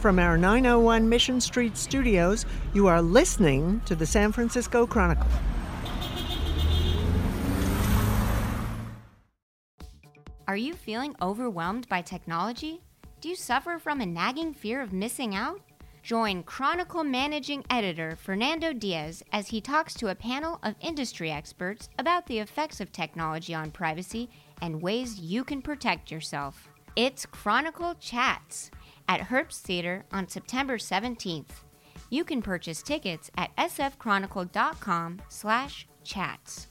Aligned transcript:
From 0.00 0.18
our 0.18 0.36
901 0.36 1.08
Mission 1.08 1.40
Street 1.40 1.76
studios, 1.76 2.44
you 2.74 2.86
are 2.86 3.00
listening 3.00 3.80
to 3.86 3.94
the 3.94 4.04
San 4.04 4.30
Francisco 4.30 4.86
Chronicle. 4.86 5.26
Are 10.46 10.56
you 10.56 10.74
feeling 10.74 11.16
overwhelmed 11.22 11.88
by 11.88 12.02
technology? 12.02 12.82
Do 13.22 13.30
you 13.30 13.34
suffer 13.36 13.78
from 13.78 14.02
a 14.02 14.06
nagging 14.06 14.52
fear 14.52 14.82
of 14.82 14.92
missing 14.92 15.34
out? 15.34 15.60
Join 16.02 16.42
Chronicle 16.42 17.02
Managing 17.02 17.64
Editor 17.70 18.16
Fernando 18.16 18.74
Diaz 18.74 19.24
as 19.32 19.48
he 19.48 19.62
talks 19.62 19.94
to 19.94 20.08
a 20.08 20.14
panel 20.14 20.60
of 20.62 20.76
industry 20.80 21.32
experts 21.32 21.88
about 21.98 22.26
the 22.26 22.38
effects 22.38 22.80
of 22.80 22.92
technology 22.92 23.54
on 23.54 23.70
privacy 23.70 24.28
and 24.60 24.82
ways 24.82 25.18
you 25.18 25.42
can 25.42 25.62
protect 25.62 26.10
yourself. 26.10 26.68
It's 26.94 27.26
Chronicle 27.26 27.94
Chats 27.98 28.70
at 29.08 29.20
Herbst 29.22 29.60
Theater 29.62 30.04
on 30.12 30.28
September 30.28 30.78
17th. 30.78 31.50
You 32.10 32.24
can 32.24 32.42
purchase 32.42 32.82
tickets 32.82 33.30
at 33.36 33.54
sfchronicle.com 33.56 35.22
slash 35.28 35.86
chats. 36.04 36.68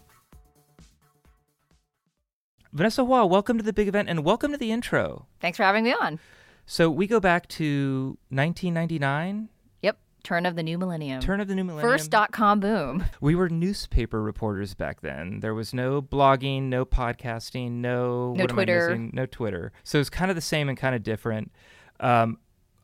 Vanessa 2.72 3.06
Hua, 3.06 3.26
welcome 3.26 3.58
to 3.58 3.64
the 3.64 3.74
big 3.74 3.88
event 3.88 4.10
and 4.10 4.24
welcome 4.26 4.52
to 4.52 4.58
the 4.58 4.72
intro. 4.72 5.28
Thanks 5.40 5.58
for 5.58 5.64
having 5.64 5.84
me 5.84 5.94
on. 5.94 6.20
So 6.66 6.90
we 6.90 7.08
go 7.08 7.20
back 7.20 7.48
to 7.50 8.18
1999, 8.30 9.50
Yep, 9.82 9.98
turn 10.24 10.46
of 10.46 10.56
the 10.56 10.64
new 10.64 10.78
millennium. 10.78 11.22
turn 11.22 11.40
of 11.40 11.48
the 11.48 11.56
new 11.56 11.64
millennium. 11.64 11.90
First 11.94 12.12
dot 12.12 12.32
com 12.32 12.60
boom. 12.60 13.06
we 13.22 13.36
were 13.36 13.50
newspaper 13.50 14.22
reporters 14.22 14.74
back 14.74 15.02
then. 15.02 15.40
There 15.42 15.54
was 15.54 15.74
no 15.74 16.02
blogging, 16.02 16.64
no 16.64 16.84
podcasting, 16.86 17.74
no 17.74 18.34
No 18.34 18.44
what 18.44 18.52
am 18.52 18.60
I 18.60 18.64
Twitter. 18.66 18.98
no 19.14 19.26
Twitter. 19.26 19.72
So 19.84 20.00
it's 20.00 20.10
kind 20.10 20.32
of 20.32 20.36
the 20.36 20.42
same 20.42 20.68
and 20.68 20.78
kind 20.78 20.96
of 20.96 21.04
different. 21.04 21.52
Um, 22.00 22.40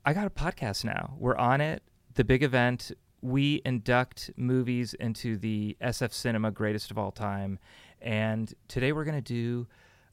I 0.05 0.13
got 0.13 0.25
a 0.25 0.29
podcast 0.29 0.83
now. 0.83 1.15
We're 1.17 1.37
on 1.37 1.61
it. 1.61 1.83
The 2.15 2.23
big 2.23 2.43
event. 2.43 2.91
We 3.21 3.61
induct 3.65 4.31
movies 4.35 4.95
into 4.95 5.37
the 5.37 5.77
SF 5.79 6.11
Cinema 6.11 6.49
Greatest 6.51 6.89
of 6.89 6.97
All 6.97 7.11
Time, 7.11 7.59
and 8.01 8.51
today 8.67 8.91
we're 8.91 9.03
going 9.03 9.21
to 9.21 9.21
do 9.21 9.67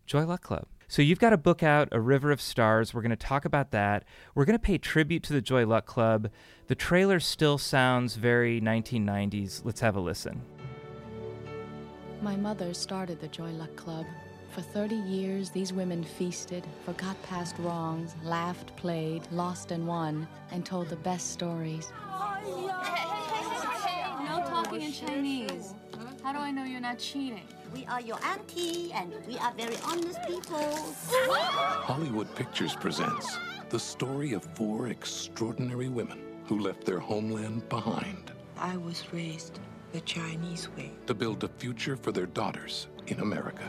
Joy 0.04 0.26
Luck 0.26 0.42
Club. 0.42 0.66
So 0.88 1.02
you've 1.02 1.18
got 1.18 1.32
a 1.34 1.38
book 1.38 1.62
out, 1.62 1.88
A 1.92 2.00
River 2.00 2.30
of 2.30 2.40
Stars. 2.40 2.94
We're 2.94 3.02
going 3.02 3.10
to 3.10 3.16
talk 3.16 3.44
about 3.44 3.70
that. 3.72 4.04
We're 4.34 4.46
going 4.46 4.58
to 4.58 4.62
pay 4.62 4.78
tribute 4.78 5.22
to 5.24 5.34
the 5.34 5.42
Joy 5.42 5.66
Luck 5.66 5.84
Club. 5.84 6.30
The 6.66 6.74
trailer 6.74 7.20
still 7.20 7.58
sounds 7.58 8.16
very 8.16 8.60
1990s. 8.60 9.62
Let's 9.64 9.80
have 9.80 9.96
a 9.96 10.00
listen. 10.00 10.42
My 12.22 12.36
mother 12.36 12.72
started 12.74 13.20
the 13.20 13.28
Joy 13.28 13.50
Luck 13.50 13.74
Club. 13.76 14.06
For 14.50 14.62
30 14.62 14.94
years, 14.96 15.50
these 15.50 15.72
women 15.72 16.02
feasted, 16.02 16.64
forgot 16.84 17.20
past 17.22 17.56
wrongs, 17.58 18.14
laughed, 18.24 18.74
played, 18.76 19.22
lost 19.30 19.70
and 19.70 19.86
won, 19.86 20.26
and 20.50 20.64
told 20.64 20.88
the 20.88 20.96
best 20.96 21.30
stories. 21.32 21.92
No 22.44 24.42
talking 24.46 24.82
in 24.82 24.92
Chinese. 24.92 25.74
How 26.22 26.32
do 26.32 26.38
I 26.38 26.50
know 26.50 26.64
you're 26.64 26.80
not 26.80 26.98
cheating? 26.98 27.46
We 27.72 27.86
are 27.86 28.00
your 28.00 28.18
auntie, 28.24 28.90
and 28.92 29.12
we 29.26 29.38
are 29.38 29.52
very 29.52 29.76
honest 29.84 30.18
people. 30.26 30.58
Hollywood 31.30 32.34
Pictures 32.34 32.74
presents 32.74 33.38
the 33.70 33.78
story 33.78 34.32
of 34.32 34.42
four 34.54 34.88
extraordinary 34.88 35.88
women 35.88 36.18
who 36.46 36.58
left 36.58 36.84
their 36.84 36.98
homeland 36.98 37.68
behind 37.68 38.32
I 38.56 38.76
was 38.78 39.04
raised 39.12 39.60
the 39.92 40.00
Chinese 40.00 40.68
way. 40.76 40.90
to 41.06 41.14
build 41.14 41.44
a 41.44 41.48
future 41.48 41.96
for 41.96 42.10
their 42.12 42.26
daughters 42.26 42.88
in 43.06 43.20
America. 43.20 43.64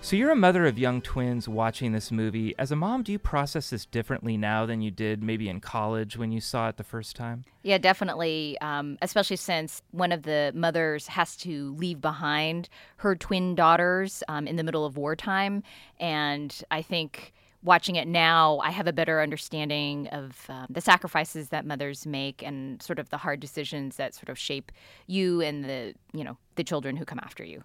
So 0.00 0.16
you're 0.16 0.30
a 0.30 0.36
mother 0.36 0.64
of 0.64 0.78
young 0.78 1.02
twins 1.02 1.48
watching 1.48 1.92
this 1.92 2.10
movie. 2.10 2.54
As 2.56 2.70
a 2.70 2.76
mom, 2.76 3.02
do 3.02 3.12
you 3.12 3.18
process 3.18 3.70
this 3.70 3.84
differently 3.84 4.36
now 4.36 4.64
than 4.64 4.80
you 4.80 4.90
did 4.90 5.22
maybe 5.22 5.48
in 5.48 5.60
college 5.60 6.16
when 6.16 6.32
you 6.32 6.40
saw 6.40 6.68
it 6.68 6.76
the 6.76 6.84
first 6.84 7.14
time? 7.14 7.44
Yeah, 7.62 7.78
definitely. 7.78 8.56
Um, 8.60 8.96
especially 9.02 9.36
since 9.36 9.82
one 9.90 10.12
of 10.12 10.22
the 10.22 10.52
mothers 10.54 11.08
has 11.08 11.36
to 11.38 11.74
leave 11.74 12.00
behind 12.00 12.70
her 12.98 13.16
twin 13.16 13.54
daughters 13.54 14.22
um, 14.28 14.46
in 14.46 14.56
the 14.56 14.62
middle 14.62 14.86
of 14.86 14.96
wartime. 14.96 15.62
And 16.00 16.58
I 16.70 16.80
think 16.80 17.34
watching 17.62 17.96
it 17.96 18.06
now, 18.08 18.60
I 18.60 18.70
have 18.70 18.86
a 18.86 18.92
better 18.92 19.20
understanding 19.20 20.06
of 20.08 20.46
um, 20.48 20.68
the 20.70 20.80
sacrifices 20.80 21.48
that 21.48 21.66
mothers 21.66 22.06
make 22.06 22.42
and 22.42 22.80
sort 22.80 22.98
of 22.98 23.10
the 23.10 23.18
hard 23.18 23.40
decisions 23.40 23.96
that 23.96 24.14
sort 24.14 24.28
of 24.28 24.38
shape 24.38 24.72
you 25.06 25.42
and 25.42 25.64
the, 25.64 25.94
you 26.12 26.24
know, 26.24 26.38
the 26.54 26.64
children 26.64 26.96
who 26.96 27.04
come 27.04 27.18
after 27.18 27.44
you. 27.44 27.64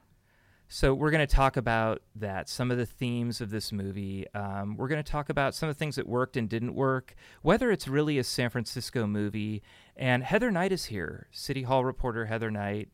So 0.76 0.96
we're 0.96 1.12
going 1.12 1.26
to 1.26 1.36
talk 1.36 1.56
about 1.56 2.02
that, 2.16 2.50
some 2.50 2.72
of 2.72 2.80
the 2.80 2.88
themes 2.88 3.42
of 3.42 3.52
this 3.52 3.72
movie. 3.72 4.26
Um, 4.34 4.76
we're 4.76 4.88
going 4.88 5.04
to 5.04 5.12
talk 5.12 5.30
about 5.30 5.54
some 5.54 5.70
of 5.70 5.76
the 5.76 5.78
things 5.78 5.98
that 5.98 6.08
worked 6.08 6.36
and 6.36 6.50
didn't 6.50 6.74
work, 6.74 7.14
whether 7.44 7.70
it's 7.70 7.88
really 7.88 8.18
a 8.18 8.24
San 8.24 8.50
Francisco 8.50 9.06
movie. 9.06 9.62
And 9.96 10.24
Heather 10.24 10.50
Knight 10.50 10.72
is 10.72 10.86
here, 10.86 11.28
City 11.32 11.62
Hall 11.62 11.86
reporter 11.86 12.26
Heather 12.26 12.50
Knight. 12.50 12.90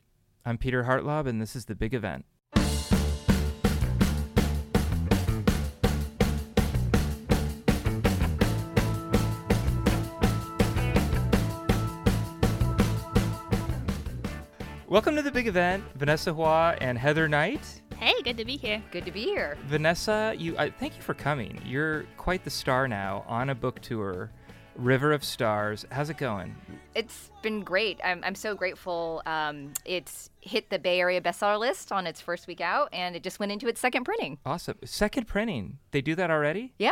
I'm 0.46 0.58
Peter 0.58 0.84
Hartlaub, 0.84 1.26
and 1.26 1.42
this 1.42 1.56
is 1.56 1.66
the 1.66 1.74
big 1.74 1.94
event. 1.94 2.26
Welcome 14.90 15.16
to 15.18 15.22
the 15.22 15.30
big 15.30 15.46
event, 15.46 15.84
Vanessa 15.94 16.34
Hua 16.34 16.76
and 16.82 16.98
Heather 16.98 17.28
Knight. 17.28 17.62
Hey, 17.96 18.20
good 18.24 18.38
to 18.38 18.44
be 18.44 18.58
here. 18.58 18.82
Good 18.90 19.06
to 19.06 19.12
be 19.12 19.22
here. 19.22 19.56
Vanessa, 19.68 20.34
you 20.36 20.58
I 20.58 20.72
thank 20.72 20.96
you 20.96 21.04
for 21.04 21.14
coming. 21.14 21.62
You're 21.64 22.06
quite 22.18 22.44
the 22.44 22.50
star 22.50 22.88
now 22.88 23.24
on 23.28 23.52
a 23.52 23.56
book 23.56 23.82
tour, 23.82 24.32
River 24.76 25.12
of 25.12 25.24
Stars. 25.24 25.86
How's 25.92 26.10
it 26.10 26.18
going? 26.18 26.56
It's 26.96 27.30
been 27.44 27.62
great. 27.62 28.00
I'm, 28.04 28.24
I'm 28.24 28.34
so 28.34 28.56
grateful. 28.56 29.22
Um, 29.28 29.74
it's 29.86 30.32
hit 30.42 30.72
the 30.72 30.80
Bay 30.80 31.00
Area 31.00 31.22
bestseller 31.22 31.60
list 31.60 31.92
on 31.92 32.08
its 32.08 32.20
first 32.20 32.48
week 32.48 32.60
out, 32.60 32.90
and 32.92 33.16
it 33.16 33.22
just 33.22 33.40
went 33.40 33.52
into 33.52 33.68
its 33.68 33.80
second 33.80 34.06
printing. 34.06 34.40
Awesome. 34.44 34.80
Second 34.86 35.28
printing. 35.28 35.78
They 35.92 36.02
do 36.02 36.16
that 36.16 36.32
already? 36.32 36.74
Yeah. 36.80 36.90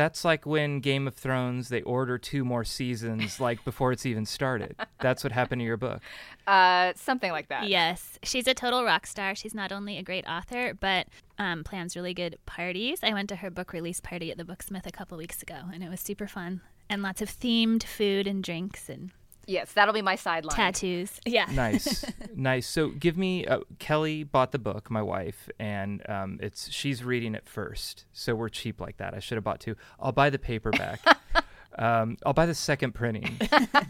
That's 0.00 0.24
like 0.24 0.46
when 0.46 0.80
Game 0.80 1.06
of 1.06 1.14
Thrones 1.14 1.68
they 1.68 1.82
order 1.82 2.16
two 2.16 2.42
more 2.42 2.64
seasons 2.64 3.38
like 3.38 3.62
before 3.66 3.92
it's 3.92 4.06
even 4.06 4.24
started. 4.24 4.74
That's 4.98 5.22
what 5.22 5.30
happened 5.30 5.60
to 5.60 5.66
your 5.66 5.76
book. 5.76 6.00
Uh, 6.46 6.94
something 6.96 7.30
like 7.30 7.48
that. 7.48 7.68
Yes, 7.68 8.18
she's 8.22 8.46
a 8.46 8.54
total 8.54 8.82
rock 8.82 9.06
star. 9.06 9.34
She's 9.34 9.54
not 9.54 9.72
only 9.72 9.98
a 9.98 10.02
great 10.02 10.26
author, 10.26 10.72
but 10.72 11.08
um, 11.38 11.64
plans 11.64 11.96
really 11.96 12.14
good 12.14 12.38
parties. 12.46 13.00
I 13.02 13.12
went 13.12 13.28
to 13.28 13.36
her 13.36 13.50
book 13.50 13.74
release 13.74 14.00
party 14.00 14.30
at 14.30 14.38
the 14.38 14.44
Booksmith 14.44 14.86
a 14.86 14.90
couple 14.90 15.18
weeks 15.18 15.42
ago, 15.42 15.58
and 15.70 15.84
it 15.84 15.90
was 15.90 16.00
super 16.00 16.26
fun. 16.26 16.62
And 16.88 17.02
lots 17.02 17.20
of 17.20 17.28
themed 17.28 17.82
food 17.82 18.26
and 18.26 18.42
drinks 18.42 18.88
and 18.88 19.10
Yes, 19.46 19.72
that'll 19.72 19.94
be 19.94 20.02
my 20.02 20.16
sideline. 20.16 20.54
tattoos. 20.56 21.20
Yeah. 21.26 21.46
Nice, 21.52 22.04
nice. 22.34 22.66
So 22.66 22.88
give 22.88 23.16
me. 23.16 23.46
Uh, 23.46 23.60
Kelly 23.78 24.24
bought 24.24 24.52
the 24.52 24.58
book, 24.58 24.90
my 24.90 25.02
wife, 25.02 25.48
and 25.58 26.02
um, 26.08 26.38
it's 26.42 26.70
she's 26.70 27.04
reading 27.04 27.34
it 27.34 27.48
first. 27.48 28.04
So 28.12 28.34
we're 28.34 28.48
cheap 28.48 28.80
like 28.80 28.96
that. 28.98 29.14
I 29.14 29.20
should 29.20 29.36
have 29.36 29.44
bought 29.44 29.60
two. 29.60 29.76
I'll 29.98 30.12
buy 30.12 30.30
the 30.30 30.38
paperback. 30.38 31.00
um, 31.78 32.16
I'll 32.26 32.32
buy 32.32 32.46
the 32.46 32.54
second 32.54 32.92
printing. 32.94 33.38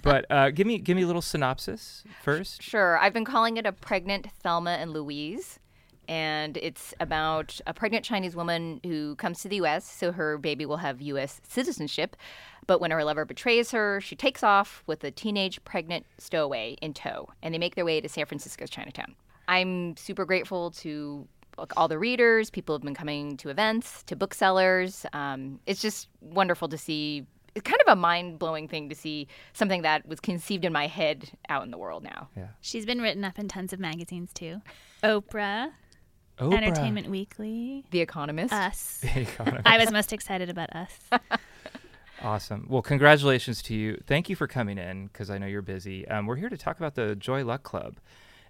but 0.03 0.27
uh, 0.31 0.51
give 0.51 0.67
me 0.67 0.79
give 0.79 0.97
me 0.97 1.03
a 1.03 1.07
little 1.07 1.23
synopsis 1.23 2.05
first. 2.23 2.63
Sure. 2.63 2.99
I've 2.99 3.13
been 3.13 3.25
calling 3.25 3.57
it 3.57 3.67
a 3.67 3.73
pregnant 3.73 4.27
Thelma 4.43 4.73
and 4.73 4.93
Louise. 4.93 5.59
And 6.11 6.57
it's 6.57 6.93
about 6.99 7.61
a 7.69 7.73
pregnant 7.73 8.05
Chinese 8.05 8.35
woman 8.35 8.81
who 8.83 9.15
comes 9.15 9.43
to 9.43 9.49
the 9.49 9.57
U.S. 9.57 9.89
so 9.89 10.11
her 10.11 10.39
baby 10.39 10.67
will 10.67 10.79
have 10.79 11.01
U.S. 11.01 11.41
citizenship. 11.49 12.17
But 12.67 12.81
when 12.81 12.91
her 12.91 13.05
lover 13.05 13.25
betrays 13.25 13.71
her, 13.71 14.01
she 14.01 14.17
takes 14.17 14.43
off 14.43 14.83
with 14.89 15.05
a 15.05 15.13
teenage 15.13 15.63
pregnant 15.65 16.07
stowaway 16.19 16.77
in 16.83 16.95
tow, 16.95 17.29
and 17.45 17.55
they 17.55 17.59
make 17.59 17.77
their 17.77 17.85
way 17.85 18.01
to 18.01 18.09
San 18.09 18.27
Francisco's 18.27 18.71
Chinatown. 18.71 19.15
I'm 19.47 19.97
super 19.97 20.25
grateful 20.25 20.73
to 20.73 21.29
all 21.77 21.87
the 21.87 21.99
readers. 21.99 22.51
People 22.51 22.75
have 22.75 22.83
been 22.83 22.95
coming 22.95 23.37
to 23.37 23.49
events, 23.49 24.03
to 24.05 24.17
booksellers. 24.17 25.07
Um, 25.13 25.61
it's 25.67 25.81
just 25.81 26.09
wonderful 26.21 26.69
to 26.69 26.79
see. 26.79 27.25
It's 27.55 27.69
kind 27.69 27.81
of 27.87 27.93
a 27.93 27.97
mind 27.97 28.41
blowing 28.41 28.67
thing 28.67 28.89
to 28.89 28.97
see 28.97 29.29
something 29.53 29.83
that 29.83 30.07
was 30.09 30.19
conceived 30.19 30.65
in 30.65 30.73
my 30.73 30.89
head 30.89 31.31
out 31.49 31.65
in 31.65 31.71
the 31.71 31.79
world 31.79 32.03
now. 32.03 32.29
Yeah. 32.37 32.49
She's 32.61 32.87
been 32.87 33.01
written 33.01 33.25
up 33.25 33.39
in 33.39 33.47
tons 33.49 33.73
of 33.73 33.81
magazines 33.81 34.33
too. 34.33 34.61
Oprah, 35.03 35.71
Oprah. 36.41 36.55
Entertainment 36.57 37.09
Weekly, 37.09 37.85
The 37.91 38.01
Economist. 38.01 38.53
Us. 38.53 39.05
Economist. 39.15 39.67
I 39.67 39.79
was 39.79 39.91
most 39.93 40.13
excited 40.13 40.49
about 40.51 40.71
Us. 40.75 40.99
Awesome. 42.23 42.67
Well, 42.69 42.83
congratulations 42.83 43.63
to 43.63 43.75
you. 43.75 43.99
Thank 44.07 44.29
you 44.29 44.37
for 44.37 44.47
coming 44.47 44.77
in 44.77 45.07
because 45.07 45.31
I 45.31 45.39
know 45.39 45.47
you're 45.47 45.63
busy. 45.63 46.07
Um, 46.07 46.27
we're 46.27 46.37
here 46.37 46.51
to 46.51 46.59
talk 46.59 46.77
about 46.77 46.95
the 46.95 47.17
Joy 47.17 47.45
Luck 47.45 47.63
Club, 47.63 47.97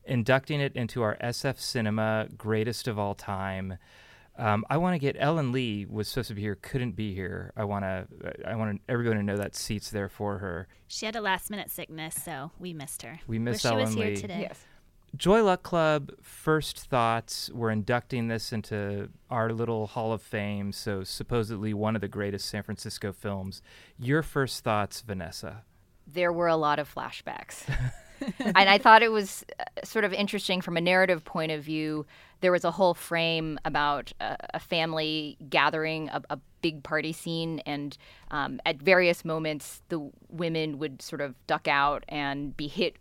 inducting 0.04 0.60
it 0.60 0.74
into 0.74 1.02
our 1.02 1.16
SF 1.22 1.60
Cinema 1.60 2.26
Greatest 2.36 2.88
of 2.88 2.98
All 2.98 3.14
Time. 3.14 3.78
Um, 4.36 4.64
I 4.68 4.78
want 4.78 4.94
to 4.94 4.98
get 4.98 5.14
Ellen 5.18 5.52
Lee 5.52 5.86
was 5.88 6.08
supposed 6.08 6.28
to 6.28 6.34
be 6.34 6.40
here, 6.40 6.56
couldn't 6.56 6.96
be 6.96 7.14
here. 7.14 7.52
I 7.56 7.62
want 7.64 7.84
to. 7.84 8.06
I 8.44 8.56
want 8.56 8.80
everyone 8.88 9.18
to 9.18 9.22
know 9.22 9.36
that 9.36 9.54
seats 9.54 9.90
there 9.90 10.08
for 10.08 10.38
her. 10.38 10.66
She 10.88 11.06
had 11.06 11.14
a 11.14 11.20
last 11.20 11.50
minute 11.50 11.70
sickness, 11.70 12.16
so 12.16 12.50
we 12.58 12.72
missed 12.72 13.02
her. 13.02 13.20
We 13.28 13.38
miss 13.38 13.62
Wish 13.62 13.70
she 13.70 13.76
was 13.76 13.90
Ellen 13.90 13.96
here 13.96 14.06
Lee. 14.14 14.16
today. 14.16 14.40
Yes. 14.48 14.64
Joy 15.16 15.42
Luck 15.42 15.62
Club, 15.62 16.12
first 16.22 16.78
thoughts, 16.78 17.50
we're 17.52 17.70
inducting 17.70 18.28
this 18.28 18.52
into 18.52 19.08
our 19.28 19.52
little 19.52 19.88
Hall 19.88 20.12
of 20.12 20.22
Fame, 20.22 20.72
so 20.72 21.02
supposedly 21.02 21.74
one 21.74 21.94
of 21.94 22.00
the 22.00 22.08
greatest 22.08 22.48
San 22.48 22.62
Francisco 22.62 23.12
films. 23.12 23.60
Your 23.98 24.22
first 24.22 24.62
thoughts, 24.62 25.00
Vanessa? 25.00 25.64
There 26.06 26.32
were 26.32 26.46
a 26.46 26.56
lot 26.56 26.78
of 26.78 26.92
flashbacks. 26.92 27.64
and 28.38 28.56
I 28.56 28.78
thought 28.78 29.02
it 29.02 29.10
was 29.10 29.44
uh, 29.58 29.64
sort 29.84 30.04
of 30.04 30.12
interesting 30.12 30.60
from 30.60 30.76
a 30.76 30.80
narrative 30.80 31.24
point 31.24 31.52
of 31.52 31.62
view. 31.62 32.06
There 32.40 32.52
was 32.52 32.64
a 32.64 32.70
whole 32.70 32.94
frame 32.94 33.58
about 33.64 34.12
a, 34.20 34.36
a 34.54 34.60
family 34.60 35.36
gathering, 35.48 36.08
a, 36.08 36.22
a, 36.30 36.38
big 36.62 36.82
party 36.82 37.10
scene, 37.10 37.60
and 37.60 37.96
um, 38.30 38.60
at 38.66 38.76
various 38.76 39.24
moments, 39.24 39.80
the 39.88 40.10
women 40.28 40.78
would 40.78 41.00
sort 41.00 41.22
of 41.22 41.34
duck 41.46 41.66
out 41.66 42.04
and 42.06 42.54
be 42.54 42.68
hit 42.68 42.96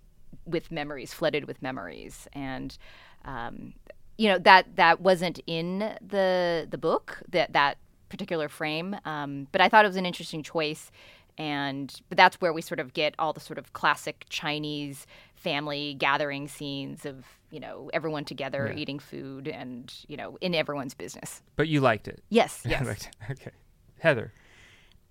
with 0.45 0.71
memories, 0.71 1.13
flooded 1.13 1.45
with 1.45 1.61
memories, 1.61 2.27
and 2.33 2.77
um, 3.25 3.73
you 4.17 4.27
know 4.29 4.37
that 4.39 4.75
that 4.75 5.01
wasn't 5.01 5.39
in 5.47 5.79
the 6.01 6.67
the 6.69 6.77
book 6.77 7.21
that 7.29 7.53
that 7.53 7.77
particular 8.09 8.49
frame. 8.49 8.95
Um, 9.05 9.47
but 9.51 9.61
I 9.61 9.69
thought 9.69 9.85
it 9.85 9.89
was 9.89 9.97
an 9.97 10.05
interesting 10.05 10.43
choice 10.43 10.91
and 11.39 12.01
but 12.09 12.17
that's 12.17 12.39
where 12.41 12.51
we 12.51 12.61
sort 12.61 12.81
of 12.81 12.93
get 12.93 13.15
all 13.17 13.31
the 13.31 13.39
sort 13.39 13.57
of 13.57 13.71
classic 13.71 14.25
Chinese 14.29 15.07
family 15.35 15.95
gathering 15.97 16.49
scenes 16.49 17.05
of 17.05 17.25
you 17.49 17.61
know 17.61 17.89
everyone 17.93 18.25
together 18.25 18.71
yeah. 18.71 18.79
eating 18.79 18.99
food 18.99 19.47
and 19.47 19.91
you 20.07 20.17
know 20.17 20.37
in 20.41 20.53
everyone's 20.53 20.93
business. 20.93 21.41
But 21.55 21.69
you 21.69 21.79
liked 21.79 22.07
it. 22.07 22.21
Yes. 22.29 22.63
Yes. 22.69 23.07
okay, 23.31 23.51
Heather. 23.99 24.33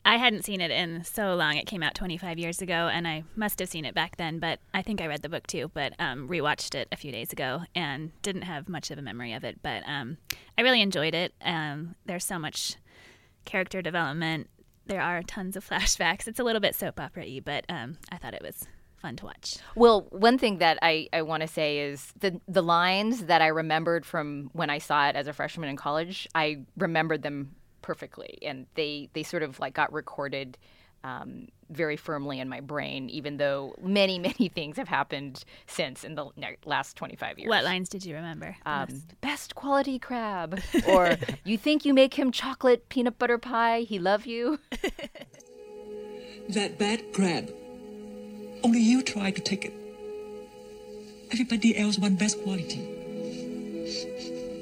I 0.04 0.16
hadn't 0.16 0.44
seen 0.44 0.60
it 0.60 0.70
in 0.70 1.04
so 1.04 1.34
long. 1.34 1.56
It 1.56 1.66
came 1.66 1.82
out 1.82 1.94
25 1.94 2.38
years 2.38 2.62
ago, 2.62 2.88
and 2.90 3.06
I 3.06 3.24
must 3.36 3.58
have 3.58 3.68
seen 3.68 3.84
it 3.84 3.94
back 3.94 4.16
then. 4.16 4.38
But 4.38 4.60
I 4.72 4.80
think 4.80 5.00
I 5.00 5.06
read 5.06 5.22
the 5.22 5.28
book 5.28 5.46
too. 5.46 5.70
But 5.74 5.92
um, 5.98 6.28
rewatched 6.28 6.74
it 6.74 6.88
a 6.90 6.96
few 6.96 7.12
days 7.12 7.32
ago 7.32 7.62
and 7.74 8.10
didn't 8.22 8.42
have 8.42 8.68
much 8.68 8.90
of 8.90 8.98
a 8.98 9.02
memory 9.02 9.32
of 9.34 9.44
it. 9.44 9.60
But 9.62 9.82
um, 9.86 10.16
I 10.56 10.62
really 10.62 10.80
enjoyed 10.80 11.14
it. 11.14 11.34
Um, 11.42 11.94
there's 12.06 12.24
so 12.24 12.38
much 12.38 12.76
character 13.44 13.80
development 13.80 14.48
there 14.88 15.02
are 15.02 15.22
tons 15.22 15.56
of 15.56 15.64
flashbacks. 15.68 16.26
It's 16.26 16.40
a 16.40 16.44
little 16.44 16.60
bit 16.60 16.74
soap 16.74 16.98
opera 16.98 17.24
y, 17.24 17.40
but 17.44 17.64
um, 17.68 17.98
I 18.10 18.16
thought 18.16 18.34
it 18.34 18.42
was 18.42 18.66
fun 18.96 19.14
to 19.16 19.26
watch. 19.26 19.58
Well, 19.76 20.08
one 20.10 20.38
thing 20.38 20.58
that 20.58 20.78
I, 20.82 21.08
I 21.12 21.22
want 21.22 21.42
to 21.42 21.46
say 21.46 21.78
is 21.78 22.12
the 22.18 22.40
the 22.48 22.62
lines 22.62 23.26
that 23.26 23.40
I 23.40 23.48
remembered 23.48 24.04
from 24.04 24.50
when 24.54 24.70
I 24.70 24.78
saw 24.78 25.08
it 25.08 25.14
as 25.14 25.28
a 25.28 25.32
freshman 25.32 25.68
in 25.68 25.76
college, 25.76 26.26
I 26.34 26.64
remembered 26.76 27.22
them 27.22 27.54
perfectly, 27.88 28.36
and 28.42 28.66
they 28.74 29.08
they 29.14 29.22
sort 29.22 29.42
of 29.42 29.58
like 29.58 29.72
got 29.72 29.90
recorded 29.94 30.58
um, 31.04 31.48
very 31.70 31.96
firmly 31.96 32.38
in 32.38 32.46
my 32.46 32.60
brain, 32.60 33.08
even 33.08 33.38
though 33.38 33.74
many, 33.80 34.18
many 34.28 34.50
things 34.50 34.76
have 34.76 34.88
happened 34.88 35.42
since 35.66 36.04
in 36.04 36.14
the 36.14 36.26
last 36.66 36.96
25 36.98 37.38
years. 37.38 37.48
What 37.48 37.64
lines 37.64 37.88
did 37.88 38.04
you 38.04 38.14
remember? 38.14 38.54
Um, 38.66 38.88
best 39.22 39.54
quality 39.54 39.98
crab. 39.98 40.60
or 40.86 41.16
you 41.44 41.56
think 41.56 41.86
you 41.86 41.94
make 41.94 42.12
him 42.12 42.30
chocolate 42.30 42.90
peanut 42.90 43.18
butter 43.18 43.38
pie, 43.38 43.80
he 43.80 43.98
love 43.98 44.26
you. 44.26 44.60
that 46.50 46.78
bad 46.78 47.14
crab. 47.14 47.50
Only 48.62 48.80
you 48.80 49.02
try 49.02 49.30
to 49.30 49.40
take 49.40 49.64
it. 49.64 49.72
Everybody 51.32 51.78
else 51.78 51.98
want 51.98 52.18
best 52.18 52.42
quality. 52.42 52.80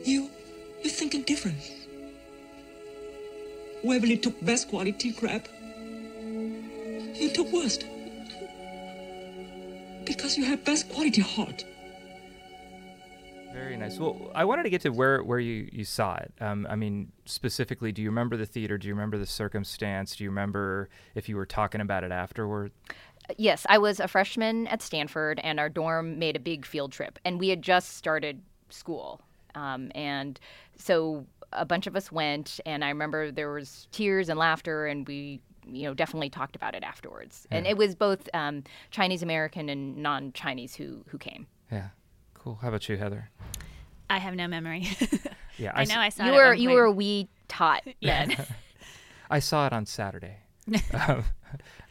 You, 0.05 0.31
you're 0.81 0.93
thinking 0.93 1.22
different. 1.22 1.58
Waverly 3.84 4.17
took 4.17 4.44
best 4.44 4.69
quality 4.69 5.12
crab 5.12 5.49
you 7.20 7.31
took 7.31 7.52
worst. 7.52 7.84
Because 10.05 10.37
you 10.37 10.44
have 10.44 10.64
best 10.64 10.88
quality 10.88 11.23
heart. 11.23 11.64
Very 13.52 13.76
nice. 13.76 13.99
Well, 13.99 14.31
I 14.34 14.44
wanted 14.44 14.64
to 14.64 14.70
get 14.70 14.82
to 14.82 14.90
where, 14.90 15.23
where 15.23 15.38
you, 15.38 15.69
you 15.73 15.84
saw 15.84 16.17
it. 16.17 16.32
Um, 16.40 16.67
I 16.69 16.76
mean, 16.76 17.11
specifically, 17.25 17.90
do 17.90 18.02
you 18.02 18.11
remember 18.11 18.37
the 18.37 18.44
theater? 18.44 18.76
Do 18.76 18.87
you 18.87 18.94
remember 18.94 19.17
the 19.17 19.26
circumstance? 19.26 20.14
Do 20.14 20.25
you 20.25 20.31
remember 20.31 20.90
if 21.14 21.29
you 21.29 21.37
were 21.37 21.46
talking 21.46 21.81
about 21.81 22.05
it 22.05 22.12
afterward? 22.12 22.72
Yes, 23.38 23.67
I 23.69 23.79
was 23.79 23.99
a 23.99 24.08
freshman 24.08 24.67
at 24.67 24.82
Stanford, 24.82 25.40
and 25.43 25.58
our 25.58 25.69
dorm 25.69 26.19
made 26.19 26.37
a 26.37 26.40
big 26.40 26.67
field 26.67 26.93
trip, 26.93 27.19
and 27.25 27.40
we 27.40 27.49
had 27.49 27.62
just 27.62 27.96
started 27.96 28.40
school, 28.69 29.20
um, 29.56 29.90
and 29.96 30.38
so 30.76 31.26
a 31.56 31.64
bunch 31.64 31.87
of 31.87 31.97
us 31.97 32.12
went, 32.12 32.61
and 32.64 32.85
I 32.85 32.88
remember 32.88 33.31
there 33.31 33.53
was 33.53 33.88
tears 33.93 34.29
and 34.29 34.38
laughter, 34.38 34.87
and 34.87 35.06
we 35.06 35.41
you 35.67 35.85
know 35.85 35.94
definitely 35.94 36.31
talked 36.31 36.56
about 36.56 36.75
it 36.75 36.82
afterwards. 36.82 37.47
Yeah. 37.50 37.58
And 37.58 37.67
it 37.67 37.76
was 37.76 37.94
both 37.94 38.29
um, 38.35 38.62
Chinese 38.91 39.23
American 39.23 39.69
and 39.69 39.97
non 39.97 40.32
Chinese 40.32 40.75
who 40.75 41.05
who 41.08 41.19
came. 41.19 41.47
Yeah, 41.70 41.88
cool. 42.35 42.58
How 42.62 42.69
about 42.69 42.88
you, 42.88 42.97
Heather? 42.97 43.31
I 44.08 44.19
have 44.19 44.35
no 44.35 44.47
memory. 44.47 44.88
yeah, 45.58 45.73
I, 45.75 45.82
I 45.82 45.85
know 45.85 45.99
I 45.99 46.11
saw 46.11 46.25
you 46.26 46.32
it. 46.32 46.37
Were 46.37 46.55
you 46.55 46.70
were 46.70 46.85
a 46.85 46.93
wee 46.93 47.29
tot 47.49 47.82
then? 48.03 48.37
I 49.31 49.41
saw 49.41 49.67
it 49.67 49.73
on 49.73 49.87
Saturday. 49.87 50.37
um, 50.94 51.25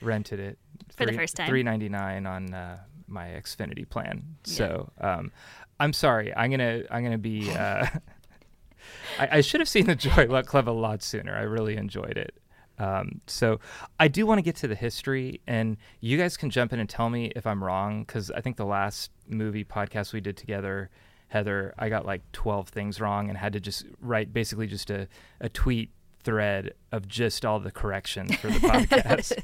rented 0.01 0.39
it 0.39 0.57
for 0.95 1.05
the 1.05 1.13
first 1.13 1.35
time. 1.35 1.47
Three 1.47 1.63
ninety 1.63 1.89
nine 1.89 2.25
on 2.25 2.53
uh, 2.53 2.79
my 3.07 3.27
Xfinity 3.27 3.87
plan. 3.87 4.23
Yeah. 4.45 4.53
So 4.53 4.91
um, 4.99 5.31
I'm 5.79 5.93
sorry. 5.93 6.33
I'm 6.35 6.51
gonna 6.51 6.83
I'm 6.89 7.03
gonna 7.03 7.17
be. 7.17 7.51
Uh, 7.51 7.85
I, 9.19 9.37
I, 9.37 9.41
should 9.41 9.61
have 9.61 9.69
seen 9.69 9.85
the 9.85 9.95
Joy 9.95 10.27
Luck 10.27 10.45
Club 10.45 10.69
a 10.69 10.71
lot 10.71 11.01
sooner. 11.01 11.35
I 11.35 11.41
really 11.41 11.77
enjoyed 11.77 12.17
it. 12.17 12.35
Um, 12.77 13.21
so 13.27 13.59
I 13.99 14.07
do 14.07 14.25
want 14.25 14.39
to 14.39 14.41
get 14.41 14.55
to 14.57 14.67
the 14.67 14.75
history, 14.75 15.41
and 15.47 15.77
you 16.01 16.17
guys 16.17 16.37
can 16.37 16.49
jump 16.49 16.73
in 16.73 16.79
and 16.79 16.89
tell 16.89 17.09
me 17.09 17.31
if 17.35 17.47
I'm 17.47 17.63
wrong, 17.63 18.03
because 18.03 18.31
I 18.31 18.41
think 18.41 18.57
the 18.57 18.65
last 18.65 19.11
movie 19.27 19.63
podcast 19.63 20.13
we 20.13 20.21
did 20.21 20.37
together, 20.37 20.89
Heather, 21.29 21.73
I 21.77 21.89
got 21.89 22.05
like 22.05 22.21
12 22.33 22.69
things 22.69 22.99
wrong 22.99 23.29
and 23.29 23.37
had 23.37 23.53
to 23.53 23.59
just 23.59 23.85
write 23.99 24.33
basically 24.33 24.67
just 24.67 24.89
a, 24.89 25.07
a 25.39 25.49
tweet 25.49 25.91
thread 26.23 26.73
of 26.91 27.07
just 27.07 27.45
all 27.45 27.59
the 27.59 27.71
corrections 27.71 28.35
for 28.35 28.47
the 28.47 28.59
podcast. 28.59 29.39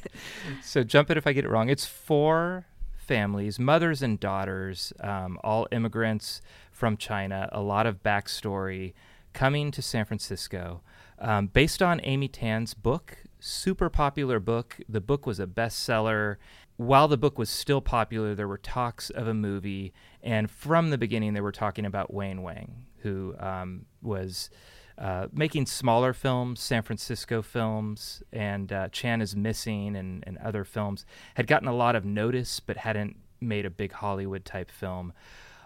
so 0.61 0.83
jump 0.83 1.09
in 1.09 1.17
if 1.17 1.25
I 1.25 1.33
get 1.33 1.45
it 1.45 1.49
wrong. 1.49 1.69
It's 1.69 1.85
four 1.85 2.65
families, 2.97 3.59
mothers 3.59 4.01
and 4.01 4.19
daughters, 4.19 4.93
um, 4.99 5.39
all 5.43 5.67
immigrants 5.71 6.41
from 6.71 6.97
China, 6.97 7.49
a 7.51 7.61
lot 7.61 7.85
of 7.85 8.03
backstory 8.03 8.93
coming 9.33 9.71
to 9.71 9.81
San 9.81 10.05
Francisco 10.05 10.81
um, 11.19 11.47
based 11.47 11.81
on 11.81 12.01
Amy 12.03 12.27
Tan's 12.27 12.73
book, 12.73 13.17
super 13.39 13.89
popular 13.89 14.39
book. 14.39 14.77
The 14.89 15.01
book 15.01 15.25
was 15.25 15.39
a 15.39 15.47
bestseller. 15.47 16.37
While 16.77 17.07
the 17.07 17.17
book 17.17 17.37
was 17.37 17.49
still 17.49 17.81
popular, 17.81 18.33
there 18.33 18.47
were 18.47 18.57
talks 18.57 19.09
of 19.11 19.27
a 19.27 19.33
movie, 19.33 19.93
and 20.23 20.49
from 20.49 20.89
the 20.89 20.97
beginning, 20.97 21.33
they 21.33 21.41
were 21.41 21.51
talking 21.51 21.85
about 21.85 22.13
Wayne 22.13 22.41
Wang, 22.41 22.85
who 22.99 23.35
um, 23.39 23.85
was 24.01 24.49
uh, 24.97 25.27
making 25.31 25.67
smaller 25.67 26.13
films, 26.13 26.59
San 26.59 26.81
Francisco 26.81 27.43
films, 27.43 28.23
and 28.31 28.71
uh, 28.73 28.87
Chan 28.89 29.21
is 29.21 29.35
Missing 29.35 29.95
and, 29.95 30.23
and 30.25 30.37
other 30.39 30.63
films. 30.63 31.05
Had 31.35 31.45
gotten 31.45 31.67
a 31.67 31.75
lot 31.75 31.95
of 31.95 32.03
notice, 32.03 32.59
but 32.59 32.77
hadn't 32.77 33.15
made 33.39 33.65
a 33.65 33.69
big 33.69 33.91
Hollywood 33.93 34.43
type 34.45 34.71
film. 34.71 35.13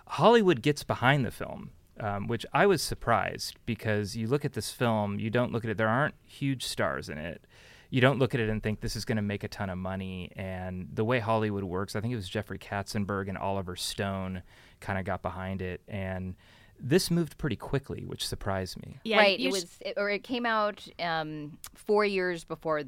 Hollywood 0.07 0.61
gets 0.61 0.83
behind 0.83 1.25
the 1.25 1.31
film 1.31 1.71
um, 1.99 2.27
which 2.27 2.45
I 2.53 2.65
was 2.65 2.81
surprised 2.81 3.55
because 3.65 4.15
you 4.15 4.27
look 4.27 4.45
at 4.45 4.53
this 4.53 4.71
film, 4.71 5.19
you 5.19 5.29
don't 5.29 5.51
look 5.51 5.63
at 5.63 5.69
it, 5.69 5.77
there 5.77 5.87
aren't 5.87 6.15
huge 6.25 6.65
stars 6.65 7.09
in 7.09 7.17
it. 7.17 7.45
You 7.89 8.01
don't 8.01 8.19
look 8.19 8.33
at 8.33 8.41
it 8.41 8.49
and 8.49 8.61
think 8.61 8.81
this 8.81 8.95
is 8.95 9.05
going 9.05 9.15
to 9.17 9.21
make 9.21 9.43
a 9.43 9.47
ton 9.47 9.69
of 9.69 9.77
money. 9.77 10.31
And 10.35 10.89
the 10.93 11.05
way 11.05 11.19
Hollywood 11.19 11.63
works, 11.63 11.95
I 11.95 12.01
think 12.01 12.11
it 12.11 12.17
was 12.17 12.27
Jeffrey 12.27 12.57
Katzenberg 12.57 13.29
and 13.29 13.37
Oliver 13.37 13.75
Stone 13.75 14.41
kind 14.81 14.99
of 14.99 15.05
got 15.05 15.21
behind 15.21 15.61
it. 15.61 15.81
And 15.87 16.35
this 16.79 17.09
moved 17.09 17.37
pretty 17.37 17.55
quickly, 17.55 18.03
which 18.05 18.27
surprised 18.27 18.81
me. 18.81 18.99
Yeah, 19.03 19.17
right. 19.17 19.39
It 19.39 19.51
was, 19.51 19.77
it, 19.79 19.93
or 19.97 20.09
it 20.09 20.23
came 20.23 20.45
out 20.45 20.85
um, 20.99 21.57
four 21.75 22.03
years 22.03 22.43
before 22.43 22.79
it 22.79 22.87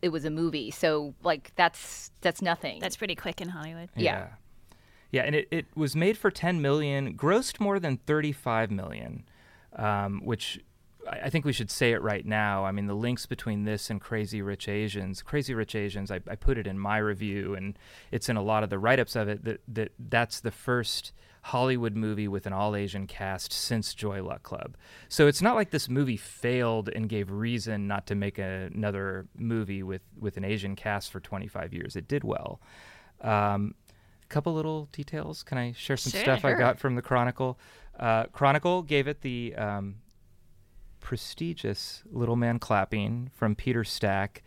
it 0.00 0.08
was 0.08 0.24
a 0.24 0.30
movie. 0.30 0.70
So 0.70 1.14
like 1.22 1.52
that's 1.54 2.10
that's 2.20 2.42
nothing. 2.42 2.80
That's 2.80 2.96
pretty 2.96 3.14
quick 3.14 3.40
in 3.40 3.48
Hollywood. 3.48 3.90
yeah. 3.96 4.02
yeah. 4.12 4.28
Yeah, 5.12 5.22
and 5.22 5.36
it, 5.36 5.46
it 5.50 5.66
was 5.76 5.94
made 5.94 6.16
for 6.16 6.30
10 6.30 6.60
million, 6.60 7.16
grossed 7.16 7.60
more 7.60 7.78
than 7.78 7.98
35 7.98 8.70
million, 8.70 9.24
um, 9.76 10.22
which 10.24 10.58
I, 11.08 11.28
think 11.28 11.44
we 11.44 11.52
should 11.52 11.70
say 11.70 11.92
it 11.92 12.00
right 12.00 12.24
now. 12.24 12.64
I 12.64 12.72
mean, 12.72 12.86
the 12.86 12.94
links 12.94 13.26
between 13.26 13.64
this 13.64 13.90
and 13.90 14.00
Crazy 14.00 14.40
Rich 14.40 14.68
Asians, 14.68 15.22
Crazy 15.22 15.52
Rich 15.52 15.74
Asians, 15.74 16.10
I, 16.10 16.20
I 16.28 16.36
put 16.36 16.56
it 16.56 16.66
in 16.66 16.78
my 16.78 16.96
review, 16.96 17.54
and 17.54 17.78
it's 18.10 18.30
in 18.30 18.36
a 18.36 18.42
lot 18.42 18.64
of 18.64 18.70
the 18.70 18.78
write-ups 18.78 19.14
of 19.14 19.28
it 19.28 19.44
that, 19.44 19.60
that 19.68 19.92
that's 19.98 20.40
the 20.40 20.50
first 20.50 21.12
Hollywood 21.42 21.96
movie 21.96 22.28
with 22.28 22.46
an 22.46 22.52
all 22.52 22.76
Asian 22.76 23.06
cast 23.06 23.52
since 23.52 23.94
Joy 23.94 24.22
Luck 24.22 24.42
Club. 24.42 24.76
So 25.08 25.26
it's 25.26 25.42
not 25.42 25.56
like 25.56 25.70
this 25.70 25.88
movie 25.88 26.16
failed 26.16 26.88
and 26.88 27.08
gave 27.08 27.30
reason 27.30 27.86
not 27.86 28.06
to 28.06 28.14
make 28.14 28.38
a, 28.38 28.70
another 28.72 29.26
movie 29.36 29.82
with, 29.82 30.02
with 30.18 30.36
an 30.36 30.44
Asian 30.44 30.76
cast 30.76 31.10
for 31.10 31.20
25 31.20 31.74
years. 31.74 31.96
It 31.96 32.06
did 32.06 32.22
well. 32.22 32.60
Um, 33.20 33.74
couple 34.32 34.52
little 34.54 34.88
details. 34.92 35.42
Can 35.42 35.58
I 35.58 35.72
share 35.72 35.96
some 35.96 36.10
sure, 36.12 36.22
stuff 36.22 36.40
sure. 36.40 36.56
I 36.56 36.58
got 36.58 36.78
from 36.78 36.94
the 36.96 37.02
Chronicle? 37.02 37.58
Uh, 37.98 38.24
Chronicle 38.32 38.82
gave 38.82 39.06
it 39.06 39.20
the 39.20 39.54
um, 39.56 39.96
prestigious 41.00 42.02
Little 42.10 42.36
Man 42.36 42.58
Clapping 42.58 43.30
from 43.34 43.54
Peter 43.54 43.84
Stack. 43.84 44.42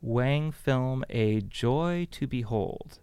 Wang 0.00 0.52
film 0.52 1.04
a 1.10 1.40
joy 1.40 2.06
to 2.12 2.26
behold. 2.26 2.98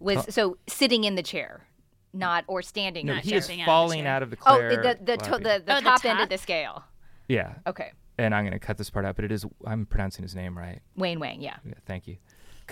Was 0.00 0.32
so 0.34 0.58
sitting 0.66 1.04
in 1.04 1.14
the 1.14 1.22
chair. 1.22 1.66
not 2.12 2.44
or 2.48 2.60
standing. 2.62 3.06
No, 3.06 3.14
not 3.14 3.22
he 3.24 3.34
is 3.34 3.48
falling 3.64 4.06
out 4.06 4.22
of 4.22 4.30
the 4.30 4.36
Oh, 4.44 4.56
Claire. 4.56 4.76
the 4.82 4.98
the, 5.02 5.16
to, 5.16 5.30
the, 5.32 5.38
the 5.38 5.62
Oh, 5.68 5.76
the 5.76 5.80
top 5.82 6.04
end 6.04 6.20
of 6.20 6.28
the 6.28 6.38
scale. 6.38 6.84
yeah. 7.28 7.54
Okay, 7.66 7.92
And 8.18 8.34
I'm 8.34 8.42
going 8.44 8.52
to 8.52 8.58
cut 8.58 8.76
this 8.76 8.90
part 8.90 9.04
out, 9.04 9.14
but 9.16 9.24
it 9.24 9.32
is 9.32 9.46
I'm 9.64 9.86
pronouncing 9.86 10.22
his 10.24 10.34
name 10.34 10.58
right. 10.58 10.80
Wayne 10.96 11.20
Wang. 11.20 11.40
Yeah. 11.40 11.56
Yeah, 11.64 11.74
thank 11.86 12.06
you. 12.08 12.16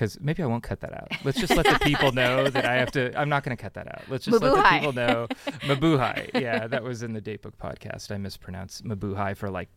Because 0.01 0.19
maybe 0.19 0.43
I 0.43 0.47
won't 0.47 0.63
cut 0.63 0.81
that 0.81 0.95
out. 0.95 1.13
Let's 1.25 1.39
just 1.39 1.55
let 1.57 1.67
the 1.67 1.79
people 1.85 2.11
know 2.13 2.49
that 2.49 2.65
I 2.65 2.77
have 2.77 2.91
to. 2.93 3.13
I'm 3.21 3.29
not 3.29 3.45
going 3.45 3.55
to 3.55 3.63
cut 3.63 3.75
that 3.75 3.87
out. 3.87 4.05
Let's 4.09 4.25
just 4.25 4.41
let 4.41 4.55
the 4.55 4.63
people 4.63 4.95
know. 4.95 5.27
Mabuhay. 5.67 6.41
Yeah, 6.41 6.67
that 6.69 6.83
was 6.83 7.03
in 7.03 7.13
the 7.13 7.21
Datebook 7.21 7.53
podcast. 7.63 8.11
I 8.11 8.17
mispronounced 8.17 8.83
Mabuhay 8.83 9.37
for 9.37 9.51
like 9.51 9.69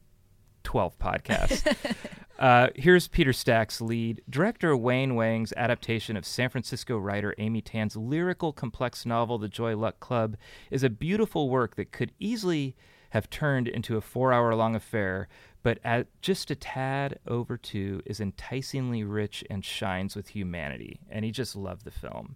12 0.64 0.98
podcasts. 0.98 1.76
uh, 2.40 2.70
here's 2.74 3.10
Peter 3.10 3.34
Stack's 3.34 3.82
lead. 3.82 4.22
Director 4.30 4.78
Wayne 4.78 5.16
Wang's 5.16 5.52
adaptation 5.58 6.16
of 6.16 6.26
San 6.26 6.48
Francisco 6.48 6.98
writer 6.98 7.36
Amy 7.38 7.62
Tan's 7.62 7.98
lyrical, 7.98 8.54
complex 8.54 9.06
novel, 9.06 9.38
The 9.38 9.50
Joy 9.50 9.76
Luck 9.76 10.00
Club, 10.00 10.38
is 10.72 10.86
a 10.86 10.90
beautiful 10.90 11.50
work 11.50 11.76
that 11.76 11.92
could 11.92 12.14
easily 12.18 12.78
have 13.10 13.30
turned 13.30 13.68
into 13.68 13.98
a 13.98 14.02
four 14.02 14.32
hour 14.32 14.56
long 14.56 14.74
affair, 14.74 15.28
but 15.64 15.80
at 15.84 16.08
just 16.22 16.52
a 16.52 16.56
tad 16.56 17.20
over 17.26 17.58
two 17.58 18.02
is 18.06 18.20
enticingly 18.20 19.04
rich 19.04 19.44
and 19.50 19.64
shines 19.64 20.16
with 20.16 20.30
humanity. 20.30 21.00
And 21.10 21.24
he 21.26 21.32
just 21.32 21.56
loved 21.56 21.86
the 21.86 21.92
film. 21.92 22.36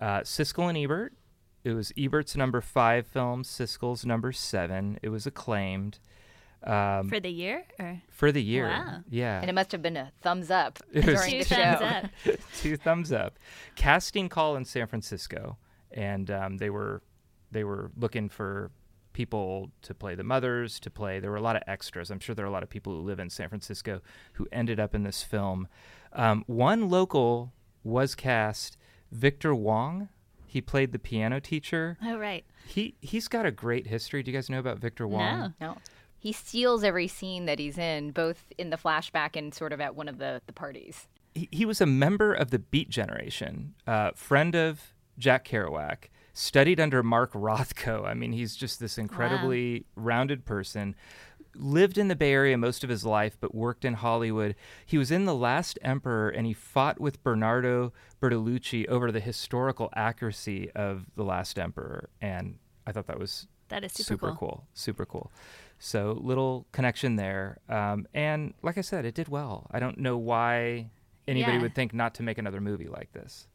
Uh, 0.00 0.20
Siskel 0.20 0.68
and 0.68 0.78
Ebert. 0.78 1.14
It 1.64 1.72
was 1.72 1.92
Ebert's 1.96 2.36
number 2.36 2.60
five 2.60 3.06
film, 3.06 3.42
Siskel's 3.42 4.04
number 4.06 4.32
seven. 4.32 4.98
It 5.02 5.08
was 5.08 5.26
acclaimed 5.26 5.98
um, 6.62 7.08
For 7.08 7.20
the 7.20 7.30
year? 7.30 7.64
Or 7.78 8.00
for 8.10 8.32
the 8.32 8.42
year. 8.42 8.68
Wow. 8.68 9.00
Yeah. 9.10 9.40
And 9.40 9.50
it 9.50 9.52
must 9.54 9.72
have 9.72 9.82
been 9.82 9.96
a 9.96 10.12
thumbs 10.22 10.50
up 10.50 10.78
It 10.92 11.04
was 11.04 11.20
during 11.20 11.30
two 11.30 11.38
the 11.38 11.44
thumbs 11.44 11.78
show. 11.78 11.86
up. 11.86 12.38
two 12.56 12.76
thumbs 12.76 13.12
up. 13.12 13.38
Casting 13.76 14.28
call 14.28 14.56
in 14.56 14.64
San 14.64 14.86
Francisco, 14.86 15.58
and 15.90 16.30
um, 16.30 16.56
they 16.58 16.70
were 16.70 17.02
they 17.50 17.64
were 17.64 17.90
looking 17.96 18.28
for 18.28 18.70
people 19.14 19.70
to 19.80 19.94
play 19.94 20.14
the 20.14 20.22
mothers, 20.22 20.78
to 20.80 20.90
play. 20.90 21.18
There 21.20 21.30
were 21.30 21.38
a 21.38 21.42
lot 21.42 21.56
of 21.56 21.62
extras. 21.66 22.10
I'm 22.10 22.20
sure 22.20 22.34
there 22.34 22.44
are 22.44 22.48
a 22.48 22.52
lot 22.52 22.62
of 22.62 22.68
people 22.68 22.92
who 22.92 23.00
live 23.00 23.18
in 23.18 23.30
San 23.30 23.48
Francisco 23.48 24.02
who 24.34 24.46
ended 24.52 24.78
up 24.78 24.94
in 24.94 25.04
this 25.04 25.22
film. 25.22 25.66
Um, 26.12 26.44
one 26.46 26.90
local 26.90 27.54
was 27.82 28.14
cast, 28.14 28.76
Victor 29.10 29.54
Wong. 29.54 30.10
He 30.46 30.60
played 30.60 30.92
the 30.92 30.98
piano 30.98 31.40
teacher. 31.40 31.96
oh 32.04 32.18
right. 32.18 32.44
He 32.66 32.94
he's 33.00 33.26
got 33.28 33.46
a 33.46 33.50
great 33.50 33.86
history. 33.86 34.22
Do 34.22 34.30
you 34.30 34.36
guys 34.36 34.50
know 34.50 34.58
about 34.60 34.78
Victor 34.78 35.08
Wong? 35.08 35.54
No. 35.60 35.66
No. 35.68 35.76
He 36.18 36.32
steals 36.32 36.84
every 36.84 37.08
scene 37.08 37.44
that 37.46 37.58
he's 37.58 37.76
in, 37.76 38.10
both 38.12 38.46
in 38.56 38.70
the 38.70 38.76
flashback 38.78 39.36
and 39.36 39.52
sort 39.54 39.72
of 39.72 39.80
at 39.80 39.94
one 39.94 40.08
of 40.08 40.18
the, 40.18 40.40
the 40.46 40.52
parties. 40.54 41.06
he, 41.34 41.48
he 41.52 41.66
was 41.66 41.80
a 41.82 41.86
member 41.86 42.32
of 42.32 42.50
the 42.50 42.58
Beat 42.58 42.88
Generation, 42.88 43.74
uh, 43.86 44.12
friend 44.14 44.54
of 44.54 44.94
Jack 45.18 45.46
Kerouac, 45.46 46.04
studied 46.34 46.78
under 46.80 47.02
Mark 47.02 47.32
Rothko. 47.32 48.04
I 48.04 48.12
mean, 48.12 48.32
he's 48.32 48.54
just 48.56 48.78
this 48.80 48.98
incredibly 48.98 49.86
rounded 49.96 50.44
person. 50.44 50.94
Lived 51.56 51.96
in 51.96 52.08
the 52.08 52.16
Bay 52.16 52.32
Area 52.32 52.58
most 52.58 52.82
of 52.82 52.90
his 52.90 53.04
life, 53.04 53.36
but 53.40 53.54
worked 53.54 53.84
in 53.84 53.94
Hollywood. 53.94 54.56
He 54.84 54.98
was 54.98 55.12
in 55.12 55.24
The 55.24 55.34
Last 55.36 55.78
Emperor 55.82 56.28
and 56.28 56.46
he 56.48 56.52
fought 56.52 57.00
with 57.00 57.22
Bernardo 57.22 57.92
Bertolucci 58.20 58.86
over 58.88 59.12
the 59.12 59.20
historical 59.20 59.88
accuracy 59.94 60.68
of 60.72 61.06
The 61.14 61.22
Last 61.22 61.56
Emperor. 61.56 62.10
And 62.20 62.58
I 62.84 62.90
thought 62.90 63.06
that 63.06 63.20
was 63.20 63.46
That 63.68 63.84
is 63.84 63.92
super, 63.92 64.32
cool. 64.32 64.66
Super 64.74 65.06
cool. 65.06 65.30
So 65.78 66.18
little 66.20 66.66
connection 66.72 67.14
there. 67.14 67.58
Um, 67.68 68.08
and 68.12 68.54
like 68.62 68.76
I 68.76 68.80
said, 68.80 69.04
it 69.04 69.14
did 69.14 69.28
well. 69.28 69.68
I 69.70 69.78
don't 69.78 69.98
know 69.98 70.16
why 70.18 70.90
anybody 71.28 71.56
Yeah. 71.58 71.62
would 71.62 71.74
think 71.76 71.94
not 71.94 72.14
to 72.16 72.24
make 72.24 72.38
another 72.38 72.60
movie 72.60 72.88
like 72.88 73.12
this. 73.12 73.46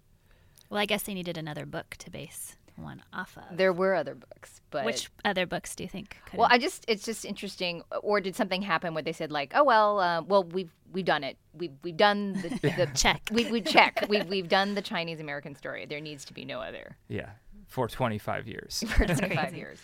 Well, 0.69 0.79
I 0.79 0.85
guess 0.85 1.03
they 1.03 1.13
needed 1.15 1.37
another 1.37 1.65
book 1.65 1.95
to 1.99 2.09
base 2.11 2.55
one 2.81 3.01
off 3.13 3.37
of. 3.37 3.57
There 3.57 3.73
were 3.73 3.95
other 3.95 4.15
books, 4.15 4.61
but 4.69 4.85
Which 4.85 5.09
other 5.25 5.45
books 5.45 5.75
do 5.75 5.83
you 5.83 5.89
think 5.89 6.17
could 6.25 6.39
Well, 6.39 6.47
I 6.51 6.57
just 6.57 6.85
it's 6.87 7.03
just 7.05 7.25
interesting. 7.25 7.83
Or 8.01 8.19
did 8.21 8.35
something 8.35 8.61
happen 8.61 8.93
where 8.93 9.03
they 9.03 9.13
said 9.13 9.31
like, 9.31 9.51
oh 9.55 9.63
well, 9.63 9.99
uh, 9.99 10.21
well 10.21 10.43
we've 10.43 10.71
we've 10.91 11.05
done 11.05 11.23
it. 11.23 11.37
We've 11.53 11.73
we've 11.83 11.97
done 11.97 12.33
the, 12.33 12.49
the 12.77 12.89
Check. 12.95 13.29
We 13.31 13.51
we 13.51 13.61
check. 13.61 14.05
We 14.09 14.21
we've 14.23 14.49
done 14.49 14.75
the 14.75 14.81
Chinese 14.81 15.19
American 15.19 15.55
story. 15.55 15.85
There 15.85 16.01
needs 16.01 16.25
to 16.25 16.33
be 16.33 16.45
no 16.45 16.59
other 16.59 16.97
Yeah, 17.07 17.29
for 17.67 17.87
25 17.87 18.47
years. 18.47 18.83
for 18.87 19.05
25 19.05 19.55
years. 19.55 19.79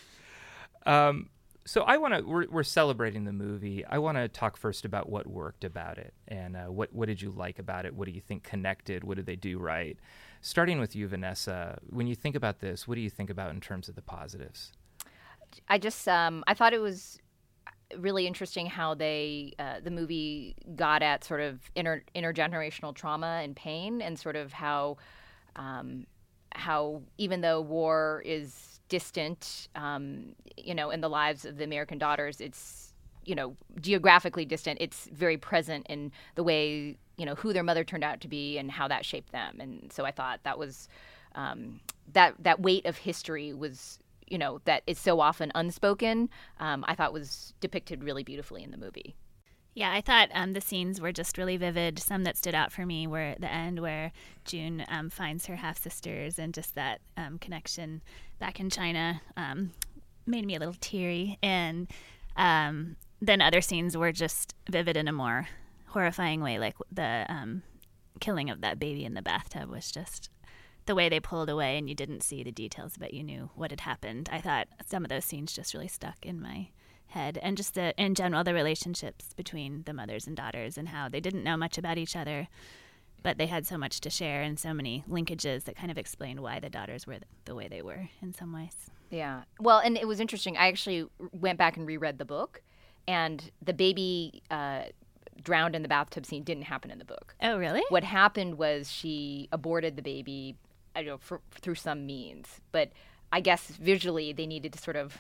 Um, 0.86 1.30
so 1.66 1.82
I 1.82 1.98
want 1.98 2.14
to. 2.14 2.22
We're, 2.22 2.48
we're 2.50 2.64
celebrating 2.64 3.26
the 3.26 3.34
movie. 3.34 3.84
I 3.86 3.98
want 3.98 4.18
to 4.18 4.28
talk 4.28 4.56
first 4.56 4.86
about 4.86 5.10
what 5.10 5.26
worked 5.26 5.64
about 5.64 5.98
it, 5.98 6.14
and 6.28 6.56
uh, 6.56 6.66
what 6.66 6.94
what 6.94 7.08
did 7.08 7.22
you 7.22 7.32
like 7.32 7.58
about 7.58 7.86
it? 7.86 7.96
What 7.96 8.08
do 8.08 8.12
you 8.14 8.22
think 8.22 8.44
connected? 8.44 9.04
What 9.04 9.18
did 9.18 9.26
they 9.26 9.36
do 9.36 9.58
right? 9.58 9.98
Starting 10.42 10.80
with 10.80 10.96
you, 10.96 11.08
Vanessa. 11.08 11.80
When 11.90 12.06
you 12.06 12.16
think 12.16 12.36
about 12.36 12.60
this, 12.60 12.88
what 12.88 12.96
do 12.96 13.02
you 13.02 13.10
think 13.10 13.32
about 13.32 13.52
in 13.52 13.62
terms 13.62 13.90
of 13.90 13.96
the 13.96 14.04
positives? 14.04 14.72
I 15.68 15.80
just 15.80 16.08
um, 16.08 16.44
I 16.46 16.54
thought 16.54 16.74
it 16.74 16.82
was 16.82 17.18
really 17.98 18.28
interesting 18.28 18.68
how 18.68 18.94
they 18.94 19.54
uh, 19.58 19.80
the 19.84 19.92
movie 19.92 20.56
got 20.76 21.02
at 21.02 21.24
sort 21.24 21.42
of 21.42 21.60
inter- 21.76 22.04
intergenerational 22.16 22.94
trauma 22.94 23.42
and 23.44 23.56
pain, 23.56 24.04
and 24.04 24.20
sort 24.20 24.36
of 24.36 24.54
how 24.54 24.98
um, 25.56 26.06
how 26.54 27.02
even 27.18 27.42
though 27.42 27.62
war 27.62 28.22
is 28.24 28.75
distant, 28.90 29.68
um, 29.76 30.36
you 30.58 30.76
know, 30.76 30.90
in 30.90 31.02
the 31.02 31.10
lives 31.10 31.46
of 31.46 31.58
the 31.58 31.64
American 31.64 31.98
daughters, 31.98 32.42
it's 32.42 32.94
you 33.26 33.36
know 33.36 33.56
geographically 33.82 34.46
distant. 34.46 34.78
It's 34.82 35.10
very 35.12 35.38
present 35.38 35.86
in 35.90 36.12
the 36.36 36.44
way 36.44 36.98
you 37.18 37.26
know 37.26 37.36
who 37.36 37.54
their 37.54 37.64
mother 37.64 37.84
turned 37.84 38.04
out 38.04 38.22
to 38.22 38.28
be 38.28 38.58
and 38.58 38.72
how 38.72 38.88
that 38.88 39.06
shaped 39.06 39.32
them. 39.32 39.60
And 39.60 39.92
so 39.92 40.06
I 40.06 40.12
thought 40.12 40.42
that 40.44 40.58
was 40.58 40.88
um, 41.34 41.80
that 42.14 42.36
that 42.40 42.62
weight 42.62 42.86
of 42.86 42.98
history 42.98 43.54
was 43.54 44.00
you 44.28 44.38
know 44.38 44.60
that 44.66 44.84
is 44.88 45.00
so 45.00 45.20
often 45.20 45.52
unspoken. 45.56 46.30
Um, 46.60 46.86
I 46.88 46.96
thought 46.96 47.14
was 47.14 47.54
depicted 47.60 48.04
really 48.04 48.24
beautifully 48.24 48.64
in 48.64 48.72
the 48.72 48.78
movie. 48.78 49.16
Yeah, 49.76 49.92
I 49.92 50.00
thought 50.00 50.30
um, 50.34 50.54
the 50.54 50.62
scenes 50.62 51.02
were 51.02 51.12
just 51.12 51.38
really 51.38 51.58
vivid. 51.58 52.00
Some 52.00 52.24
that 52.24 52.38
stood 52.38 52.56
out 52.56 52.72
for 52.72 52.86
me 52.86 53.08
were 53.08 53.36
the 53.38 53.52
end 53.52 53.80
where 53.82 54.14
June 54.46 54.86
um, 54.88 55.10
finds 55.10 55.48
her 55.48 55.58
half 55.58 55.78
sisters 55.78 56.40
and 56.40 56.54
just 56.54 56.76
that 56.76 57.02
um, 57.18 57.38
connection 57.40 58.02
back 58.40 58.62
in 58.62 58.70
China 58.70 59.22
um, 59.36 59.72
made 60.26 60.46
me 60.46 60.56
a 60.56 60.60
little 60.60 60.78
teary. 60.80 61.38
And 61.44 61.92
um, 62.38 62.96
then 63.22 63.42
other 63.42 63.60
scenes 63.60 63.98
were 63.98 64.14
just 64.14 64.56
vivid 64.70 64.96
in 64.96 65.10
a 65.10 65.14
more 65.14 65.50
horrifying 65.88 66.42
way, 66.42 66.58
like 66.58 66.76
the 66.90 67.26
um, 67.28 67.62
killing 68.22 68.50
of 68.50 68.62
that 68.62 68.80
baby 68.80 69.04
in 69.04 69.14
the 69.14 69.22
bathtub 69.22 69.70
was 69.70 69.92
just 69.92 70.30
the 70.86 70.96
way 70.96 71.10
they 71.10 71.20
pulled 71.20 71.50
away 71.50 71.78
and 71.78 71.90
you 71.90 71.96
didn't 71.96 72.24
see 72.24 72.44
the 72.44 72.52
details, 72.52 72.94
but 72.98 73.14
you 73.14 73.24
knew 73.24 73.50
what 73.56 73.72
had 73.72 73.82
happened. 73.82 74.30
I 74.32 74.40
thought 74.40 74.70
some 74.86 75.04
of 75.04 75.10
those 75.10 75.26
scenes 75.26 75.54
just 75.54 75.74
really 75.74 75.90
stuck 75.90 76.26
in 76.26 76.42
my 76.42 76.70
head 77.16 77.40
and 77.42 77.58
just 77.58 77.74
the 77.74 77.94
in 77.98 78.14
general 78.14 78.44
the 78.44 78.54
relationships 78.54 79.34
between 79.42 79.84
the 79.86 79.94
mothers 79.94 80.28
and 80.28 80.36
daughters 80.38 80.78
and 80.78 80.90
how 80.90 81.10
they 81.10 81.20
didn't 81.20 81.44
know 81.44 81.58
much 81.58 81.78
about 81.78 81.98
each 81.98 82.16
other 82.16 82.48
but 83.24 83.40
they 83.40 83.48
had 83.48 83.66
so 83.66 83.78
much 83.78 84.00
to 84.00 84.10
share 84.10 84.44
and 84.44 84.60
so 84.60 84.72
many 84.72 85.04
linkages 85.10 85.64
that 85.64 85.76
kind 85.76 85.90
of 85.90 85.98
explained 85.98 86.40
why 86.42 86.60
the 86.60 86.70
daughters 86.70 87.08
were 87.08 87.18
the 87.46 87.56
way 87.56 87.68
they 87.68 87.82
were 87.82 88.10
in 88.22 88.32
some 88.34 88.54
ways 88.54 88.78
Yeah. 89.10 89.44
Well, 89.60 89.80
and 89.80 89.98
it 89.98 90.08
was 90.08 90.20
interesting. 90.20 90.58
I 90.58 90.68
actually 90.68 91.08
went 91.32 91.58
back 91.58 91.78
and 91.78 91.88
reread 91.88 92.18
the 92.18 92.26
book, 92.26 92.62
and 93.08 93.52
the 93.62 93.74
baby 93.74 94.42
uh, 94.50 94.84
drowned 95.42 95.76
in 95.76 95.82
the 95.84 95.88
bathtub 95.88 96.26
scene 96.26 96.44
didn't 96.44 96.64
happen 96.64 96.92
in 96.92 97.00
the 97.00 97.06
book. 97.06 97.36
oh 97.42 97.58
really 97.58 97.84
What 97.90 98.04
happened 98.04 98.58
was 98.58 98.92
she 98.92 99.48
aborted 99.52 99.96
the 99.96 100.02
baby, 100.02 100.58
I 100.96 101.02
don't 101.02 101.08
know, 101.08 101.18
for, 101.18 101.42
through 101.52 101.76
some 101.76 102.06
means. 102.06 102.62
But 102.72 102.92
I 103.32 103.40
guess 103.42 103.68
visually 103.68 104.34
they 104.34 104.48
needed 104.48 104.74
to 104.74 104.80
sort 104.80 104.98
of 104.98 105.18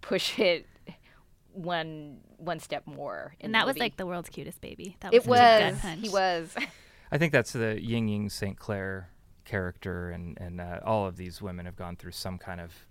push 0.00 0.38
it 0.38 0.66
one 1.52 2.18
one 2.36 2.60
step 2.60 2.86
more. 2.86 3.34
In 3.40 3.46
and 3.46 3.54
that 3.54 3.66
was 3.66 3.76
like 3.78 3.96
the 3.96 4.06
world's 4.06 4.28
cutest 4.28 4.60
baby 4.60 4.96
that 5.00 5.12
it 5.12 5.26
was 5.26 5.38
such 5.38 5.60
gut 5.60 5.72
was. 5.72 5.80
punch. 5.80 6.00
He 6.00 6.08
was. 6.08 6.54
I 7.12 7.18
think 7.18 7.32
that's 7.32 7.52
the 7.52 7.80
Ying 7.82 8.08
Ying 8.08 8.28
St. 8.30 8.58
Clair 8.58 9.10
character, 9.44 10.10
and 10.10 10.38
and 10.40 10.60
uh, 10.60 10.80
all 10.84 11.06
of 11.06 11.16
these 11.16 11.42
women 11.42 11.66
have 11.66 11.76
gone 11.76 11.96
through 11.96 12.12
some 12.12 12.38
kind 12.38 12.60
of 12.60 12.86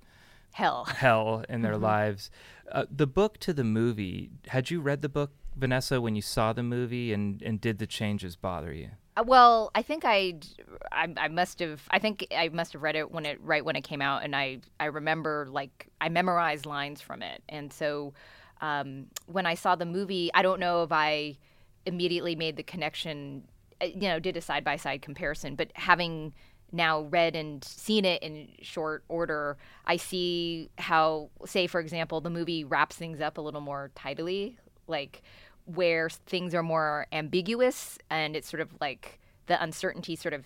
Hell. 0.51 0.85
hell 0.97 1.45
in 1.47 1.61
their 1.61 1.77
lives. 1.77 2.31
Uh, 2.71 2.85
the 2.89 3.07
book 3.07 3.37
to 3.39 3.53
the 3.53 3.63
movie. 3.63 4.31
Had 4.47 4.69
you 4.69 4.81
read 4.81 5.01
the 5.01 5.09
book, 5.09 5.31
Vanessa, 5.55 6.01
when 6.01 6.15
you 6.15 6.21
saw 6.21 6.53
the 6.53 6.63
movie, 6.63 7.13
and 7.13 7.41
and 7.41 7.61
did 7.61 7.79
the 7.79 7.87
changes 7.87 8.35
bother 8.35 8.73
you? 8.73 8.89
Uh, 9.15 9.23
Well, 9.25 9.71
I 9.75 9.81
think 9.81 10.05
I'd, 10.05 10.45
I 10.91 11.13
I 11.17 11.27
must 11.27 11.59
have 11.59 11.81
I 11.91 11.99
think 11.99 12.27
I 12.35 12.49
must 12.49 12.73
have 12.73 12.81
read 12.81 12.95
it 12.95 13.11
when 13.11 13.25
it 13.25 13.39
right 13.41 13.63
when 13.63 13.75
it 13.75 13.83
came 13.83 14.01
out, 14.01 14.23
and 14.23 14.35
I 14.35 14.59
I 14.79 14.85
remember 14.85 15.47
like 15.49 15.87
I 16.01 16.09
memorized 16.09 16.65
lines 16.65 16.99
from 17.01 17.21
it, 17.21 17.41
and 17.47 17.71
so 17.71 18.13
um, 18.61 19.07
when 19.27 19.45
I 19.45 19.55
saw 19.55 19.75
the 19.75 19.85
movie, 19.85 20.29
I 20.33 20.41
don't 20.41 20.59
know 20.59 20.83
if 20.83 20.91
I 20.91 21.37
immediately 21.85 22.35
made 22.35 22.57
the 22.57 22.63
connection, 22.63 23.43
uh, 23.81 23.85
you 23.85 24.07
know, 24.09 24.19
did 24.19 24.37
a 24.37 24.41
side 24.41 24.63
by 24.63 24.75
side 24.75 25.01
comparison, 25.01 25.55
but 25.55 25.71
having 25.75 26.33
now 26.71 27.01
read 27.01 27.35
and 27.35 27.63
seen 27.63 28.05
it 28.05 28.21
in 28.21 28.49
short 28.61 29.03
order, 29.07 29.57
I 29.85 29.97
see 29.97 30.69
how, 30.77 31.29
say, 31.45 31.67
for 31.67 31.79
example, 31.79 32.21
the 32.21 32.29
movie 32.29 32.63
wraps 32.63 32.95
things 32.95 33.21
up 33.21 33.37
a 33.37 33.41
little 33.41 33.61
more 33.61 33.91
tidily, 33.95 34.57
like 34.87 35.23
where 35.65 36.09
things 36.09 36.53
are 36.53 36.63
more 36.63 37.07
ambiguous 37.11 37.97
and 38.09 38.35
it's 38.35 38.49
sort 38.49 38.61
of 38.61 38.69
like 38.81 39.19
the 39.47 39.61
uncertainty 39.61 40.15
sort 40.15 40.33
of 40.33 40.45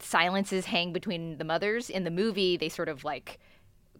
silences 0.00 0.66
hang 0.66 0.92
between 0.92 1.38
the 1.38 1.44
mothers. 1.44 1.90
In 1.90 2.04
the 2.04 2.10
movie, 2.10 2.56
they 2.56 2.68
sort 2.68 2.88
of 2.88 3.04
like 3.04 3.38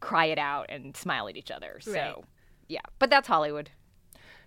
cry 0.01 0.27
it 0.27 0.39
out 0.39 0.67
and 0.69 0.97
smile 0.97 1.29
at 1.29 1.37
each 1.37 1.51
other. 1.51 1.79
So. 1.81 2.25
Yeah, 2.69 2.81
but 2.99 3.11
that's 3.11 3.29
Hollywood. 3.29 3.71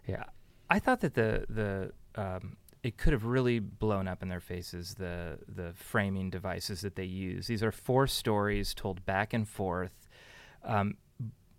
Yeah, 0.08 0.24
I 0.70 0.80
thought 0.80 1.02
that 1.02 1.14
the 1.14 1.46
the 1.50 1.92
um, 2.22 2.58
it 2.84 2.98
could 2.98 3.14
have 3.14 3.26
really 3.26 3.60
blown 3.60 4.08
up 4.08 4.24
in 4.24 4.30
their 4.30 4.40
faces 4.40 4.96
the 4.96 5.40
the 5.48 5.74
framing 5.74 6.30
devices 6.30 6.82
that 6.82 6.96
they 6.96 7.04
use. 7.04 7.48
These 7.48 7.64
are 7.64 7.72
four 7.72 8.08
stories 8.08 8.74
told 8.74 9.06
back 9.06 9.34
and 9.34 9.48
forth. 9.48 10.08
Um, 10.64 10.98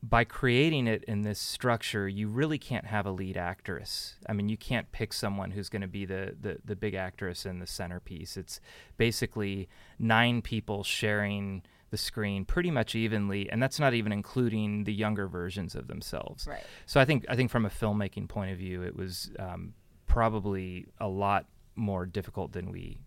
by 0.03 0.25
creating 0.25 0.87
it 0.87 1.05
in 1.05 1.23
this 1.23 1.39
structure, 1.39 2.09
you 2.09 2.27
really 2.29 2.59
can't 2.59 2.87
have 2.87 3.05
a 3.05 3.11
lead 3.11 3.37
actress. 3.37 4.17
I 4.27 4.33
mean, 4.33 4.49
you 4.49 4.57
can't 4.57 4.91
pick 4.93 5.13
someone 5.13 5.51
who's 5.51 5.69
going 5.69 5.83
to 5.83 5.89
be 5.89 6.07
the, 6.07 6.35
the 6.41 6.59
the 6.65 6.77
big 6.77 6.95
actress 6.95 7.45
in 7.45 7.59
the 7.59 7.67
centerpiece. 7.67 8.37
It's 8.37 8.61
basically 8.97 9.69
nine 9.99 10.41
people 10.41 10.85
sharing 10.85 11.63
the 11.91 11.97
screen 11.97 12.45
pretty 12.45 12.71
much 12.71 12.95
evenly, 12.95 13.51
and 13.51 13.63
that's 13.63 13.81
not 13.81 13.95
even 13.95 14.13
including 14.13 14.85
the 14.85 14.93
younger 14.93 15.27
versions 15.27 15.75
of 15.75 15.89
themselves. 15.89 16.47
Right. 16.47 16.65
So 16.87 17.01
I 17.01 17.05
think 17.05 17.27
I 17.29 17.37
think 17.37 17.51
from 17.51 17.67
a 17.67 17.71
filmmaking 17.71 18.29
point 18.29 18.53
of 18.53 18.59
view, 18.59 18.83
it 18.83 18.97
was 18.97 19.31
um, 19.39 19.75
probably 20.07 20.87
a 20.99 21.09
lot 21.09 21.47
more 21.77 22.07
difficult 22.07 22.53
than 22.53 22.71
we 22.71 23.01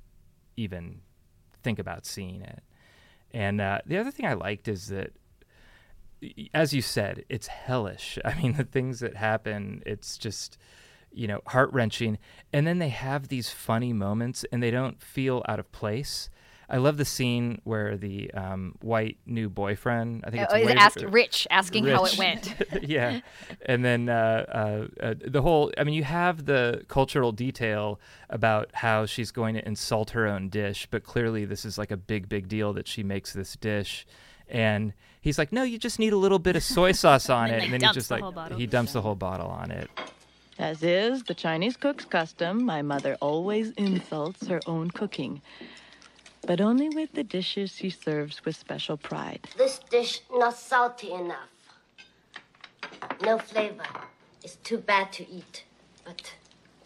even 0.58 1.02
think 1.64 1.80
about 1.80 2.06
seeing 2.06 2.42
it. 2.42 2.62
And 3.32 3.62
uh, 3.62 3.80
the 3.86 3.98
other 3.98 4.12
thing 4.12 4.26
I 4.26 4.34
liked 4.34 4.68
is 4.68 4.88
that, 4.88 5.12
as 6.54 6.74
you 6.74 6.82
said, 6.82 7.26
it's 7.30 7.48
hellish. 7.48 8.20
I 8.26 8.36
mean, 8.36 8.54
the 8.54 8.64
things 8.64 9.00
that 9.00 9.16
happen, 9.16 9.82
it's 9.86 10.18
just 10.18 10.58
you 11.12 11.28
know 11.28 11.42
heart 11.48 11.72
wrenching. 11.72 12.18
And 12.52 12.68
then 12.68 12.80
they 12.80 12.90
have 12.90 13.30
these 13.30 13.50
funny 13.50 13.94
moments, 13.94 14.46
and 14.52 14.62
they 14.62 14.72
don't 14.72 15.02
feel 15.02 15.44
out 15.48 15.60
of 15.60 15.72
place. 15.72 16.30
I 16.70 16.78
love 16.78 16.98
the 16.98 17.06
scene 17.06 17.62
where 17.64 17.98
the 17.98 18.32
um, 18.34 18.76
white 18.82 19.18
new 19.26 19.50
boyfriend, 19.50 20.24
I 20.26 20.30
think 20.30 20.44
it's 20.44 20.54
Uh, 20.54 20.58
is 20.58 20.68
Waver- 20.68 20.80
asked 20.80 21.02
Rich 21.02 21.48
asking 21.52 21.86
how 21.86 22.06
it 22.06 22.18
went. 22.18 22.56
yeah, 22.82 23.20
and 23.66 23.84
then 23.84 24.10
uh, 24.10 24.88
uh, 25.02 25.04
uh, 25.06 25.14
the 25.20 25.42
whole. 25.42 25.72
I 25.78 25.84
mean, 25.84 25.94
you 25.94 26.04
have 26.04 26.46
the 26.46 26.84
cultural 26.88 27.32
detail 27.32 28.00
about 28.30 28.70
how 28.74 29.06
she's 29.06 29.32
going 29.32 29.56
to 29.56 29.68
insult 29.68 30.12
her 30.12 30.26
own 30.28 30.50
dish, 30.50 30.88
but 30.90 31.04
clearly 31.04 31.46
this 31.46 31.66
is 31.66 31.78
like 31.78 31.92
a 31.92 31.98
big, 31.98 32.30
big 32.30 32.48
deal 32.48 32.74
that 32.74 32.88
she 32.88 33.04
makes 33.04 33.34
this 33.34 33.56
dish. 33.56 34.06
And 34.50 34.94
he's 35.22 35.38
like, 35.38 35.52
"No, 35.52 35.64
you 35.64 35.78
just 35.78 36.00
need 36.00 36.14
a 36.14 36.18
little 36.18 36.40
bit 36.40 36.56
of 36.56 36.64
soy 36.64 36.92
sauce 36.92 37.30
on 37.30 37.46
And 37.50 37.56
it." 37.56 37.64
And 37.66 37.74
then 37.74 37.82
he 37.82 37.94
just 37.94 38.10
the 38.10 38.20
like 38.20 38.54
he 38.54 38.68
dumps 38.68 38.94
the 38.94 39.02
whole 39.02 39.16
bottle 39.16 39.48
on 39.48 39.72
it. 39.72 39.90
As 40.60 40.84
is 40.84 41.24
the 41.24 41.34
Chinese 41.34 41.78
cook's 41.78 42.06
custom, 42.06 42.64
my 42.64 42.82
mother 42.82 43.18
always 43.20 43.72
insults 43.72 44.48
her 44.48 44.62
own 44.68 44.92
cooking. 44.92 45.42
But 46.46 46.60
only 46.60 46.90
with 46.90 47.14
the 47.14 47.24
dishes 47.24 47.78
he 47.78 47.90
serves 47.90 48.44
with 48.44 48.56
special 48.56 48.98
pride. 48.98 49.48
This 49.58 49.80
dish 49.90 50.22
not 50.32 50.58
salty 50.58 51.12
enough. 51.12 51.50
No 53.22 53.38
flavor. 53.38 53.86
It's 54.44 54.58
too 54.58 54.78
bad 54.78 55.12
to 55.14 55.30
eat. 55.30 55.64
But 56.04 56.34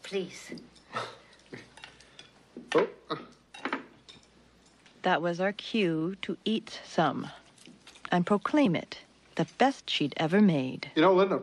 please. 0.03 0.51
oh. 2.75 2.87
That 5.01 5.21
was 5.21 5.39
our 5.39 5.53
cue 5.53 6.15
to 6.21 6.37
eat 6.45 6.79
some 6.85 7.27
and 8.11 8.25
proclaim 8.25 8.75
it 8.75 8.99
the 9.35 9.47
best 9.57 9.89
she'd 9.89 10.13
ever 10.17 10.41
made. 10.41 10.91
You 10.95 11.01
know, 11.01 11.13
Linda, 11.13 11.41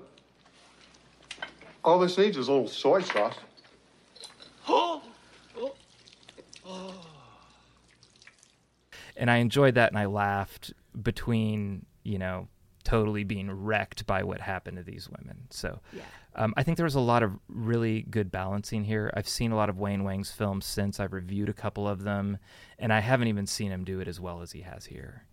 all 1.84 1.98
this 1.98 2.18
needs 2.18 2.36
is 2.36 2.48
a 2.48 2.52
little 2.52 2.68
soy 2.68 3.00
sauce. 3.00 3.36
And 9.16 9.30
I 9.30 9.36
enjoyed 9.36 9.74
that 9.74 9.90
and 9.90 9.98
I 9.98 10.06
laughed 10.06 10.72
between 11.00 11.86
you 12.02 12.18
know 12.18 12.48
totally 12.84 13.24
being 13.24 13.50
wrecked 13.50 14.06
by 14.06 14.22
what 14.22 14.40
happened 14.40 14.76
to 14.76 14.82
these 14.82 15.08
women. 15.08 15.46
So 15.48 15.80
um, 16.36 16.52
I 16.56 16.62
think 16.62 16.76
there 16.76 16.84
was 16.84 16.94
a 16.94 17.00
lot 17.00 17.22
of 17.22 17.32
really 17.48 18.02
good 18.02 18.30
balancing 18.30 18.84
here. 18.84 19.10
I've 19.16 19.28
seen 19.28 19.52
a 19.52 19.56
lot 19.56 19.70
of 19.70 19.78
Wayne 19.78 20.04
Wang's 20.04 20.30
films 20.30 20.66
since 20.66 21.00
I've 21.00 21.14
reviewed 21.14 21.48
a 21.48 21.54
couple 21.54 21.88
of 21.88 22.02
them, 22.02 22.38
and 22.78 22.92
I 22.92 23.00
haven't 23.00 23.28
even 23.28 23.46
seen 23.46 23.70
him 23.70 23.84
do 23.84 24.00
it 24.00 24.08
as 24.08 24.20
well 24.20 24.42
as 24.42 24.52
he 24.52 24.60
has 24.60 24.86
here. 24.86 25.24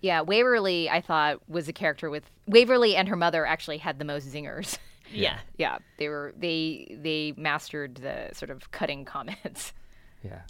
Yeah, 0.00 0.20
Waverly, 0.20 0.88
I 0.88 1.00
thought 1.00 1.40
was 1.48 1.68
a 1.68 1.72
character 1.72 2.08
with 2.08 2.30
Waverly 2.46 2.94
and 2.96 3.08
her 3.08 3.16
mother 3.16 3.44
actually 3.44 3.78
had 3.78 3.98
the 3.98 4.04
most 4.04 4.28
zingers. 4.28 4.78
Yeah. 5.12 5.38
yeah, 5.56 5.78
they 5.98 6.08
were 6.08 6.34
they 6.36 6.98
they 7.00 7.32
mastered 7.36 7.94
the 7.94 8.30
sort 8.32 8.50
of 8.50 8.72
cutting 8.72 9.04
comments. 9.04 9.72
Yeah. 10.20 10.40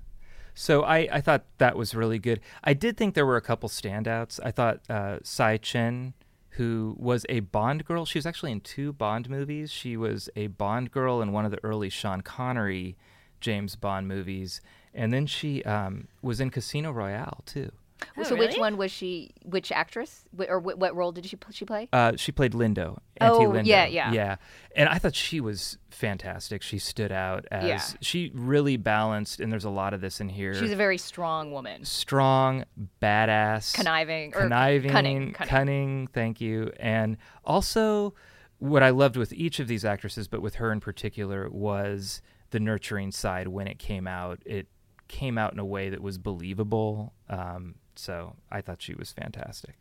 So 0.59 0.85
I, 0.85 1.07
I 1.13 1.21
thought 1.21 1.45
that 1.59 1.77
was 1.77 1.95
really 1.95 2.19
good. 2.19 2.41
I 2.65 2.73
did 2.73 2.97
think 2.97 3.15
there 3.15 3.27
were 3.27 3.37
a 3.37 3.43
couple 3.43 3.69
standouts. 3.69 4.41
I 4.43 4.51
thought 4.51 4.81
uh, 4.89 5.19
Tsai 5.23 5.59
Chin, 5.59 6.15
who 6.51 6.97
was 6.99 7.27
a 7.29 7.41
Bond 7.41 7.85
girl, 7.85 8.07
she 8.07 8.19
was 8.19 8.25
actually 8.25 8.53
in 8.53 8.63
two 8.63 8.95
Bond 8.95 9.29
movies. 9.29 9.71
She 9.71 9.99
was 9.99 10.31
a 10.35 10.47
Bond 10.47 10.91
girl 10.91 11.21
in 11.21 11.33
one 11.33 11.45
of 11.45 11.51
the 11.51 11.63
early 11.63 11.91
Sean 11.91 12.23
Connery 12.23 12.97
James 13.39 13.77
Bond 13.77 14.09
movies, 14.09 14.63
and 14.95 15.13
then 15.13 15.27
she 15.27 15.63
um, 15.65 16.09
was 16.23 16.41
in 16.41 16.49
Casino 16.49 16.91
Royale 16.91 17.43
too. 17.45 17.71
Oh, 18.19 18.23
so 18.23 18.37
which 18.37 18.57
one 18.59 18.77
was 18.77 18.91
she? 18.91 19.31
Which 19.45 19.73
actress? 19.73 20.25
Or 20.49 20.61
wh- 20.61 20.79
what 20.79 20.95
role 20.95 21.13
did 21.13 21.25
she 21.27 21.39
she 21.51 21.65
play? 21.65 21.89
Uh, 21.93 22.13
she 22.17 22.31
played 22.33 22.53
Lindo, 22.53 22.99
Oh, 23.21 23.39
Lindo. 23.41 23.65
yeah, 23.65 23.87
yeah. 23.87 24.13
yeah. 24.13 24.37
And 24.75 24.89
I 24.89 24.99
thought 24.99 25.15
she 25.15 25.41
was 25.41 25.79
fantastic. 25.91 26.61
She 26.63 26.79
stood 26.79 27.11
out 27.11 27.47
as 27.51 27.65
Yeah. 27.67 27.83
she 28.03 28.31
really 28.35 28.77
balanced, 28.77 29.41
and 29.41 29.51
there's 29.51 29.65
a 29.65 29.71
lot 29.71 29.95
of 29.95 30.01
this 30.03 30.21
in 30.21 30.29
here. 30.29 30.55
She's 30.55 30.73
a 30.73 30.77
very 30.77 30.99
strong 30.99 31.53
woman. 31.53 31.85
strong, 31.87 32.65
badass, 33.03 33.75
Conniving- 33.75 34.35
or 34.35 34.43
conniving, 34.43 34.91
cunning, 34.91 35.33
cunning. 35.33 35.49
cunning, 35.49 36.07
Thank 36.09 36.41
you. 36.41 36.73
And 36.79 37.17
also, 37.45 38.15
what 38.59 38.83
I 38.83 38.91
loved 38.91 39.17
with 39.17 39.33
each 39.33 39.59
of 39.61 39.69
these 39.69 39.85
actresses, 39.85 40.29
but 40.29 40.43
with 40.43 40.57
her 40.57 40.73
in 40.73 40.81
particular, 40.81 41.49
was 41.51 42.21
the 42.51 42.61
nurturing 42.61 43.11
side. 43.13 43.49
When 43.49 43.67
it 43.67 43.79
came 43.79 44.07
out, 44.07 44.41
it 44.45 44.69
came 45.09 45.39
out 45.39 45.53
in 45.53 45.59
a 45.59 45.65
way 45.65 45.89
that 45.91 46.01
was 46.03 46.19
believable. 46.19 47.13
Um, 47.29 47.77
so 47.99 48.37
I 48.51 48.61
thought 48.61 48.83
she 48.83 48.95
was 48.95 49.13
fantastic. 49.13 49.77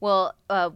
Well, 0.00 0.34
uh, 0.48 0.70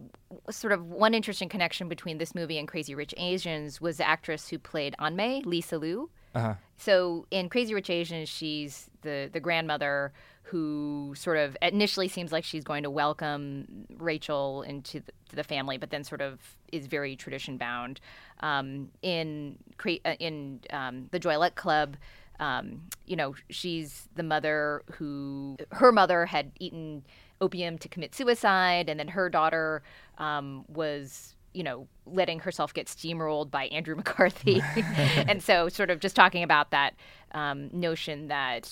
sort 0.49 0.73
of 0.73 0.85
one 0.85 1.13
interesting 1.13 1.47
connection 1.47 1.87
between 1.87 2.17
this 2.17 2.35
movie 2.35 2.57
and 2.57 2.67
Crazy 2.67 2.93
Rich 2.93 3.13
Asians 3.17 3.79
was 3.79 3.97
the 3.97 4.07
actress 4.07 4.49
who 4.49 4.59
played 4.59 4.95
Anmei, 4.99 5.45
Lisa 5.45 5.77
Lu. 5.77 6.09
Uh-huh. 6.35 6.55
So 6.77 7.25
in 7.31 7.47
Crazy 7.47 7.73
Rich 7.73 7.89
Asians, 7.89 8.27
she's 8.27 8.89
the 9.01 9.29
the 9.31 9.39
grandmother 9.39 10.11
who 10.43 11.13
sort 11.15 11.37
of 11.37 11.55
initially 11.61 12.07
seems 12.07 12.31
like 12.31 12.43
she's 12.43 12.63
going 12.63 12.83
to 12.83 12.89
welcome 12.89 13.85
Rachel 13.97 14.61
into 14.63 14.99
the, 14.99 15.11
to 15.29 15.35
the 15.35 15.43
family, 15.43 15.77
but 15.77 15.89
then 15.89 16.03
sort 16.03 16.21
of 16.21 16.39
is 16.71 16.87
very 16.87 17.15
tradition 17.15 17.57
bound. 17.57 17.99
Um, 18.41 18.89
in 19.01 19.57
uh, 20.05 20.15
in 20.19 20.59
um, 20.71 21.07
the 21.11 21.19
Joy 21.19 21.37
Luck 21.37 21.55
Club, 21.55 21.95
um, 22.39 22.83
you 23.05 23.15
know, 23.15 23.35
she's 23.49 24.09
the 24.15 24.23
mother 24.23 24.83
who 24.93 25.57
her 25.71 25.91
mother 25.91 26.25
had 26.25 26.51
eaten 26.59 27.03
opium 27.41 27.77
to 27.77 27.89
commit 27.89 28.15
suicide, 28.15 28.89
and 28.89 28.99
then 28.99 29.09
her 29.09 29.29
daughter 29.29 29.83
um, 30.17 30.65
was 30.67 31.35
you 31.53 31.63
know, 31.63 31.87
letting 32.05 32.39
herself 32.39 32.73
get 32.73 32.87
steamrolled 32.87 33.51
by 33.51 33.65
Andrew 33.65 33.95
McCarthy. 33.97 34.61
and 34.75 35.41
so, 35.41 35.69
sort 35.69 35.89
of 35.89 35.99
just 35.99 36.15
talking 36.15 36.43
about 36.43 36.71
that 36.71 36.95
um, 37.31 37.69
notion 37.71 38.27
that 38.27 38.69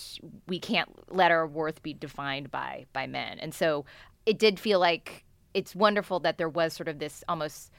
we 0.48 0.60
can't 0.60 0.90
let 1.14 1.32
our 1.32 1.48
worth 1.48 1.82
be 1.84 1.94
defined 1.94 2.52
by 2.52 2.86
by 2.94 3.08
men. 3.08 3.40
And 3.40 3.54
so, 3.54 3.86
it 4.26 4.40
did 4.40 4.60
feel 4.60 4.80
like 4.80 5.24
it's 5.54 5.76
wonderful 5.76 6.20
that 6.22 6.38
there 6.38 6.50
was 6.50 6.74
sort 6.74 6.88
of 6.88 7.00
this 7.00 7.24
almost 7.28 7.72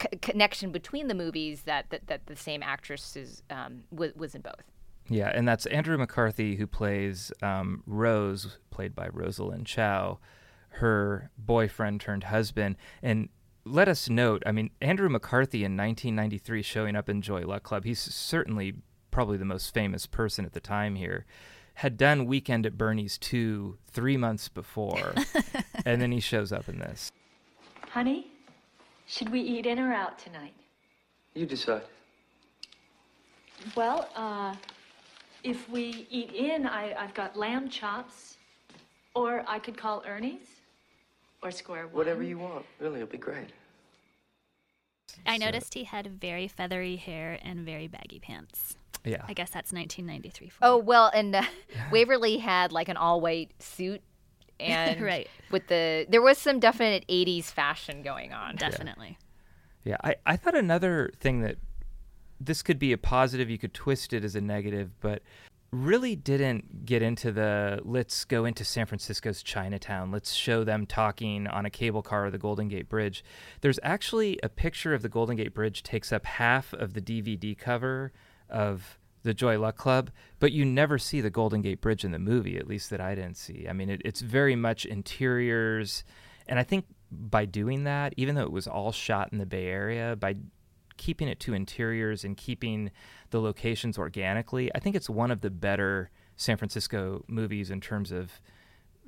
c- 0.00 0.18
connection 0.20 0.70
between 0.70 1.08
the 1.08 1.14
movies 1.14 1.62
that 1.62 1.88
that, 1.90 2.06
that 2.08 2.26
the 2.26 2.36
same 2.36 2.62
actress 2.62 3.16
is 3.16 3.42
um, 3.50 3.84
was, 3.90 4.14
was 4.14 4.34
in 4.34 4.42
both. 4.42 4.64
Yeah, 5.10 5.30
and 5.34 5.46
that's 5.46 5.66
Andrew 5.66 5.98
McCarthy 5.98 6.54
who 6.54 6.68
plays 6.68 7.32
um, 7.42 7.82
Rose, 7.84 8.58
played 8.70 8.94
by 8.94 9.08
Rosalind 9.12 9.66
Chao, 9.66 10.20
her 10.74 11.32
boyfriend 11.36 12.00
turned 12.00 12.24
husband. 12.24 12.76
And 13.02 13.28
let 13.64 13.88
us 13.88 14.08
note, 14.08 14.44
I 14.46 14.52
mean, 14.52 14.70
Andrew 14.80 15.08
McCarthy 15.08 15.64
in 15.64 15.76
1993 15.76 16.62
showing 16.62 16.94
up 16.94 17.08
in 17.08 17.22
Joy 17.22 17.42
Luck 17.44 17.64
Club, 17.64 17.84
he's 17.84 17.98
certainly 17.98 18.74
probably 19.10 19.36
the 19.36 19.44
most 19.44 19.74
famous 19.74 20.06
person 20.06 20.44
at 20.44 20.52
the 20.52 20.60
time 20.60 20.94
here, 20.94 21.26
had 21.74 21.96
done 21.96 22.26
Weekend 22.26 22.64
at 22.64 22.78
Bernie's 22.78 23.18
2 23.18 23.78
three 23.88 24.16
months 24.16 24.48
before. 24.48 25.14
and 25.84 26.00
then 26.00 26.12
he 26.12 26.20
shows 26.20 26.52
up 26.52 26.68
in 26.68 26.78
this. 26.78 27.10
Honey, 27.90 28.28
should 29.06 29.30
we 29.30 29.40
eat 29.40 29.66
in 29.66 29.80
or 29.80 29.92
out 29.92 30.20
tonight? 30.20 30.54
You 31.34 31.46
decide. 31.46 31.82
Well, 33.74 34.08
uh, 34.14 34.54
if 35.42 35.68
we 35.68 36.06
eat 36.10 36.32
in, 36.32 36.66
I, 36.66 36.94
I've 36.98 37.14
got 37.14 37.36
lamb 37.36 37.68
chops, 37.68 38.36
or 39.14 39.44
I 39.46 39.58
could 39.58 39.76
call 39.76 40.02
Ernie's, 40.06 40.60
or 41.42 41.50
Square 41.50 41.88
One. 41.88 41.96
Whatever 41.96 42.22
you 42.22 42.38
want. 42.38 42.64
Really, 42.78 42.96
it'll 43.00 43.10
be 43.10 43.18
great. 43.18 43.48
I 45.26 45.38
noticed 45.38 45.74
he 45.74 45.84
had 45.84 46.06
very 46.20 46.46
feathery 46.48 46.96
hair 46.96 47.38
and 47.42 47.64
very 47.66 47.88
baggy 47.88 48.20
pants. 48.20 48.76
Yeah. 49.04 49.22
I 49.26 49.32
guess 49.32 49.50
that's 49.50 49.72
1993. 49.72 50.48
For 50.50 50.58
Oh 50.62 50.76
well, 50.76 51.10
and 51.12 51.34
uh, 51.34 51.42
Waverly 51.92 52.38
had 52.38 52.70
like 52.72 52.88
an 52.88 52.96
all-white 52.96 53.50
suit, 53.62 54.02
and 54.60 55.00
Right. 55.00 55.28
with 55.50 55.66
the 55.68 56.06
there 56.08 56.22
was 56.22 56.38
some 56.38 56.60
definite 56.60 57.06
'80s 57.08 57.44
fashion 57.46 58.02
going 58.02 58.32
on. 58.32 58.56
Definitely. 58.56 59.18
Yeah, 59.84 59.96
I, 60.04 60.16
I 60.26 60.36
thought 60.36 60.54
another 60.54 61.10
thing 61.18 61.40
that 61.40 61.56
this 62.40 62.62
could 62.62 62.78
be 62.78 62.92
a 62.92 62.98
positive, 62.98 63.50
you 63.50 63.58
could 63.58 63.74
twist 63.74 64.12
it 64.12 64.24
as 64.24 64.34
a 64.34 64.40
negative, 64.40 64.92
but 65.00 65.22
really 65.72 66.16
didn't 66.16 66.84
get 66.84 67.00
into 67.00 67.30
the 67.30 67.80
let's 67.84 68.24
go 68.24 68.44
into 68.44 68.64
San 68.64 68.86
Francisco's 68.86 69.42
Chinatown, 69.42 70.10
let's 70.10 70.32
show 70.32 70.64
them 70.64 70.86
talking 70.86 71.46
on 71.46 71.64
a 71.64 71.70
cable 71.70 72.02
car 72.02 72.26
or 72.26 72.30
the 72.30 72.38
Golden 72.38 72.68
Gate 72.68 72.88
Bridge. 72.88 73.24
There's 73.60 73.78
actually 73.82 74.38
a 74.42 74.48
picture 74.48 74.94
of 74.94 75.02
the 75.02 75.08
Golden 75.08 75.36
Gate 75.36 75.54
Bridge 75.54 75.82
takes 75.82 76.12
up 76.12 76.26
half 76.26 76.72
of 76.72 76.94
the 76.94 77.00
DVD 77.00 77.56
cover 77.56 78.12
of 78.48 78.98
the 79.22 79.34
Joy 79.34 79.58
Luck 79.58 79.76
Club, 79.76 80.10
but 80.38 80.52
you 80.52 80.64
never 80.64 80.98
see 80.98 81.20
the 81.20 81.30
Golden 81.30 81.60
Gate 81.60 81.80
Bridge 81.80 82.04
in 82.04 82.10
the 82.10 82.18
movie, 82.18 82.56
at 82.56 82.66
least 82.66 82.90
that 82.90 83.00
I 83.00 83.14
didn't 83.14 83.36
see. 83.36 83.66
I 83.68 83.72
mean, 83.72 83.90
it, 83.90 84.02
it's 84.04 84.22
very 84.22 84.56
much 84.56 84.86
interiors. 84.86 86.04
And 86.48 86.58
I 86.58 86.62
think 86.62 86.86
by 87.12 87.44
doing 87.44 87.84
that, 87.84 88.14
even 88.16 88.34
though 88.34 88.42
it 88.42 88.52
was 88.52 88.66
all 88.66 88.92
shot 88.92 89.30
in 89.30 89.38
the 89.38 89.46
Bay 89.46 89.66
Area, 89.66 90.16
by 90.16 90.36
keeping 91.00 91.26
it 91.26 91.40
to 91.40 91.52
interiors 91.54 92.22
and 92.22 92.36
keeping 92.36 92.92
the 93.30 93.40
locations 93.40 93.98
organically, 93.98 94.70
I 94.74 94.78
think 94.78 94.94
it's 94.94 95.10
one 95.10 95.32
of 95.32 95.40
the 95.40 95.50
better 95.50 96.10
San 96.36 96.56
Francisco 96.56 97.24
movies 97.26 97.70
in 97.70 97.80
terms 97.80 98.12
of 98.12 98.40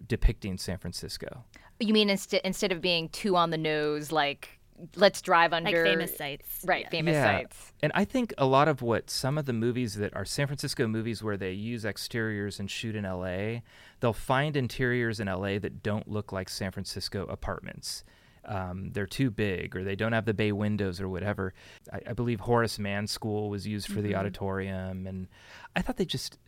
depicting 0.08 0.58
San 0.58 0.78
Francisco. 0.78 1.44
You 1.78 1.92
mean 1.92 2.10
instead 2.10 2.40
instead 2.44 2.72
of 2.72 2.80
being 2.80 3.08
too 3.10 3.36
on 3.36 3.50
the 3.50 3.58
nose, 3.58 4.10
like 4.10 4.58
let's 4.96 5.20
drive 5.22 5.52
Like 5.52 5.66
under 5.66 5.84
famous 5.84 6.16
sites. 6.16 6.64
right? 6.64 6.90
Famous 6.90 7.12
Yeah. 7.12 7.24
sites. 7.24 7.72
And 7.82 7.92
I 7.94 8.04
think 8.04 8.32
a 8.38 8.46
lot 8.46 8.66
of 8.68 8.82
what 8.82 9.10
some 9.10 9.38
of 9.38 9.44
the 9.44 9.52
movies 9.52 9.94
that 9.96 10.14
are 10.16 10.24
San 10.24 10.46
Francisco 10.48 10.88
movies 10.88 11.22
where 11.22 11.36
they 11.36 11.52
use 11.52 11.84
exteriors 11.84 12.58
and 12.58 12.68
shoot 12.70 12.96
in 12.96 13.04
LA, 13.04 13.60
they'll 14.00 14.12
find 14.12 14.56
interiors 14.56 15.20
in 15.20 15.28
LA 15.28 15.58
that 15.60 15.82
don't 15.82 16.08
look 16.08 16.32
like 16.32 16.48
San 16.48 16.72
Francisco 16.72 17.26
apartments. 17.26 18.02
Um, 18.44 18.90
they're 18.92 19.06
too 19.06 19.30
big 19.30 19.76
or 19.76 19.84
they 19.84 19.94
don't 19.94 20.12
have 20.12 20.24
the 20.24 20.34
bay 20.34 20.50
windows 20.52 21.00
or 21.00 21.08
whatever. 21.08 21.54
I, 21.92 22.00
I 22.08 22.12
believe 22.12 22.40
Horace 22.40 22.78
Mann 22.78 23.06
School 23.06 23.48
was 23.50 23.66
used 23.66 23.86
for 23.86 24.00
the 24.02 24.12
Mhm. 24.12 24.18
auditorium. 24.18 25.06
And 25.06 25.28
I 25.76 25.82
thought 25.82 25.96
they 25.96 26.04
just, 26.04 26.38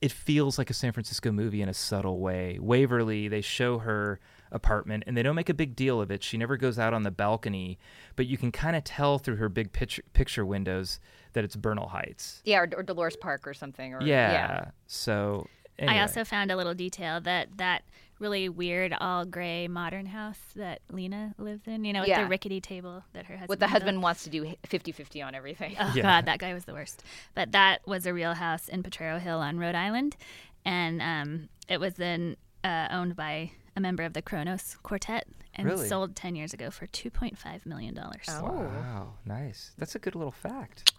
it 0.00 0.12
feels 0.12 0.58
like 0.58 0.70
a 0.70 0.74
San 0.74 0.92
Francisco 0.92 1.30
movie 1.32 1.62
in 1.62 1.68
a 1.68 1.74
subtle 1.74 2.18
way. 2.20 2.58
Waverly, 2.60 3.28
they 3.28 3.40
show 3.40 3.78
her 3.78 4.18
apartment 4.50 5.04
and 5.06 5.16
they 5.16 5.22
don't 5.22 5.34
make 5.36 5.48
a 5.48 5.54
big 5.54 5.76
deal 5.76 6.00
of 6.00 6.10
it. 6.10 6.22
She 6.22 6.36
never 6.36 6.56
goes 6.56 6.78
out 6.78 6.94
on 6.94 7.02
the 7.02 7.10
balcony, 7.10 7.78
but 8.16 8.26
you 8.26 8.36
can 8.38 8.50
kind 8.50 8.74
of 8.76 8.82
tell 8.84 9.18
through 9.18 9.36
her 9.36 9.48
big 9.48 9.72
picture, 9.72 10.02
picture 10.14 10.44
windows 10.46 10.98
that 11.34 11.44
it's 11.44 11.54
Bernal 11.54 11.88
Heights. 11.88 12.40
Yeah, 12.44 12.60
or, 12.60 12.68
or 12.76 12.82
Dolores 12.82 13.16
Park 13.16 13.46
or 13.46 13.54
something. 13.54 13.94
Or 13.94 14.02
Yeah. 14.02 14.70
So 14.86 15.46
anyway. 15.78 15.98
I 15.98 16.00
also 16.00 16.24
found 16.24 16.50
a 16.50 16.56
little 16.56 16.74
detail 16.74 17.20
that 17.20 17.56
that 17.58 17.82
really 18.18 18.48
weird 18.48 18.92
all 19.00 19.24
gray 19.24 19.68
modern 19.68 20.06
house 20.06 20.38
that 20.56 20.80
Lena 20.90 21.34
lives 21.38 21.62
in, 21.66 21.84
you 21.84 21.92
know, 21.92 22.00
with 22.00 22.08
Yeah. 22.08 22.22
the 22.24 22.28
rickety 22.28 22.60
table 22.60 23.04
that 23.12 23.26
her 23.26 23.34
husband 23.34 23.48
What 23.48 23.58
the 23.60 23.64
built. 23.66 23.70
husband 23.72 24.02
wants 24.02 24.24
to 24.24 24.30
do 24.30 24.54
50-50 24.66 25.22
on 25.24 25.34
everything. 25.34 25.76
Oh 25.78 25.92
Yeah. 25.94 26.02
God, 26.02 26.24
that 26.26 26.38
guy 26.38 26.54
was 26.54 26.64
the 26.64 26.72
worst. 26.72 27.02
But 27.34 27.52
that 27.52 27.86
was 27.86 28.06
a 28.06 28.12
real 28.14 28.34
house 28.34 28.68
in 28.68 28.82
Potrero 28.82 29.18
Hill 29.18 29.38
on 29.38 29.58
Rhode 29.58 29.74
Island, 29.74 30.16
and 30.64 31.00
um, 31.00 31.48
it 31.68 31.78
was 31.80 31.94
then 31.94 32.36
uh, 32.64 32.88
owned 32.90 33.14
by 33.16 33.52
a 33.76 33.80
member 33.80 34.02
of 34.02 34.12
the 34.14 34.22
Kronos 34.22 34.76
Quartet 34.82 35.26
and 35.54 35.66
Really? 35.66 35.88
sold 35.88 36.14
ten 36.16 36.34
years 36.36 36.52
ago 36.52 36.70
for 36.70 36.86
two 36.88 37.10
point 37.10 37.38
five 37.38 37.64
million 37.66 37.94
dollars. 37.94 38.26
Oh. 38.28 38.42
Wow, 38.44 39.14
nice. 39.24 39.72
That's 39.78 39.94
a 39.94 39.98
good 39.98 40.14
little 40.14 40.32
fact. 40.32 40.92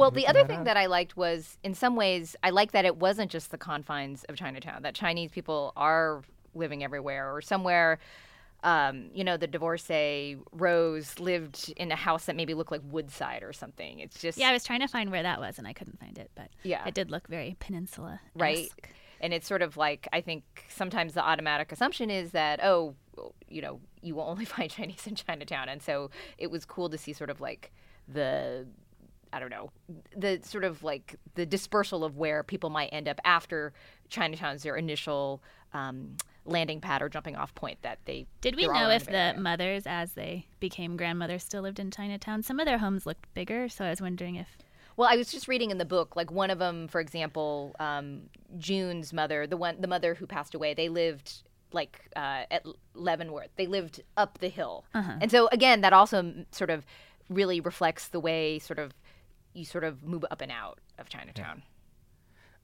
Well, 0.00 0.10
the 0.10 0.26
other 0.26 0.40
that 0.40 0.48
thing 0.48 0.58
up. 0.60 0.64
that 0.64 0.76
I 0.76 0.86
liked 0.86 1.16
was, 1.16 1.58
in 1.62 1.74
some 1.74 1.94
ways, 1.96 2.34
I 2.42 2.50
like 2.50 2.72
that 2.72 2.84
it 2.84 2.96
wasn't 2.96 3.30
just 3.30 3.50
the 3.50 3.58
confines 3.58 4.24
of 4.24 4.36
Chinatown. 4.36 4.82
That 4.82 4.94
Chinese 4.94 5.30
people 5.30 5.72
are 5.76 6.22
living 6.54 6.82
everywhere, 6.82 7.34
or 7.34 7.40
somewhere. 7.40 7.98
Um, 8.62 9.10
you 9.14 9.24
know, 9.24 9.36
the 9.38 9.46
divorcee 9.46 10.36
Rose 10.52 11.18
lived 11.18 11.72
in 11.78 11.90
a 11.90 11.96
house 11.96 12.26
that 12.26 12.36
maybe 12.36 12.52
looked 12.52 12.70
like 12.70 12.82
Woodside 12.84 13.42
or 13.42 13.54
something. 13.54 14.00
It's 14.00 14.20
just 14.20 14.36
Yeah, 14.36 14.50
I 14.50 14.52
was 14.52 14.64
trying 14.64 14.80
to 14.80 14.86
find 14.88 15.10
where 15.10 15.22
that 15.22 15.40
was 15.40 15.56
and 15.58 15.66
I 15.66 15.72
couldn't 15.72 15.98
find 15.98 16.18
it, 16.18 16.30
but 16.34 16.50
Yeah. 16.62 16.86
it 16.86 16.92
did 16.92 17.10
look 17.10 17.26
very 17.26 17.56
peninsula. 17.58 18.20
right. 18.34 18.68
And 19.22 19.32
it's 19.32 19.46
sort 19.46 19.62
of 19.62 19.76
like 19.78 20.08
I 20.12 20.20
think 20.20 20.44
sometimes 20.68 21.14
the 21.14 21.22
automatic 21.26 21.72
assumption 21.72 22.10
is 22.10 22.32
that 22.32 22.62
oh, 22.62 22.96
you 23.48 23.62
know, 23.62 23.80
you 24.02 24.14
will 24.14 24.24
only 24.24 24.44
find 24.56 24.70
Chinese 24.70 25.06
in 25.06 25.14
Chinatown, 25.14 25.68
and 25.70 25.82
so 25.82 26.10
it 26.36 26.50
was 26.50 26.64
cool 26.66 26.90
to 26.90 26.98
see 26.98 27.12
sort 27.14 27.30
of 27.30 27.40
like 27.40 27.70
the 28.08 28.66
I 29.32 29.38
don't 29.40 29.50
know, 29.50 29.70
the 30.16 30.40
sort 30.42 30.64
of 30.64 30.82
like 30.82 31.16
the 31.34 31.46
dispersal 31.46 32.04
of 32.04 32.16
where 32.16 32.42
people 32.42 32.70
might 32.70 32.88
end 32.92 33.08
up 33.08 33.20
after 33.24 33.72
Chinatown's 34.08 34.62
their 34.62 34.76
initial 34.76 35.42
um, 35.72 36.16
landing 36.44 36.80
pad 36.80 37.00
or 37.02 37.08
jumping 37.08 37.36
off 37.36 37.54
point 37.54 37.78
that 37.82 37.98
they 38.06 38.26
Did 38.40 38.56
we 38.56 38.66
know 38.66 38.90
if 38.90 39.04
the 39.06 39.12
Area. 39.16 39.38
mothers, 39.40 39.84
as 39.86 40.12
they 40.14 40.46
became 40.58 40.96
grandmothers, 40.96 41.44
still 41.44 41.62
lived 41.62 41.78
in 41.78 41.90
Chinatown? 41.90 42.42
Some 42.42 42.58
of 42.58 42.66
their 42.66 42.78
homes 42.78 43.06
looked 43.06 43.32
bigger, 43.34 43.68
so 43.68 43.84
I 43.84 43.90
was 43.90 44.00
wondering 44.00 44.34
if. 44.36 44.58
Well, 44.96 45.08
I 45.10 45.16
was 45.16 45.30
just 45.30 45.46
reading 45.48 45.70
in 45.70 45.78
the 45.78 45.84
book, 45.84 46.16
like 46.16 46.30
one 46.30 46.50
of 46.50 46.58
them, 46.58 46.88
for 46.88 47.00
example, 47.00 47.74
um, 47.78 48.22
June's 48.58 49.12
mother, 49.12 49.46
the 49.46 49.56
one, 49.56 49.80
the 49.80 49.86
mother 49.88 50.14
who 50.14 50.26
passed 50.26 50.54
away, 50.54 50.74
they 50.74 50.88
lived 50.88 51.42
like 51.72 52.10
uh, 52.16 52.42
at 52.50 52.66
Leavenworth. 52.94 53.50
They 53.56 53.68
lived 53.68 54.02
up 54.16 54.38
the 54.38 54.48
hill, 54.48 54.84
Uh-huh. 54.92 55.12
and 55.20 55.30
so 55.30 55.48
again, 55.52 55.82
that 55.82 55.92
also 55.92 56.32
sort 56.50 56.68
of 56.70 56.84
really 57.28 57.60
reflects 57.60 58.08
the 58.08 58.18
way 58.18 58.58
sort 58.58 58.80
of 58.80 58.92
you 59.54 59.64
sort 59.64 59.84
of 59.84 60.02
move 60.02 60.24
up 60.30 60.40
and 60.40 60.52
out 60.52 60.78
of 60.98 61.08
Chinatown. 61.08 61.62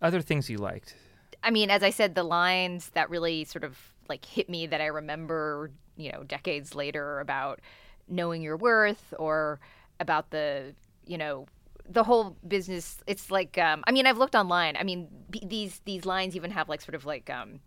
Other 0.01 0.20
things 0.20 0.51
you 0.51 0.59
liked. 0.59 0.94
I 1.42 1.51
mean, 1.51 1.70
as 1.70 1.83
I 1.83 1.90
said, 1.90 2.14
the 2.14 2.22
lines 2.22 2.90
that 2.90 3.11
really 3.11 3.44
sort 3.44 3.64
of 3.64 3.79
like 4.09 4.25
hit 4.25 4.49
me 4.49 4.66
that 4.66 4.81
I 4.81 4.87
remember, 4.87 5.70
you 5.96 6.12
know, 6.12 6.22
decades 6.22 6.75
later 6.75 7.20
about 7.20 7.61
knowing 8.09 8.42
your 8.42 8.57
worth 8.57 9.14
or 9.18 9.61
about 9.99 10.31
the, 10.31 10.75
you 11.07 11.18
know, 11.18 11.46
the 11.88 12.05
whole 12.05 12.37
business. 12.46 12.99
It's 13.07 13.31
like, 13.31 13.59
um, 13.59 13.85
I 13.87 13.92
mean, 13.92 14.07
I've 14.07 14.18
looked 14.18 14.35
online. 14.35 14.77
I 14.77 14.83
mean, 14.83 15.09
b- 15.31 15.42
these 15.44 15.81
these 15.85 16.05
lines 16.05 16.37
even 16.37 16.51
have 16.51 16.68
like 16.68 16.81
sort 16.81 16.94
of 16.94 17.05
like 17.05 17.31
um, 17.31 17.61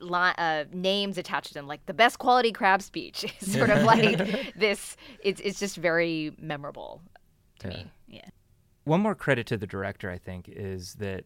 li- 0.00 0.34
uh, 0.38 0.64
names 0.72 1.18
attached 1.18 1.48
to 1.48 1.54
them, 1.54 1.66
like 1.66 1.84
the 1.86 1.94
best 1.94 2.18
quality 2.18 2.52
crab 2.52 2.82
speech. 2.82 3.24
It's 3.40 3.52
sort 3.52 3.70
of 3.70 3.82
like 3.92 4.54
this. 4.56 4.96
It's 5.20 5.40
it's 5.40 5.58
just 5.58 5.76
very 5.76 6.32
memorable 6.38 7.02
to 7.60 7.68
me. 7.68 7.86
One 8.84 9.00
more 9.00 9.14
credit 9.14 9.46
to 9.48 9.56
the 9.56 9.66
director, 9.66 10.10
I 10.10 10.18
think, 10.18 10.48
is 10.48 10.94
that 10.94 11.24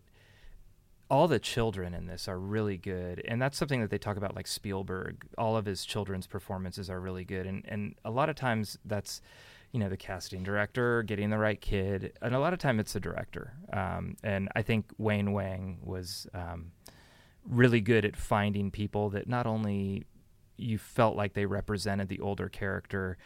all 1.10 1.26
the 1.26 1.38
children 1.38 1.94
in 1.94 2.06
this 2.06 2.28
are 2.28 2.38
really 2.38 2.76
good, 2.76 3.22
and 3.26 3.40
that's 3.40 3.56
something 3.56 3.80
that 3.80 3.90
they 3.90 3.98
talk 3.98 4.16
about, 4.16 4.36
like 4.36 4.46
Spielberg. 4.46 5.26
All 5.36 5.56
of 5.56 5.64
his 5.64 5.84
children's 5.84 6.26
performances 6.26 6.90
are 6.90 7.00
really 7.00 7.24
good, 7.24 7.46
and 7.46 7.64
and 7.66 7.94
a 8.04 8.10
lot 8.10 8.28
of 8.28 8.36
times 8.36 8.78
that's, 8.84 9.22
you 9.72 9.80
know, 9.80 9.88
the 9.88 9.96
casting 9.96 10.42
director 10.42 11.02
getting 11.02 11.30
the 11.30 11.38
right 11.38 11.60
kid, 11.60 12.12
and 12.20 12.34
a 12.34 12.38
lot 12.38 12.52
of 12.52 12.58
time 12.58 12.78
it's 12.78 12.92
the 12.92 13.00
director. 13.00 13.54
Um, 13.72 14.16
and 14.22 14.50
I 14.54 14.62
think 14.62 14.92
Wayne 14.98 15.32
Wang 15.32 15.78
was 15.82 16.26
um, 16.34 16.72
really 17.48 17.80
good 17.80 18.04
at 18.04 18.14
finding 18.14 18.70
people 18.70 19.10
that 19.10 19.28
not 19.28 19.46
only 19.46 20.04
you 20.58 20.76
felt 20.76 21.16
like 21.16 21.32
they 21.32 21.46
represented 21.46 22.08
the 22.08 22.20
older 22.20 22.48
character, 22.48 23.16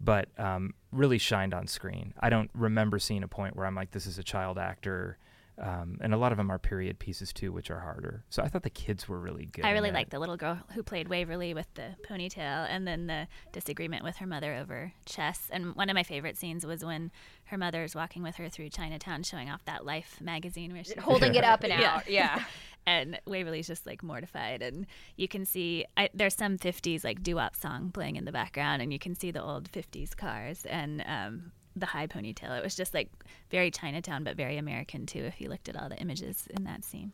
but 0.00 0.28
um, 0.38 0.74
really 0.92 1.18
shined 1.18 1.54
on 1.54 1.66
screen. 1.66 2.14
I 2.20 2.30
don't 2.30 2.50
remember 2.54 2.98
seeing 2.98 3.22
a 3.22 3.28
point 3.28 3.56
where 3.56 3.66
I'm 3.66 3.74
like, 3.74 3.90
this 3.90 4.06
is 4.06 4.18
a 4.18 4.22
child 4.22 4.58
actor. 4.58 5.18
Um, 5.60 5.98
and 6.00 6.14
a 6.14 6.16
lot 6.16 6.32
of 6.32 6.38
them 6.38 6.50
are 6.50 6.58
period 6.58 6.98
pieces 6.98 7.32
too, 7.32 7.52
which 7.52 7.70
are 7.70 7.80
harder. 7.80 8.24
So 8.30 8.42
I 8.42 8.48
thought 8.48 8.62
the 8.62 8.70
kids 8.70 9.08
were 9.08 9.18
really 9.18 9.46
good. 9.46 9.64
I 9.64 9.72
really 9.72 9.88
it. 9.88 9.94
liked 9.94 10.10
the 10.10 10.18
little 10.18 10.36
girl 10.36 10.58
who 10.74 10.82
played 10.82 11.08
Waverly 11.08 11.52
with 11.54 11.66
the 11.74 11.96
ponytail 12.08 12.66
and 12.68 12.86
then 12.86 13.06
the 13.06 13.26
disagreement 13.52 14.04
with 14.04 14.16
her 14.16 14.26
mother 14.26 14.54
over 14.54 14.92
chess. 15.04 15.48
And 15.50 15.74
one 15.74 15.90
of 15.90 15.94
my 15.94 16.04
favorite 16.04 16.36
scenes 16.36 16.64
was 16.64 16.84
when 16.84 17.10
her 17.46 17.58
mother 17.58 17.82
is 17.82 17.94
walking 17.94 18.22
with 18.22 18.36
her 18.36 18.48
through 18.48 18.70
Chinatown 18.70 19.22
showing 19.22 19.50
off 19.50 19.64
that 19.64 19.84
Life 19.84 20.20
magazine 20.20 20.72
where 20.72 20.84
she's 20.84 20.98
Holding 20.98 21.34
it 21.34 21.44
up 21.44 21.64
and 21.64 21.72
out, 21.72 22.08
yeah. 22.08 22.44
and 22.86 23.20
Waverly's 23.26 23.66
just 23.66 23.86
like 23.86 24.02
mortified. 24.02 24.62
And 24.62 24.86
you 25.16 25.28
can 25.28 25.44
see 25.44 25.84
I, 25.96 26.08
there's 26.14 26.34
some 26.34 26.56
50s 26.56 27.04
like 27.04 27.22
doo 27.22 27.36
wop 27.36 27.56
song 27.56 27.90
playing 27.90 28.16
in 28.16 28.24
the 28.24 28.32
background, 28.32 28.80
and 28.80 28.92
you 28.92 28.98
can 28.98 29.14
see 29.14 29.30
the 29.30 29.42
old 29.42 29.70
50s 29.72 30.16
cars 30.16 30.64
and 30.66 31.02
um, 31.06 31.52
the 31.80 31.86
high 31.86 32.06
ponytail. 32.06 32.56
It 32.56 32.62
was 32.62 32.74
just 32.74 32.94
like 32.94 33.08
very 33.50 33.70
Chinatown, 33.70 34.24
but 34.24 34.36
very 34.36 34.58
American 34.58 35.06
too, 35.06 35.20
if 35.20 35.40
you 35.40 35.48
looked 35.48 35.68
at 35.68 35.76
all 35.76 35.88
the 35.88 35.96
images 35.96 36.46
in 36.56 36.64
that 36.64 36.84
scene. 36.84 37.12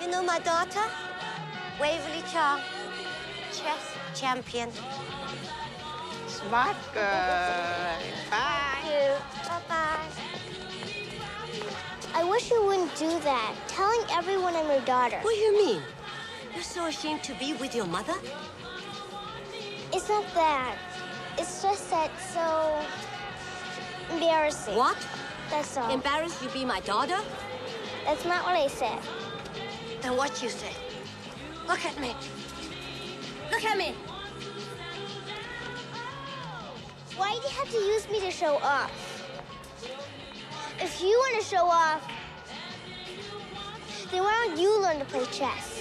You 0.00 0.08
know 0.08 0.22
my 0.22 0.38
daughter? 0.40 0.84
Waverly 1.80 2.22
Jong, 2.32 2.60
chess 3.52 3.96
champion. 4.14 4.70
Smart 6.26 6.76
girl. 6.94 7.96
Bye. 8.30 9.18
Bye 9.44 9.60
bye. 9.68 10.08
I 12.14 12.24
wish 12.24 12.50
you 12.50 12.64
wouldn't 12.64 12.94
do 12.96 13.08
that. 13.20 13.54
Telling 13.66 14.00
everyone 14.10 14.54
I'm 14.54 14.66
your 14.66 14.80
daughter. 14.80 15.18
What 15.22 15.34
do 15.34 15.40
you 15.40 15.56
mean? 15.56 15.82
You're 16.54 16.62
so 16.62 16.86
ashamed 16.86 17.22
to 17.24 17.34
be 17.34 17.54
with 17.54 17.74
your 17.74 17.86
mother? 17.86 18.14
It's 19.92 20.08
not 20.08 20.24
that. 20.34 20.76
It's 21.38 21.62
just 21.62 21.90
that 21.90 22.10
so 22.34 22.84
embarrassing. 24.10 24.74
What? 24.74 24.96
That's 25.50 25.76
all. 25.76 25.90
Embarrassed 25.90 26.42
you 26.42 26.48
be 26.50 26.64
my 26.64 26.80
daughter? 26.80 27.18
That's 28.04 28.24
not 28.24 28.44
what 28.44 28.54
I 28.54 28.68
said. 28.68 28.98
Then 30.02 30.16
what 30.16 30.42
you 30.42 30.48
say? 30.48 30.72
Look 31.66 31.84
at 31.84 32.00
me. 32.00 32.14
Look 33.50 33.64
at 33.64 33.76
me. 33.76 33.94
Why 37.16 37.32
do 37.32 37.36
you 37.36 37.54
have 37.58 37.70
to 37.70 37.76
use 37.76 38.08
me 38.10 38.20
to 38.20 38.30
show 38.30 38.56
off? 38.58 38.92
If 40.80 41.02
you 41.02 41.08
want 41.08 41.42
to 41.42 41.44
show 41.44 41.66
off, 41.66 42.06
then 44.12 44.22
why 44.22 44.46
don't 44.46 44.58
you 44.58 44.80
learn 44.80 44.98
to 45.00 45.04
play 45.06 45.24
chess? 45.26 45.77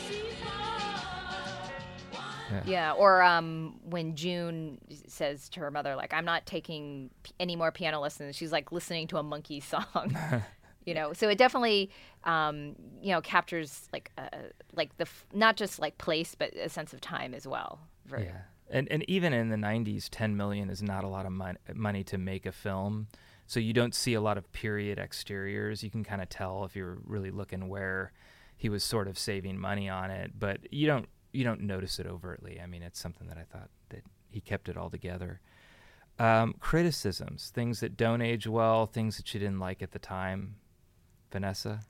Yeah, 2.66 2.94
or 2.94 3.22
um, 3.22 3.80
when 3.84 4.16
June 4.16 4.80
says 5.08 5.50
to 5.50 5.60
her 5.62 5.72
mother, 5.72 5.96
like, 5.96 6.14
"I'm 6.14 6.26
not 6.26 6.46
taking 6.46 7.10
p- 7.24 7.32
any 7.40 7.56
more 7.56 7.72
piano 7.72 8.00
lessons," 8.00 8.36
she's 8.36 8.52
like 8.52 8.72
listening 8.72 9.08
to 9.08 9.18
a 9.18 9.24
monkey 9.24 9.60
song. 9.74 10.18
you 10.86 10.94
know, 10.94 11.12
so 11.14 11.28
it 11.30 11.38
definitely, 11.38 11.90
um, 12.24 12.76
you 13.02 13.12
know, 13.12 13.20
captures 13.22 13.90
like, 13.92 14.12
uh, 14.18 14.28
like 14.74 14.96
the 14.98 15.04
f- 15.04 15.26
not 15.34 15.58
just 15.58 15.80
like 15.80 15.98
place, 15.98 16.34
but 16.36 16.54
a 16.56 16.70
sense 16.70 16.94
of 16.94 17.02
time 17.02 17.34
as 17.34 17.46
well. 17.48 17.80
Very- 18.06 18.26
Yeah. 18.26 18.42
And 18.70 18.88
and 18.92 19.04
even 19.10 19.32
in 19.34 19.50
the 19.50 19.56
90s, 19.58 20.08
10 20.12 20.36
million 20.36 20.70
is 20.70 20.82
not 20.84 21.04
a 21.06 21.08
lot 21.08 21.26
of 21.26 21.32
mon- 21.32 21.58
money 21.74 22.04
to 22.06 22.18
make 22.18 22.46
a 22.46 22.52
film. 22.52 23.08
So 23.46 23.62
you 23.62 23.72
don't 23.72 23.96
see 23.96 24.14
a 24.14 24.20
lot 24.20 24.38
of 24.38 24.52
period 24.52 25.00
exteriors. 25.00 25.84
You 25.84 25.90
can 25.90 26.04
kind 26.04 26.22
of 26.22 26.28
tell 26.28 26.66
if 26.66 26.76
you're 26.76 26.98
really 27.06 27.32
looking 27.32 27.70
where 27.70 28.12
he 28.58 28.68
was 28.68 28.84
sort 28.84 29.08
of 29.08 29.18
saving 29.18 29.58
money 29.58 29.88
on 29.88 30.12
it, 30.12 30.32
but 30.38 30.72
you 30.74 30.86
don't 30.88 31.08
you 31.32 31.44
don't 31.44 31.62
notice 31.62 32.00
it 32.00 32.08
overtly. 32.08 32.60
I 32.62 32.68
mean, 32.68 32.84
it's 32.84 33.00
something 33.00 33.28
that 33.28 33.38
I 33.38 33.44
thought 33.44 33.70
that 33.90 34.04
he 34.30 34.42
kept 34.42 34.70
it 34.70 34.78
all 34.78 34.90
together. 34.90 35.42
Um, 36.20 36.56
criticisms, 36.60 37.52
things 37.54 37.80
that 37.82 37.96
don't 37.96 38.22
age 38.22 38.48
well, 38.48 38.86
things 38.86 39.18
that 39.18 39.34
you 39.34 39.40
didn't 39.40 39.60
like 39.60 39.82
at 39.82 39.92
the 39.92 40.00
time. 40.00 40.56
Vanessa? 41.32 41.82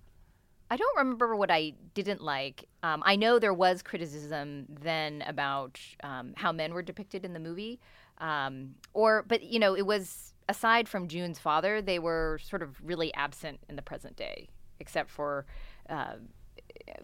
I 0.69 0.76
don't 0.76 0.97
remember 0.97 1.36
what 1.36 1.50
I 1.50 1.73
didn't 1.93 2.21
like. 2.21 2.65
Um, 2.84 3.02
I 3.06 3.15
know 3.15 3.39
there 3.39 3.54
was 3.54 3.82
criticism 3.82 4.65
then 4.82 5.23
about 5.26 5.80
um, 6.04 6.34
how 6.36 6.52
men 6.52 6.73
were 6.73 6.82
depicted 6.82 7.23
in 7.23 7.34
the 7.34 7.39
movie, 7.39 7.80
um, 8.17 8.76
or 8.93 9.23
but 9.28 9.43
you 9.43 9.60
know 9.60 9.76
it 9.76 9.86
was 9.86 10.34
aside 10.50 10.89
from 10.89 11.08
June's 11.08 11.39
father, 11.39 11.82
they 11.82 12.00
were 12.00 12.39
sort 12.43 12.62
of 12.62 12.76
really 12.84 13.13
absent 13.13 13.60
in 13.69 13.76
the 13.76 13.82
present 13.82 14.15
day, 14.15 14.50
except 14.80 15.10
for 15.10 15.45
uh, 15.89 16.15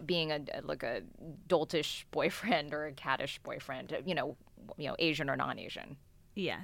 being 0.04 0.30
a 0.32 0.40
like 0.62 0.82
a 0.82 1.02
doltish 1.48 2.04
boyfriend 2.10 2.72
or 2.74 2.86
a 2.86 2.92
caddish 2.92 3.38
boyfriend. 3.42 3.96
You 4.06 4.14
know, 4.14 4.36
you 4.76 4.88
know, 4.88 4.96
Asian 4.98 5.28
or 5.30 5.36
non-Asian. 5.36 5.96
Yeah. 6.34 6.60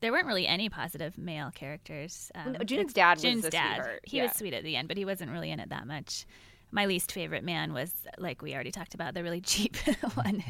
There 0.00 0.12
weren't 0.12 0.26
really 0.26 0.46
any 0.46 0.68
positive 0.70 1.18
male 1.18 1.50
characters. 1.54 2.30
Um, 2.34 2.52
No, 2.52 2.60
June's 2.60 2.94
dad 2.94 3.16
was 3.18 3.22
June's 3.22 3.48
dad. 3.50 3.76
sweetheart, 3.76 4.00
He 4.04 4.16
yeah. 4.16 4.22
was 4.24 4.32
sweet 4.32 4.54
at 4.54 4.64
the 4.64 4.74
end, 4.76 4.88
but 4.88 4.96
he 4.96 5.04
wasn't 5.04 5.30
really 5.30 5.50
in 5.50 5.60
it 5.60 5.68
that 5.68 5.86
much. 5.86 6.24
My 6.72 6.86
least 6.86 7.12
favorite 7.12 7.44
man 7.44 7.74
was, 7.74 7.92
like 8.16 8.40
we 8.40 8.54
already 8.54 8.70
talked 8.70 8.94
about, 8.94 9.12
the 9.12 9.22
really 9.22 9.40
cheap 9.42 9.76
one. 10.14 10.42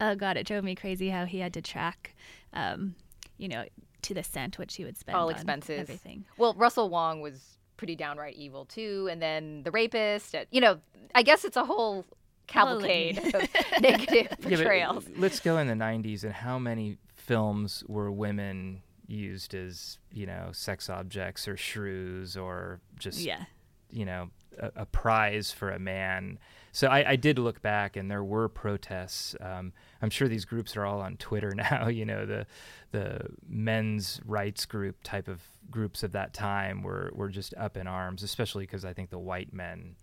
oh 0.00 0.16
God, 0.16 0.36
it 0.36 0.46
drove 0.46 0.64
me 0.64 0.74
crazy 0.74 1.08
how 1.08 1.24
he 1.24 1.38
had 1.38 1.54
to 1.54 1.62
track, 1.62 2.14
um, 2.52 2.94
you 3.38 3.48
know, 3.48 3.64
to 4.02 4.12
the 4.14 4.22
cent 4.22 4.58
which 4.58 4.74
he 4.76 4.84
would 4.84 4.98
spend 4.98 5.16
all 5.16 5.28
expenses. 5.30 5.78
everything. 5.80 6.24
Well, 6.36 6.52
Russell 6.54 6.90
Wong 6.90 7.20
was 7.22 7.56
pretty 7.80 7.96
downright 7.96 8.36
evil 8.36 8.66
too, 8.66 9.08
and 9.10 9.22
then 9.22 9.62
the 9.62 9.70
rapist. 9.70 10.34
uh, 10.34 10.44
You 10.50 10.60
know, 10.60 10.80
I 11.14 11.22
guess 11.22 11.46
it's 11.46 11.56
a 11.56 11.64
whole 11.64 12.04
cavalcade 12.46 13.16
of 13.18 13.32
negative 13.80 14.26
Yeah, 14.40 14.48
portrayals. 14.56 15.06
let's 15.16 15.40
go 15.40 15.56
in 15.56 15.66
the 15.66 15.72
90s 15.74 16.22
and 16.24 16.32
how 16.34 16.58
many 16.58 16.98
films 17.16 17.82
were 17.88 18.10
women 18.12 18.82
used 19.06 19.54
as, 19.54 19.98
you 20.12 20.26
know, 20.26 20.50
sex 20.52 20.90
objects 20.90 21.48
or 21.48 21.56
shrews 21.56 22.36
or 22.36 22.80
just, 22.98 23.20
Yeah. 23.20 23.44
you 23.90 24.04
know, 24.04 24.28
a, 24.58 24.70
a 24.76 24.86
prize 24.86 25.50
for 25.50 25.70
a 25.70 25.78
man. 25.78 26.38
So 26.72 26.88
I, 26.88 27.10
I 27.12 27.16
did 27.16 27.38
look 27.38 27.62
back 27.62 27.96
and 27.96 28.10
there 28.10 28.22
were 28.22 28.48
protests. 28.48 29.34
Um, 29.40 29.72
I'm 30.02 30.10
sure 30.10 30.28
these 30.28 30.44
groups 30.44 30.76
are 30.76 30.84
all 30.84 31.00
on 31.00 31.16
Twitter 31.16 31.52
now, 31.56 31.88
you 31.88 32.04
know, 32.04 32.26
the, 32.26 32.46
the 32.92 33.20
men's 33.48 34.20
rights 34.26 34.66
group 34.66 34.96
type 35.02 35.28
of 35.28 35.40
groups 35.70 36.02
of 36.02 36.12
that 36.12 36.32
time 36.34 36.82
were, 36.82 37.10
were 37.14 37.28
just 37.28 37.54
up 37.56 37.76
in 37.76 37.86
arms, 37.86 38.22
especially 38.22 38.64
because 38.64 38.84
I 38.84 38.92
think 38.92 39.10
the 39.10 39.18
white 39.18 39.52
men 39.52 39.96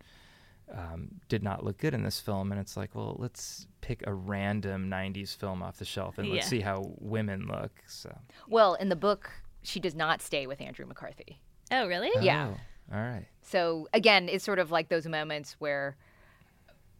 um, 0.72 1.08
did 1.28 1.42
not 1.42 1.64
look 1.64 1.78
good 1.78 1.94
in 1.94 2.02
this 2.02 2.20
film. 2.20 2.52
And 2.52 2.60
it's 2.60 2.76
like, 2.76 2.94
well, 2.94 3.16
let's 3.18 3.66
pick 3.80 4.02
a 4.06 4.12
random 4.12 4.90
90s 4.90 5.36
film 5.36 5.62
off 5.62 5.78
the 5.78 5.84
shelf 5.84 6.18
and 6.18 6.28
let's 6.28 6.46
see 6.48 6.60
how 6.60 6.92
women 6.98 7.46
look. 7.46 7.72
So, 7.86 8.16
Well, 8.48 8.74
in 8.74 8.88
the 8.88 8.96
book, 8.96 9.30
she 9.62 9.80
does 9.80 9.94
not 9.94 10.20
stay 10.22 10.46
with 10.46 10.60
Andrew 10.60 10.86
McCarthy. 10.86 11.40
Oh, 11.70 11.86
really? 11.86 12.10
Yeah. 12.24 12.48
Oh, 12.54 12.94
all 12.94 13.00
right. 13.02 13.26
So 13.42 13.88
again, 13.92 14.28
it's 14.28 14.44
sort 14.44 14.58
of 14.58 14.70
like 14.70 14.88
those 14.88 15.06
moments 15.06 15.56
where 15.58 15.96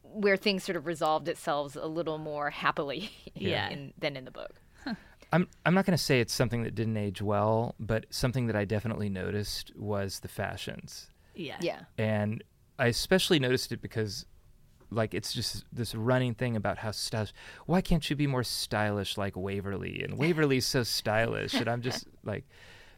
where 0.02 0.37
things 0.38 0.64
sort 0.64 0.76
of 0.76 0.87
resolved 0.87 1.28
itself 1.28 1.76
a 1.78 1.87
little 1.87 2.16
more 2.18 2.48
happily 2.50 3.11
Yeah. 3.35 3.68
in, 3.68 3.92
than 3.98 4.16
in 4.16 4.24
the 4.24 4.31
book. 4.31 4.61
I'm 5.33 5.49
I'm 5.67 5.75
not 5.75 5.85
going 5.85 5.97
to 5.97 6.03
say 6.03 6.21
it's 6.21 6.33
something 6.33 6.62
that 6.62 6.75
didn't 6.75 6.97
age 6.97 7.21
well, 7.21 7.75
but 7.79 8.07
something 8.11 8.47
that 8.47 8.57
I 8.57 8.64
definitely 8.64 9.09
noticed 9.09 9.73
was 9.77 10.21
the 10.21 10.29
fashions. 10.29 11.11
Yeah. 11.35 11.57
Yeah. 11.61 11.81
And 11.99 12.43
I 12.79 12.87
especially 12.87 13.38
noticed 13.38 13.71
it 13.73 13.83
because 13.83 14.25
like 14.91 15.12
it's 15.12 15.35
just 15.35 15.64
this 15.73 15.95
running 15.95 16.35
thing 16.35 16.57
about 16.57 16.79
how 16.79 16.91
stylish. 16.93 17.33
Why 17.67 17.81
can't 17.83 18.09
you 18.09 18.17
be 18.17 18.27
more 18.27 18.43
stylish 18.45 19.19
like 19.19 19.37
Waverly? 19.37 20.03
And 20.03 20.17
Waverly's 20.19 20.67
so 20.67 20.83
stylish, 20.83 21.55
and 21.55 21.69
I'm 21.69 21.83
just 21.83 22.07
like 22.25 22.45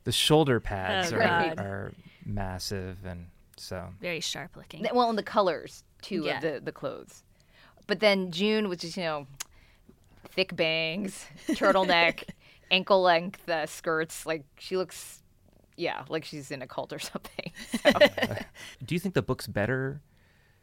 the 0.05 0.13
shoulder 0.13 0.61
pads 0.61 1.13
Oh, 1.13 1.17
are 1.17 1.21
are 1.59 1.93
massive, 2.25 2.99
and 3.05 3.27
so 3.57 3.89
Very 4.01 4.21
sharp 4.21 4.57
looking. 4.57 4.87
Well, 4.95 5.09
and 5.11 5.19
the 5.19 5.23
colors 5.25 5.83
too 6.01 6.23
Yeah. 6.25 6.37
of 6.37 6.43
the 6.43 6.61
the 6.65 6.73
clothes. 6.73 7.25
But 7.89 7.99
then 7.99 8.31
June 8.31 8.69
was 8.69 8.79
just 8.79 8.97
you 8.97 9.03
know 9.03 9.27
thick 10.29 10.55
bangs, 10.57 11.27
turtleneck, 11.49 12.25
ankle 12.71 13.03
length 13.03 13.49
uh, 13.49 13.67
skirts. 13.67 14.27
Like 14.27 14.45
she 14.59 14.77
looks, 14.77 15.23
yeah, 15.77 16.05
like 16.09 16.25
she's 16.25 16.51
in 16.51 16.63
a 16.63 16.67
cult 16.67 16.93
or 16.93 16.99
something. 17.11 17.53
So. 17.83 17.91
do 18.85 18.95
you 18.95 18.99
think 18.99 19.15
the 19.15 19.23
book's 19.23 19.47
better? 19.47 20.01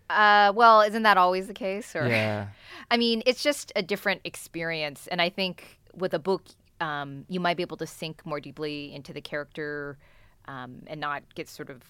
Uh, 0.10 0.54
well, 0.56 0.82
isn't 0.82 1.04
that 1.04 1.18
always 1.18 1.48
the 1.48 1.54
case? 1.54 1.96
Or 1.96 2.08
Yeah. 2.08 2.48
I 2.90 2.98
mean, 2.98 3.24
it's 3.26 3.44
just 3.44 3.72
a 3.76 3.82
different 3.82 4.22
experience, 4.24 5.08
and 5.08 5.22
I 5.22 5.30
think 5.30 5.80
with 5.94 6.14
a 6.14 6.20
book, 6.20 6.44
um, 6.80 7.26
you 7.28 7.40
might 7.40 7.58
be 7.58 7.64
able 7.64 7.78
to 7.78 7.88
sink 7.88 8.26
more 8.26 8.40
deeply 8.40 8.94
into 8.94 9.12
the 9.12 9.20
character 9.22 9.98
um, 10.46 10.84
and 10.88 11.02
not 11.02 11.24
get 11.36 11.50
sort 11.50 11.70
of 11.70 11.82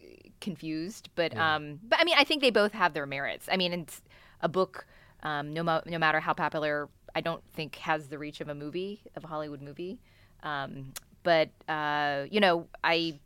uh, 0.00 0.06
confused. 0.40 1.10
But 1.14 1.36
um, 1.36 1.80
but 1.82 2.00
I 2.00 2.04
mean, 2.04 2.14
I 2.16 2.24
think 2.24 2.40
they 2.40 2.50
both 2.50 2.72
have 2.72 2.94
their 2.94 3.04
merits. 3.06 3.48
I 3.50 3.56
mean, 3.56 3.72
it's 3.72 4.00
a 4.40 4.48
book. 4.48 4.86
Um, 5.22 5.52
no, 5.52 5.62
mo- 5.64 5.82
no 5.84 5.98
matter 5.98 6.20
how 6.20 6.32
popular, 6.32 6.88
I 7.14 7.20
don't 7.20 7.42
think 7.54 7.76
has 7.76 8.08
the 8.08 8.18
reach 8.18 8.40
of 8.40 8.48
a 8.48 8.54
movie, 8.54 9.00
of 9.16 9.24
a 9.24 9.26
Hollywood 9.26 9.62
movie. 9.62 9.98
Um, 10.42 10.92
but 11.22 11.50
uh, 11.68 12.26
you 12.30 12.40
know, 12.40 12.68
I, 12.84 13.18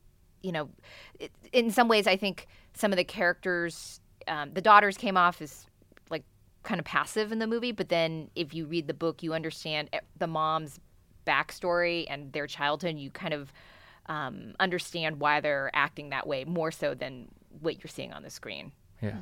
you 0.42 0.52
know, 0.52 0.70
it, 1.18 1.30
in 1.52 1.70
some 1.70 1.88
ways, 1.88 2.06
I 2.06 2.16
think 2.16 2.48
some 2.74 2.92
of 2.92 2.96
the 2.96 3.04
characters, 3.04 4.00
um, 4.28 4.52
the 4.52 4.60
daughters 4.60 4.96
came 4.96 5.16
off 5.16 5.42
as 5.42 5.66
like 6.10 6.24
kind 6.62 6.78
of 6.78 6.84
passive 6.84 7.32
in 7.32 7.38
the 7.38 7.46
movie, 7.46 7.72
but 7.72 7.88
then 7.88 8.30
if 8.34 8.54
you 8.54 8.66
read 8.66 8.86
the 8.86 8.94
book, 8.94 9.22
you 9.22 9.34
understand 9.34 9.90
the 10.18 10.26
mom's 10.26 10.80
backstory 11.26 12.06
and 12.08 12.32
their 12.32 12.46
childhood. 12.46 12.98
You 12.98 13.10
kind 13.10 13.34
of 13.34 13.52
um, 14.06 14.54
understand 14.58 15.20
why 15.20 15.40
they're 15.40 15.70
acting 15.74 16.10
that 16.10 16.26
way 16.26 16.44
more 16.44 16.70
so 16.70 16.94
than 16.94 17.28
what 17.60 17.82
you're 17.82 17.88
seeing 17.88 18.12
on 18.12 18.22
the 18.22 18.30
screen. 18.30 18.72
Yeah. 19.00 19.18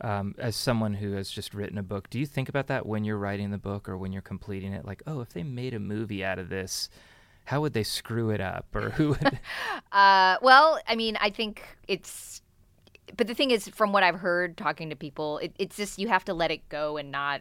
Um, 0.00 0.34
as 0.38 0.54
someone 0.54 0.94
who 0.94 1.12
has 1.12 1.30
just 1.30 1.54
written 1.54 1.76
a 1.76 1.82
book, 1.82 2.08
do 2.08 2.18
you 2.18 2.26
think 2.26 2.48
about 2.48 2.68
that 2.68 2.86
when 2.86 3.04
you're 3.04 3.18
writing 3.18 3.50
the 3.50 3.58
book 3.58 3.88
or 3.88 3.98
when 3.98 4.12
you're 4.12 4.22
completing 4.22 4.72
it? 4.72 4.84
Like, 4.84 5.02
oh, 5.06 5.20
if 5.20 5.32
they 5.32 5.42
made 5.42 5.74
a 5.74 5.80
movie 5.80 6.24
out 6.24 6.38
of 6.38 6.48
this, 6.48 6.88
how 7.44 7.60
would 7.62 7.72
they 7.72 7.82
screw 7.82 8.30
it 8.30 8.40
up? 8.40 8.66
Or 8.74 8.90
who 8.90 9.08
would. 9.10 9.40
Uh, 9.90 10.36
well, 10.42 10.78
I 10.86 10.94
mean, 10.96 11.16
I 11.18 11.30
think 11.30 11.62
it's, 11.88 12.42
but 13.16 13.26
the 13.26 13.34
thing 13.34 13.50
is, 13.50 13.68
from 13.68 13.90
what 13.90 14.02
I've 14.02 14.20
heard 14.20 14.58
talking 14.58 14.90
to 14.90 14.96
people, 14.96 15.38
it, 15.38 15.54
it's 15.58 15.78
just 15.78 15.98
you 15.98 16.08
have 16.08 16.26
to 16.26 16.34
let 16.34 16.50
it 16.50 16.68
go 16.68 16.98
and 16.98 17.10
not 17.10 17.40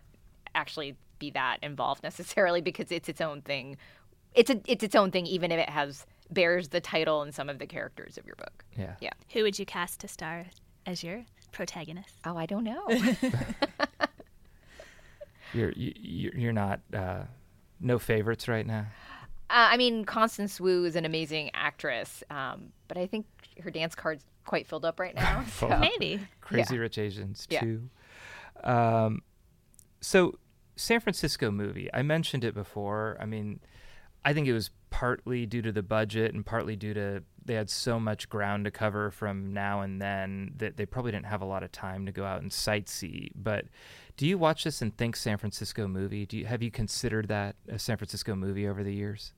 actually 0.55 0.95
be 1.19 1.29
that 1.31 1.57
involved 1.61 2.03
necessarily 2.03 2.61
because 2.61 2.89
it's 2.89 3.09
its 3.09 3.19
own 3.19 3.41
thing. 3.41 3.75
It's 4.33 4.49
a, 4.49 4.61
it's 4.65 4.83
its 4.83 4.95
own 4.95 5.11
thing, 5.11 5.25
even 5.25 5.51
if 5.51 5.59
it 5.59 5.69
has 5.69 6.05
bears 6.31 6.69
the 6.69 6.79
title 6.79 7.21
and 7.21 7.35
some 7.35 7.49
of 7.49 7.59
the 7.59 7.67
characters 7.67 8.17
of 8.17 8.25
your 8.25 8.35
book. 8.35 8.63
Yeah. 8.77 8.95
Yeah. 9.01 9.13
Who 9.33 9.43
would 9.43 9.59
you 9.59 9.65
cast 9.65 9.99
to 10.01 10.07
star 10.07 10.45
as 10.85 11.03
your 11.03 11.25
protagonist? 11.57 12.13
Oh, 12.23 12.37
I 12.37 12.45
don't 12.45 12.63
know. 12.63 12.87
you're, 15.53 15.71
you, 15.71 15.93
you're 15.95 16.35
you're 16.35 16.53
not. 16.53 16.81
Uh, 16.93 17.23
no 17.79 17.99
favorites 17.99 18.47
right 18.47 18.65
now? 18.65 18.87
Uh, 19.49 19.69
I 19.71 19.77
mean, 19.77 20.03
Constance 20.05 20.59
Wu 20.59 20.85
is 20.85 20.95
an 20.95 21.05
amazing 21.05 21.51
actress, 21.53 22.23
um, 22.29 22.71
but 22.87 22.97
I 22.97 23.07
think 23.07 23.25
her 23.63 23.71
dance 23.71 23.95
card's 23.95 24.25
quite 24.45 24.67
filled 24.67 24.85
up 24.85 24.99
right 24.99 25.15
now. 25.15 25.45
so- 25.59 25.69
Maybe. 25.79 26.19
Crazy 26.41 26.75
Yeah. 26.75 26.81
Rich 26.81 26.97
Asians 26.97 27.47
Yeah. 27.49 27.61
2. 27.61 27.89
Um, 28.63 29.21
so, 30.01 30.37
San 30.75 30.99
Francisco 30.99 31.51
movie, 31.51 31.89
I 31.93 32.01
mentioned 32.01 32.43
it 32.43 32.53
before. 32.53 33.17
I 33.19 33.25
mean, 33.25 33.59
I 34.25 34.33
think 34.33 34.47
it 34.47 34.53
was 34.53 34.69
partly 34.89 35.45
due 35.45 35.61
to 35.61 35.71
the 35.71 35.83
budget 35.83 36.33
and 36.33 36.45
partly 36.45 36.75
due 36.75 36.93
to 36.93 37.23
they 37.47 37.55
had 37.55 37.69
so 37.69 37.99
much 37.99 38.29
ground 38.29 38.65
to 38.65 38.71
cover 38.71 39.09
from 39.09 39.53
now 39.53 39.81
and 39.81 40.01
then 40.01 40.53
that 40.57 40.77
they 40.77 40.85
probably 40.85 41.11
didn't 41.11 41.25
have 41.25 41.41
a 41.41 41.45
lot 41.45 41.63
of 41.63 41.71
time 41.71 42.05
to 42.05 42.11
go 42.11 42.25
out 42.25 42.41
and 42.41 42.51
sightsee. 42.51 43.29
But 43.35 43.65
do 44.17 44.27
you 44.27 44.37
watch 44.37 44.63
this 44.63 44.81
and 44.81 44.95
think 44.95 45.15
San 45.15 45.37
Francisco 45.37 45.87
movie? 45.87 46.25
Do 46.25 46.37
you 46.37 46.45
have 46.45 46.61
you 46.61 46.69
considered 46.69 47.27
that 47.29 47.55
a 47.67 47.79
San 47.79 47.97
Francisco 47.97 48.35
movie 48.35 48.67
over 48.67 48.83
the 48.83 48.93
years? 48.93 49.33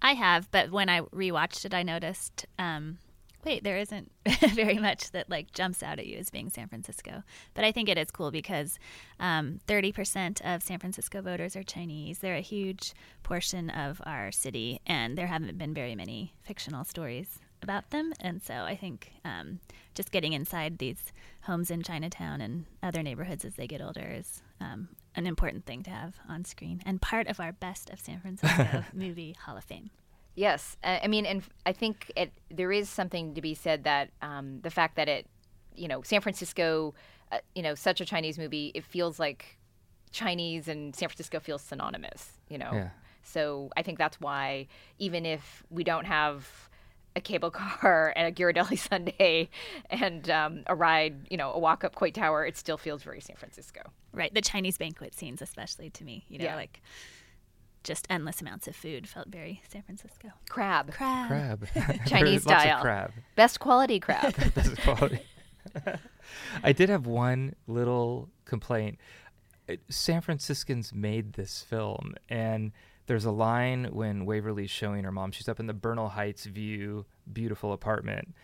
I 0.00 0.14
have, 0.14 0.50
but 0.50 0.70
when 0.70 0.88
I 0.88 1.00
rewatched 1.00 1.64
it, 1.64 1.72
I 1.72 1.84
noticed, 1.84 2.44
um, 2.58 2.98
wait, 3.44 3.64
there 3.64 3.78
isn't 3.78 4.10
very 4.54 4.78
much 4.78 5.10
that 5.12 5.28
like 5.28 5.52
jumps 5.52 5.82
out 5.82 5.98
at 5.98 6.06
you 6.06 6.18
as 6.18 6.30
being 6.30 6.50
San 6.50 6.68
Francisco. 6.68 7.22
But 7.54 7.64
I 7.64 7.72
think 7.72 7.88
it 7.88 7.98
is 7.98 8.10
cool 8.10 8.30
because 8.30 8.78
um, 9.18 9.60
30% 9.66 10.40
of 10.44 10.62
San 10.62 10.78
Francisco 10.78 11.20
voters 11.22 11.56
are 11.56 11.62
Chinese. 11.62 12.18
They're 12.18 12.36
a 12.36 12.40
huge 12.40 12.94
portion 13.22 13.70
of 13.70 14.00
our 14.04 14.32
city, 14.32 14.80
and 14.86 15.16
there 15.16 15.26
haven't 15.26 15.58
been 15.58 15.74
very 15.74 15.94
many 15.94 16.34
fictional 16.42 16.84
stories 16.84 17.38
about 17.62 17.90
them. 17.90 18.12
And 18.20 18.42
so 18.42 18.54
I 18.54 18.76
think 18.76 19.12
um, 19.24 19.60
just 19.94 20.10
getting 20.10 20.32
inside 20.32 20.78
these 20.78 21.12
homes 21.42 21.70
in 21.70 21.82
Chinatown 21.82 22.40
and 22.40 22.66
other 22.82 23.02
neighborhoods 23.02 23.44
as 23.44 23.54
they 23.54 23.66
get 23.66 23.80
older 23.80 24.14
is 24.18 24.42
um, 24.60 24.88
an 25.14 25.26
important 25.26 25.64
thing 25.64 25.82
to 25.84 25.90
have 25.90 26.16
on 26.28 26.44
screen 26.44 26.82
and 26.84 27.00
part 27.00 27.28
of 27.28 27.40
our 27.40 27.52
Best 27.52 27.90
of 27.90 28.00
San 28.00 28.20
Francisco 28.20 28.84
movie 28.92 29.36
Hall 29.44 29.56
of 29.56 29.64
Fame. 29.64 29.90
Yes, 30.34 30.76
uh, 30.82 30.98
I 31.02 31.08
mean, 31.08 31.26
and 31.26 31.42
I 31.66 31.72
think 31.72 32.10
it, 32.16 32.32
there 32.50 32.72
is 32.72 32.88
something 32.88 33.34
to 33.34 33.42
be 33.42 33.54
said 33.54 33.84
that 33.84 34.10
um, 34.22 34.60
the 34.62 34.70
fact 34.70 34.96
that 34.96 35.08
it, 35.08 35.26
you 35.76 35.88
know, 35.88 36.02
San 36.02 36.20
Francisco, 36.20 36.94
uh, 37.30 37.38
you 37.54 37.62
know, 37.62 37.74
such 37.74 38.00
a 38.00 38.04
Chinese 38.06 38.38
movie, 38.38 38.72
it 38.74 38.84
feels 38.84 39.18
like 39.18 39.58
Chinese 40.10 40.68
and 40.68 40.94
San 40.96 41.08
Francisco 41.08 41.38
feels 41.40 41.62
synonymous, 41.62 42.32
you 42.48 42.58
know. 42.58 42.70
Yeah. 42.72 42.88
So 43.22 43.70
I 43.76 43.82
think 43.82 43.98
that's 43.98 44.20
why 44.20 44.68
even 44.98 45.26
if 45.26 45.62
we 45.70 45.84
don't 45.84 46.06
have 46.06 46.48
a 47.14 47.20
cable 47.20 47.50
car 47.62 48.12
and 48.16 48.26
a 48.26 48.32
Ghirardelli 48.32 48.78
sundae 48.78 49.48
and 49.90 50.28
um, 50.30 50.62
a 50.66 50.74
ride, 50.74 51.26
you 51.30 51.36
know, 51.36 51.52
a 51.52 51.58
walk 51.58 51.84
up 51.84 51.94
Coit 51.94 52.14
Tower, 52.14 52.46
it 52.46 52.56
still 52.56 52.78
feels 52.78 53.02
very 53.02 53.20
San 53.20 53.36
Francisco. 53.36 53.80
Right. 54.12 54.32
The 54.32 54.40
Chinese 54.40 54.78
banquet 54.78 55.14
scenes, 55.14 55.42
especially 55.42 55.90
to 55.90 56.04
me, 56.04 56.24
you 56.28 56.38
know, 56.38 56.46
Yeah. 56.46 56.56
like 56.56 56.80
just 57.84 58.06
endless 58.10 58.40
amounts 58.40 58.68
of 58.68 58.76
food 58.76 59.08
felt 59.08 59.28
very 59.28 59.62
San 59.68 59.82
Francisco. 59.82 60.28
Crab. 60.48 60.92
Crab. 60.92 61.28
Crab. 61.28 61.68
Chinese 62.06 62.46
Lots 62.46 62.62
style. 62.62 62.80
crab. 62.82 63.12
Best 63.36 63.60
quality 63.60 64.00
crab. 64.00 64.34
Best 64.54 64.76
quality. 64.82 65.20
I 66.62 66.72
did 66.72 66.88
have 66.88 67.06
one 67.06 67.54
little 67.66 68.28
complaint. 68.44 68.98
San 69.88 70.20
Franciscans 70.20 70.92
made 70.92 71.34
this 71.34 71.62
film, 71.62 72.14
and 72.28 72.72
there's 73.06 73.24
a 73.24 73.30
line 73.30 73.88
when 73.92 74.26
Waverly's 74.26 74.70
showing 74.70 75.04
her 75.04 75.12
mom. 75.12 75.30
She's 75.32 75.48
up 75.48 75.60
in 75.60 75.66
the 75.66 75.74
Bernal 75.74 76.10
Heights 76.10 76.44
view, 76.46 77.06
beautiful 77.32 77.72
apartment, 77.72 78.34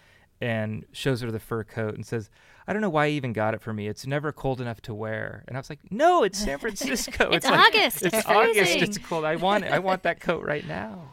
and 0.41 0.85
shows 0.93 1.21
her 1.21 1.31
the 1.31 1.41
fur 1.41 1.65
coat 1.65 1.95
and 1.95 2.07
says, 2.07 2.31
"I 2.67 2.73
don't 2.73 2.83
know 2.83 2.91
why 2.91 3.09
he 3.09 3.17
even 3.17 3.33
got 3.33 3.55
it 3.55 3.61
for 3.61 3.73
me. 3.73 3.89
It's 3.89 4.07
never 4.07 4.33
cold 4.33 4.61
enough 4.61 4.81
to 4.83 4.95
wear." 4.95 5.45
And 5.49 5.57
I 5.57 5.61
was 5.61 5.69
like, 5.71 5.81
"No, 5.91 6.23
it's 6.23 6.39
San 6.39 6.59
Francisco. 6.59 7.31
It's 7.33 7.47
like- 7.47 7.75
August. 7.75 8.05
It's 8.05 8.17
It's 8.17 8.27
August. 8.27 8.77
It's 8.77 8.99
cold. 8.99 9.25
I 9.25 9.37
want 9.37 9.65
it. 9.65 9.73
I 9.73 9.79
want 9.79 10.03
that 10.05 10.21
coat 10.21 10.45
right 10.45 10.67
now." 10.67 11.11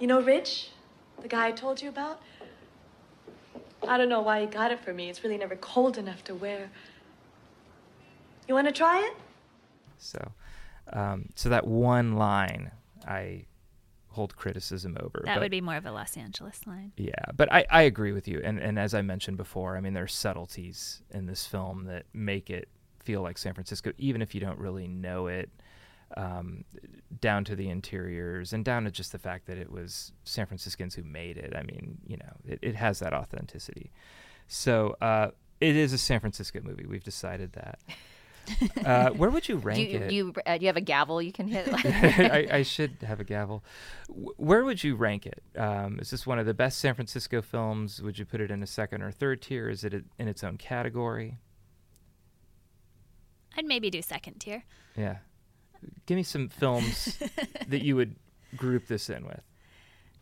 You 0.00 0.06
know 0.06 0.20
Rich? 0.20 0.70
The 1.22 1.28
guy 1.28 1.46
I 1.48 1.52
told 1.52 1.80
you 1.80 1.88
about? 1.88 2.20
I 3.88 3.96
don't 3.98 4.08
know 4.08 4.20
why 4.20 4.40
he 4.40 4.46
got 4.46 4.70
it 4.70 4.80
for 4.80 4.92
me. 4.92 5.08
It's 5.08 5.22
really 5.24 5.38
never 5.38 5.56
cold 5.56 5.96
enough 5.96 6.22
to 6.24 6.34
wear. 6.34 6.70
You 8.48 8.54
want 8.54 8.66
to 8.66 8.72
try 8.72 9.00
it? 9.00 9.16
So, 9.98 10.32
um, 10.92 11.30
so 11.34 11.48
that 11.48 11.66
one 11.66 12.16
line 12.16 12.70
I 13.06 13.46
hold 14.16 14.34
criticism 14.34 14.96
over. 14.98 15.22
That 15.24 15.34
but- 15.34 15.42
would 15.42 15.50
be 15.50 15.60
more 15.60 15.76
of 15.76 15.84
a 15.84 15.92
Los 15.92 16.16
Angeles 16.16 16.66
line. 16.66 16.92
Yeah, 16.96 17.12
but 17.36 17.52
I, 17.52 17.66
I 17.70 17.82
agree 17.82 18.12
with 18.12 18.26
you. 18.26 18.40
And, 18.42 18.58
and 18.58 18.78
as 18.78 18.94
I 18.94 19.02
mentioned 19.02 19.36
before, 19.36 19.76
I 19.76 19.80
mean, 19.80 19.92
there's 19.92 20.14
subtleties 20.14 21.02
in 21.10 21.26
this 21.26 21.46
film 21.46 21.84
that 21.84 22.06
make 22.14 22.48
it 22.48 22.68
feel 23.04 23.20
like 23.20 23.36
San 23.36 23.52
Francisco, 23.52 23.92
even 23.98 24.22
if 24.22 24.34
you 24.34 24.40
don't 24.40 24.58
really 24.58 24.88
know 24.88 25.26
it, 25.26 25.50
um, 26.16 26.64
down 27.20 27.44
to 27.44 27.54
the 27.54 27.68
interiors 27.68 28.52
and 28.54 28.64
down 28.64 28.84
to 28.84 28.90
just 28.90 29.12
the 29.12 29.18
fact 29.18 29.46
that 29.46 29.58
it 29.58 29.70
was 29.70 30.12
San 30.24 30.46
Franciscans 30.46 30.94
who 30.94 31.02
made 31.02 31.36
it. 31.36 31.52
I 31.54 31.62
mean, 31.62 31.98
you 32.06 32.16
know, 32.16 32.32
it, 32.46 32.58
it 32.62 32.74
has 32.74 33.00
that 33.00 33.12
authenticity. 33.12 33.92
So 34.48 34.96
uh, 35.02 35.30
it 35.60 35.76
is 35.76 35.92
a 35.92 35.98
San 35.98 36.20
Francisco 36.20 36.60
movie. 36.62 36.86
We've 36.86 37.04
decided 37.04 37.52
that. 37.52 37.78
Uh, 38.84 39.10
where 39.10 39.30
would 39.30 39.48
you 39.48 39.56
rank 39.56 39.78
do 39.78 39.82
you, 39.84 39.98
it? 39.98 40.08
Do 40.08 40.14
you, 40.14 40.34
uh, 40.46 40.56
do 40.58 40.62
you 40.62 40.68
have 40.68 40.76
a 40.76 40.80
gavel 40.80 41.20
you 41.20 41.32
can 41.32 41.48
hit? 41.48 41.68
I, 41.74 42.46
I 42.58 42.62
should 42.62 42.98
have 43.04 43.18
a 43.18 43.24
gavel. 43.24 43.64
Wh- 44.08 44.38
Where 44.38 44.64
would 44.64 44.84
you 44.84 44.94
rank 44.94 45.26
it? 45.26 45.42
Um, 45.58 45.98
is 45.98 46.10
this 46.10 46.26
one 46.26 46.38
of 46.38 46.46
the 46.46 46.54
best 46.54 46.78
San 46.78 46.94
Francisco 46.94 47.42
films? 47.42 48.00
Would 48.00 48.18
you 48.18 48.24
put 48.24 48.40
it 48.40 48.50
in 48.50 48.62
a 48.62 48.66
second 48.66 49.02
or 49.02 49.10
third 49.10 49.42
tier? 49.42 49.68
Is 49.68 49.82
it 49.82 49.92
a- 49.92 50.04
in 50.18 50.28
its 50.28 50.44
own 50.44 50.56
category? 50.56 51.38
I'd 53.56 53.64
maybe 53.64 53.90
do 53.90 54.02
second 54.02 54.34
tier. 54.40 54.64
Yeah. 54.96 55.16
Give 56.06 56.16
me 56.16 56.22
some 56.22 56.48
films 56.48 57.18
that 57.68 57.82
you 57.82 57.96
would 57.96 58.16
group 58.56 58.86
this 58.86 59.08
in 59.10 59.24
with. 59.26 59.40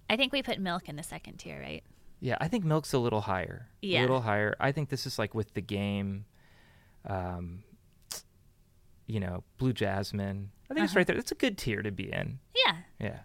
I 0.09 0.17
think 0.17 0.33
we 0.33 0.43
put 0.43 0.59
milk 0.59 0.89
in 0.89 0.97
the 0.97 1.03
second 1.03 1.39
tier, 1.39 1.61
right? 1.61 1.83
Yeah, 2.21 2.37
I 2.41 2.49
think 2.49 2.65
Milk's 2.65 2.93
a 2.93 2.99
little 2.99 3.23
higher. 3.23 3.69
Yeah. 3.83 4.01
A 4.01 4.03
little 4.03 4.21
higher. 4.23 4.55
I 4.61 4.73
think 4.73 4.89
this 4.89 5.05
is 5.07 5.19
like 5.19 5.35
with 5.35 5.53
the 5.55 5.61
game, 5.61 6.25
um, 7.07 7.63
you 9.07 9.21
know, 9.21 9.45
Blue 9.59 9.73
Jasmine. 9.73 10.51
I 10.71 10.75
think 10.75 10.85
it's 10.85 10.93
Uh-huh. 10.93 11.01
right 11.01 11.07
there. 11.07 11.17
It's 11.17 11.33
a 11.33 11.37
good 11.37 11.59
tier 11.59 11.83
to 11.83 11.91
be 11.91 12.13
in. 12.13 12.39
Yeah. 12.67 12.77
Yeah. 12.99 13.19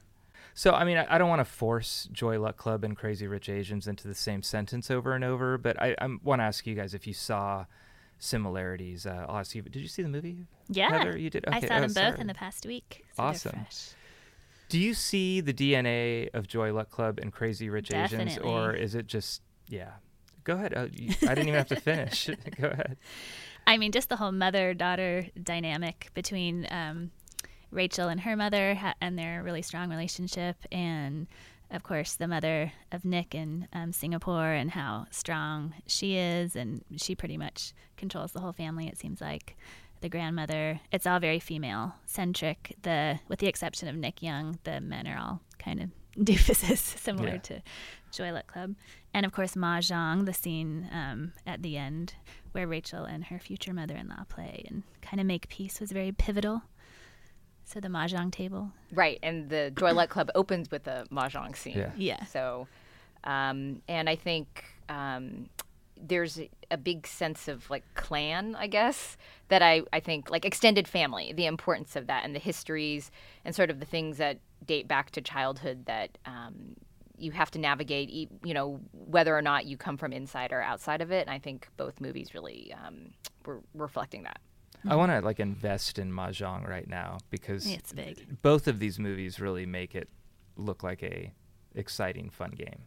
So 0.53 0.73
I 0.73 0.83
mean, 0.83 0.97
I, 0.97 1.15
I 1.15 1.17
don't 1.17 1.29
want 1.29 1.39
to 1.39 1.45
force 1.45 2.09
Joy 2.11 2.39
Luck 2.39 2.57
Club 2.57 2.83
and 2.83 2.97
Crazy 2.97 3.27
Rich 3.27 3.47
Asians 3.49 3.87
into 3.87 4.07
the 4.07 4.15
same 4.15 4.41
sentence 4.43 4.91
over 4.91 5.13
and 5.13 5.23
over, 5.23 5.57
but 5.57 5.81
I, 5.81 5.95
I 6.01 6.07
want 6.23 6.39
to 6.41 6.43
ask 6.43 6.67
you 6.67 6.75
guys 6.75 6.93
if 6.93 7.07
you 7.07 7.13
saw 7.13 7.65
similarities. 8.17 9.05
Uh, 9.05 9.25
I'll 9.27 9.37
ask 9.37 9.55
you. 9.55 9.61
Did 9.61 9.77
you 9.81 9.87
see 9.87 10.01
the 10.03 10.09
movie? 10.09 10.45
Yeah. 10.67 10.89
Heather, 10.89 11.17
you 11.17 11.29
did. 11.29 11.45
I 11.47 11.57
Okay, 11.57 11.67
saw 11.67 11.77
oh, 11.77 11.81
them 11.87 11.93
both 11.93 12.19
in 12.19 12.27
the 12.27 12.33
past 12.33 12.65
week. 12.65 13.05
so 13.15 13.23
Awesome. 13.23 13.65
Do 14.67 14.77
you 14.79 14.93
see 14.93 15.41
the 15.41 15.53
DNA 15.53 16.29
of 16.33 16.47
Joy 16.47 16.71
Luck 16.73 16.91
Club 16.91 17.19
and 17.19 17.31
Crazy 17.33 17.69
Rich 17.69 17.91
Asians, 17.93 18.37
or 18.37 18.73
is 18.73 18.93
it 18.95 19.07
just 19.07 19.41
yeah? 19.67 19.93
Go 20.43 20.53
ahead. 20.55 20.73
Uh, 20.75 20.87
you, 20.93 21.13
I 21.23 21.33
didn't 21.35 21.47
even 21.49 21.53
have 21.55 21.67
to 21.69 21.75
finish. 21.75 22.27
Go 22.61 22.67
ahead. 22.69 22.97
I 23.67 23.77
mean, 23.77 23.91
just 23.91 24.09
the 24.09 24.15
whole 24.15 24.31
mother 24.31 24.73
daughter 24.73 25.27
dynamic 25.41 26.09
between 26.13 26.67
um, 26.71 27.11
Rachel 27.71 28.07
and 28.07 28.21
her 28.21 28.35
mother 28.35 28.75
ha- 28.75 28.95
and 28.99 29.17
their 29.17 29.43
really 29.43 29.61
strong 29.61 29.89
relationship, 29.89 30.55
and 30.71 31.27
of 31.71 31.83
course, 31.83 32.15
the 32.15 32.27
mother 32.27 32.71
of 32.91 33.05
Nick 33.05 33.35
in 33.35 33.67
um, 33.73 33.93
Singapore 33.93 34.51
and 34.53 34.71
how 34.71 35.05
strong 35.11 35.75
she 35.85 36.17
is. 36.17 36.55
And 36.55 36.83
she 36.97 37.13
pretty 37.13 37.37
much 37.37 37.73
controls 37.95 38.31
the 38.31 38.39
whole 38.39 38.53
family, 38.53 38.87
it 38.87 38.97
seems 38.97 39.21
like. 39.21 39.55
The 40.01 40.09
grandmother, 40.09 40.79
it's 40.91 41.05
all 41.05 41.19
very 41.19 41.39
female 41.39 41.93
centric. 42.05 42.75
The 42.83 43.19
with 43.27 43.37
the 43.39 43.47
exception 43.47 43.87
of 43.87 43.95
Nick 43.95 44.23
Young, 44.23 44.57
the 44.63 44.79
men 44.81 45.05
are 45.07 45.19
all 45.19 45.41
kind 45.59 45.79
of 45.81 45.89
doofuses, 46.25 46.77
similar 46.77 47.33
Yeah. 47.33 47.37
to 47.37 47.61
Joy 48.11 48.31
Luck 48.31 48.47
Club. 48.47 48.73
And 49.13 49.25
of 49.25 49.31
course, 49.33 49.53
Mahjong, 49.55 50.25
the 50.25 50.33
scene 50.33 50.87
um, 50.91 51.33
at 51.45 51.61
the 51.61 51.77
end 51.77 52.13
where 52.51 52.67
Rachel 52.67 53.03
and 53.05 53.25
her 53.25 53.39
future 53.39 53.73
mother 53.73 53.95
in 53.95 54.07
law 54.09 54.23
play 54.27 54.63
and 54.67 54.83
kind 55.01 55.19
of 55.19 55.25
make 55.27 55.47
peace 55.49 55.79
was 55.79 55.91
very 55.91 56.11
pivotal. 56.11 56.63
So 57.65 57.79
the 57.79 57.87
Mahjong 57.87 58.31
table. 58.31 58.71
Right, 58.91 59.19
and 59.21 59.49
the 59.49 59.71
Joy 59.77 59.93
Luck 59.93 60.09
Club 60.09 60.31
opens 60.33 60.71
with 60.71 60.87
a 60.87 61.05
mahjong 61.11 61.55
scene. 61.55 61.77
Yeah. 61.77 61.91
Yeah. 61.95 62.23
So, 62.25 62.67
um, 63.23 63.83
and 63.87 64.09
I 64.09 64.15
think 64.15 64.65
um, 64.89 65.49
there's 65.95 66.39
a- 66.39 66.49
a 66.71 66.77
big 66.77 67.05
sense 67.05 67.47
of 67.47 67.69
like 67.69 67.83
clan, 67.93 68.55
I 68.55 68.65
guess, 68.67 69.17
that 69.49 69.61
I, 69.61 69.83
I 69.93 69.99
think 69.99 70.31
like 70.31 70.45
extended 70.45 70.87
family, 70.87 71.31
the 71.31 71.45
importance 71.45 71.95
of 71.95 72.07
that 72.07 72.23
and 72.25 72.33
the 72.35 72.39
histories 72.39 73.11
and 73.45 73.53
sort 73.55 73.69
of 73.69 73.79
the 73.79 73.85
things 73.85 74.17
that 74.17 74.39
date 74.65 74.87
back 74.87 75.11
to 75.11 75.21
childhood 75.21 75.85
that 75.85 76.17
um, 76.25 76.75
you 77.21 77.31
have 77.31 77.51
to 77.51 77.59
navigate, 77.59 78.09
e- 78.09 78.29
you 78.43 78.53
know, 78.53 78.79
whether 78.93 79.37
or 79.37 79.41
not 79.41 79.65
you 79.65 79.77
come 79.77 79.97
from 79.97 80.13
inside 80.13 80.51
or 80.51 80.61
outside 80.61 81.01
of 81.01 81.11
it. 81.11 81.21
And 81.27 81.29
I 81.29 81.39
think 81.39 81.67
both 81.77 81.99
movies 82.01 82.33
really 82.33 82.73
um, 82.85 83.11
were 83.45 83.61
reflecting 83.73 84.23
that. 84.23 84.39
I 84.87 84.95
want 84.95 85.11
to 85.11 85.19
like 85.19 85.39
invest 85.41 85.99
in 85.99 86.11
mahjong 86.11 86.67
right 86.67 86.87
now 86.87 87.17
because 87.29 87.67
It's 87.69 87.91
big. 87.91 88.41
both 88.41 88.67
of 88.67 88.79
these 88.79 88.97
movies 88.97 89.39
really 89.41 89.65
make 89.65 89.93
it 89.93 90.07
look 90.55 90.83
like 90.83 91.03
a 91.03 91.33
exciting, 91.75 92.29
fun 92.29 92.51
game. 92.51 92.83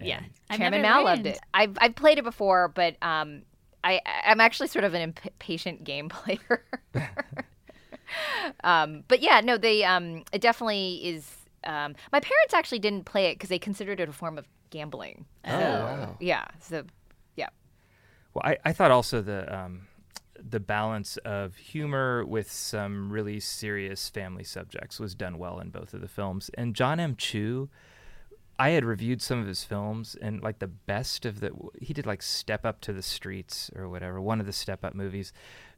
Yeah. 0.00 0.18
And- 0.18 0.30
I've 0.50 0.58
Chairman 0.58 0.82
never 0.82 0.94
Mao 0.94 1.04
loved 1.04 1.26
it. 1.26 1.38
I've, 1.52 1.76
I've 1.80 1.94
played 1.94 2.18
it 2.18 2.24
before, 2.24 2.68
but 2.68 2.96
um, 3.02 3.42
I, 3.82 4.00
I'm 4.24 4.40
actually 4.40 4.68
sort 4.68 4.84
of 4.84 4.94
an 4.94 5.02
impatient 5.02 5.84
game 5.84 6.08
player. 6.10 6.64
um, 8.64 9.04
but 9.08 9.20
yeah, 9.20 9.40
no, 9.40 9.56
they 9.58 9.84
um, 9.84 10.24
it 10.32 10.40
definitely 10.40 11.00
is. 11.06 11.30
Um, 11.66 11.94
my 12.12 12.20
parents 12.20 12.54
actually 12.54 12.78
didn't 12.78 13.04
play 13.04 13.26
it 13.26 13.34
because 13.34 13.50
they 13.50 13.58
considered 13.58 14.00
it 14.00 14.08
a 14.08 14.12
form 14.12 14.38
of 14.38 14.46
gambling. 14.70 15.26
Oh, 15.44 15.50
So, 15.50 15.58
wow. 15.58 16.16
Yeah. 16.20 16.44
So, 16.60 16.84
yeah. 17.36 17.48
Well, 18.34 18.42
I, 18.44 18.58
I 18.64 18.72
thought 18.72 18.90
also 18.90 19.22
the 19.22 19.54
um, 19.54 19.86
the 20.38 20.60
balance 20.60 21.16
of 21.18 21.56
humor 21.56 22.24
with 22.24 22.50
some 22.50 23.10
really 23.12 23.40
serious 23.40 24.08
family 24.08 24.44
subjects 24.44 25.00
was 25.00 25.14
done 25.14 25.38
well 25.38 25.58
in 25.60 25.70
both 25.70 25.94
of 25.94 26.00
the 26.00 26.08
films. 26.08 26.50
And 26.54 26.74
John 26.74 27.00
M. 27.00 27.16
Chu, 27.16 27.70
I 28.58 28.70
had 28.70 28.84
reviewed 28.84 29.22
some 29.22 29.40
of 29.40 29.46
his 29.46 29.64
films, 29.64 30.16
and 30.20 30.42
like 30.42 30.58
the 30.58 30.66
best 30.68 31.24
of 31.24 31.40
the, 31.40 31.50
he 31.80 31.92
did 31.94 32.06
like 32.06 32.22
Step 32.22 32.64
Up 32.66 32.80
to 32.82 32.92
the 32.92 33.02
Streets 33.02 33.70
or 33.74 33.88
whatever, 33.88 34.20
one 34.20 34.40
of 34.40 34.46
the 34.46 34.52
Step 34.52 34.84
Up 34.84 34.94
movies. 34.94 35.32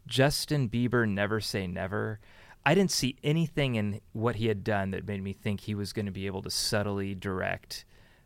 Justin 0.06 0.68
Bieber, 0.68 1.08
Never 1.08 1.40
Say 1.40 1.66
Never. 1.66 2.20
I 2.66 2.74
didn't 2.74 2.90
see 2.90 3.14
anything 3.22 3.76
in 3.76 4.00
what 4.12 4.36
he 4.36 4.48
had 4.48 4.64
done 4.64 4.90
that 4.90 5.06
made 5.06 5.22
me 5.22 5.32
think 5.32 5.60
he 5.60 5.76
was 5.76 5.92
going 5.92 6.06
to 6.06 6.12
be 6.12 6.26
able 6.26 6.42
to 6.42 6.50
subtly 6.50 7.14
direct 7.14 7.84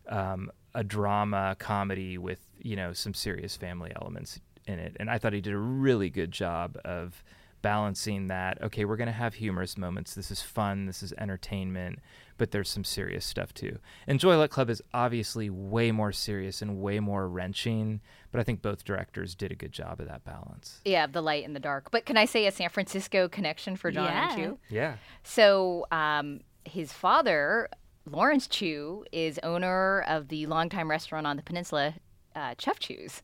um, 0.08 0.50
a 0.74 0.82
drama 0.82 1.56
comedy 1.58 2.16
with 2.16 2.38
you 2.58 2.74
know 2.74 2.94
some 2.94 3.12
serious 3.12 3.54
family 3.54 3.92
elements 4.00 4.40
in 4.66 4.78
it. 4.78 4.96
And 4.98 5.10
I 5.10 5.18
thought 5.18 5.34
he 5.34 5.42
did 5.42 5.52
a 5.52 5.58
really 5.58 6.08
good 6.08 6.32
job 6.32 6.78
of 6.86 7.22
balancing 7.62 8.28
that. 8.28 8.60
Okay, 8.62 8.84
we're 8.84 8.96
going 8.96 9.06
to 9.06 9.12
have 9.12 9.34
humorous 9.34 9.76
moments. 9.78 10.14
This 10.14 10.30
is 10.30 10.42
fun. 10.42 10.86
This 10.86 11.02
is 11.02 11.12
entertainment, 11.18 11.98
but 12.38 12.50
there's 12.50 12.68
some 12.68 12.84
serious 12.84 13.24
stuff 13.24 13.52
too. 13.54 13.78
And 14.06 14.18
Joy 14.20 14.36
Luck 14.38 14.50
Club 14.50 14.70
is 14.70 14.82
obviously 14.94 15.50
way 15.50 15.92
more 15.92 16.12
serious 16.12 16.62
and 16.62 16.78
way 16.80 17.00
more 17.00 17.28
wrenching, 17.28 18.00
but 18.32 18.40
I 18.40 18.44
think 18.44 18.62
both 18.62 18.84
directors 18.84 19.34
did 19.34 19.52
a 19.52 19.54
good 19.54 19.72
job 19.72 20.00
of 20.00 20.08
that 20.08 20.24
balance. 20.24 20.80
Yeah, 20.84 21.06
the 21.06 21.22
light 21.22 21.44
and 21.44 21.54
the 21.54 21.60
dark. 21.60 21.90
But 21.90 22.06
can 22.06 22.16
I 22.16 22.24
say 22.24 22.46
a 22.46 22.52
San 22.52 22.68
Francisco 22.70 23.28
connection 23.28 23.76
for 23.76 23.90
John 23.90 24.04
Yeah. 24.06 24.32
and 24.32 24.36
Chu? 24.42 24.58
Yeah. 24.68 24.94
So 25.22 25.86
um, 25.90 26.40
his 26.64 26.92
father, 26.92 27.68
Lawrence 28.06 28.46
Chu, 28.46 29.04
is 29.12 29.38
owner 29.42 30.00
of 30.08 30.28
the 30.28 30.46
longtime 30.46 30.90
restaurant 30.90 31.26
on 31.26 31.36
the 31.36 31.42
peninsula, 31.42 31.94
uh, 32.34 32.54
Chef 32.58 32.78
Chu's. 32.78 33.22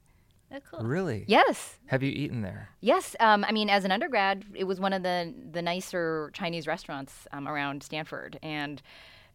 Oh, 0.53 0.59
cool. 0.70 0.84
Really? 0.84 1.24
Yes. 1.26 1.78
Have 1.86 2.03
you 2.03 2.11
eaten 2.11 2.42
there? 2.42 2.68
Yes, 2.80 3.16
um, 3.20 3.44
I 3.44 3.53
mean, 3.53 3.68
as 3.68 3.84
an 3.84 3.90
undergrad, 3.90 4.44
it 4.55 4.64
was 4.64 4.78
one 4.78 4.92
of 4.92 5.03
the 5.03 5.34
the 5.51 5.62
nicer 5.62 6.30
Chinese 6.34 6.66
restaurants 6.66 7.26
um, 7.32 7.49
around 7.49 7.82
Stanford, 7.82 8.38
and 8.42 8.80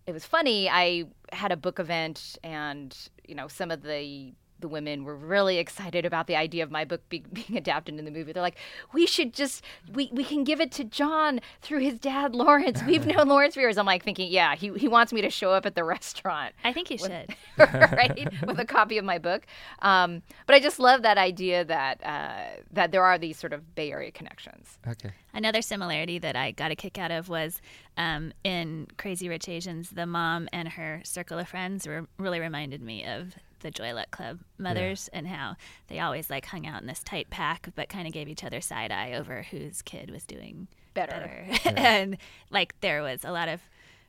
it 0.08 0.14
was 0.14 0.26
funny. 0.26 0.70
I 0.70 1.06
had 1.34 1.52
a 1.52 1.58
book 1.58 1.80
event, 1.80 2.38
and 2.44 2.96
you 3.28 3.36
know, 3.36 3.48
some 3.48 3.72
of 3.72 3.84
the 3.84 4.34
the 4.62 4.68
women 4.68 5.04
were 5.04 5.16
really 5.16 5.58
excited 5.58 6.06
about 6.06 6.28
the 6.28 6.36
idea 6.36 6.64
of 6.64 6.72
my 6.72 6.86
book 6.86 7.08
be- 7.10 7.26
being 7.34 7.58
adapted 7.58 7.98
in 8.00 8.06
the 8.06 8.12
movie. 8.12 8.32
They're 8.32 8.42
like, 8.42 8.58
"We 8.94 9.06
should 9.06 9.34
just 9.34 9.64
we, 9.94 10.10
we 10.14 10.24
can 10.24 10.44
give 10.44 10.62
it 10.62 10.72
to 10.74 10.84
John 10.84 11.40
through 11.62 11.80
his 11.80 12.00
dad, 12.00 12.36
Lawrence. 12.44 12.82
We've 12.84 13.06
known 13.06 13.28
Lawrence 13.28 13.56
for 13.56 13.62
years." 13.62 13.78
I'm 13.78 13.86
like 13.86 14.04
thinking, 14.04 14.32
"Yeah, 14.32 14.56
he 14.56 14.70
he 14.78 14.88
wants 14.88 15.12
me 15.14 15.22
to 15.22 15.30
show 15.30 15.52
up 15.52 15.66
at 15.66 15.76
the 15.76 15.84
restaurant." 15.96 16.54
I 16.64 16.74
think 16.74 16.90
you 16.90 16.98
with- 17.02 17.12
should. 17.12 17.36
right, 17.58 18.46
with 18.46 18.60
a 18.60 18.66
copy 18.66 18.98
of 18.98 19.06
my 19.06 19.18
book. 19.18 19.46
Um, 19.82 20.22
but 20.46 20.56
I 20.56 20.60
just 20.60 20.80
love 20.80 21.02
that 21.04 21.18
idea 21.18 21.66
that 21.66 22.04
uh, 22.04 22.62
that 22.72 22.92
there 22.92 23.04
are 23.04 23.18
these 23.18 23.38
sort 23.38 23.54
of 23.54 23.76
Bay 23.76 23.92
Area 23.92 24.12
connections. 24.12 24.78
Okay. 24.88 25.12
Another 25.34 25.62
similarity 25.62 26.20
that 26.20 26.36
I 26.36 26.52
got 26.52 26.72
a 26.72 26.76
kick 26.76 26.98
out 26.98 27.10
of 27.12 27.30
was 27.30 27.62
um, 27.98 28.34
in 28.44 28.88
Crazy 28.98 29.30
Rich 29.30 29.48
Asians, 29.48 29.92
the 29.92 30.06
mom 30.06 30.50
and 30.52 30.68
her 30.70 31.02
circle 31.06 31.40
of 31.40 31.48
friends 31.48 31.88
were 31.88 32.06
really 32.18 32.40
reminded 32.40 32.82
me 32.82 33.06
of 33.06 33.36
the 33.62 33.72
Joy 33.72 33.94
Luck 33.94 34.12
Club 34.12 34.40
mothers 34.58 35.10
and 35.14 35.28
how 35.28 35.56
they 35.88 36.00
always 36.00 36.30
like 36.30 36.46
hung 36.46 36.68
out 36.68 36.82
in 36.82 36.88
this 36.88 37.04
tight 37.04 37.30
pack, 37.30 37.70
but 37.76 37.90
kind 37.90 38.08
of 38.08 38.14
gave 38.14 38.28
each 38.28 38.44
other 38.44 38.62
side 38.62 38.92
eye 38.92 39.14
over 39.14 39.44
whose 39.44 39.82
kid 39.82 40.12
was 40.12 40.26
doing 40.26 40.68
Better. 40.94 41.46
and 41.66 42.18
like 42.50 42.80
there 42.82 43.02
was 43.02 43.24
a 43.24 43.32
lot 43.32 43.48
of 43.48 43.62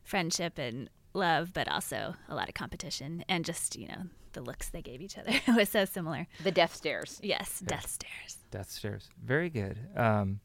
friendship 0.03 0.59
and 0.59 0.91
love, 1.15 1.53
but 1.53 1.69
also 1.69 2.15
a 2.29 2.35
lot 2.35 2.49
of 2.49 2.55
competition 2.55 3.25
and 3.29 3.45
just 3.45 3.77
you 3.77 3.89
know 3.89 4.03
the 4.33 4.41
looks 4.41 4.71
they 4.71 4.81
gave 4.81 5.03
each 5.03 5.19
other 5.19 5.31
it 5.31 5.43
was 5.57 5.69
so 5.69 5.85
similar. 5.85 6.27
The 6.43 6.51
death 6.51 6.75
stares. 6.75 7.21
Yes, 7.23 7.61
death 7.61 7.89
stares. 7.89 8.39
Death 8.51 8.71
Stares. 8.71 9.09
Very 9.23 9.49
good. 9.49 9.79
Um, 9.97 10.41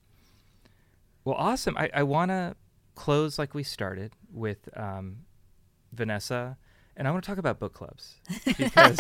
well, 1.26 1.36
awesome. 1.36 1.78
I, 1.78 1.90
I 1.94 2.04
want 2.04 2.32
to 2.32 2.56
close 2.96 3.38
like 3.38 3.54
we 3.54 3.64
started 3.64 4.14
with 4.32 4.70
um, 4.78 5.18
Vanessa, 5.92 6.58
and 6.98 7.08
I 7.08 7.12
want 7.12 7.24
to 7.24 7.30
talk 7.30 7.38
about 7.38 7.60
book 7.60 7.74
clubs 7.74 8.16
because 8.58 9.00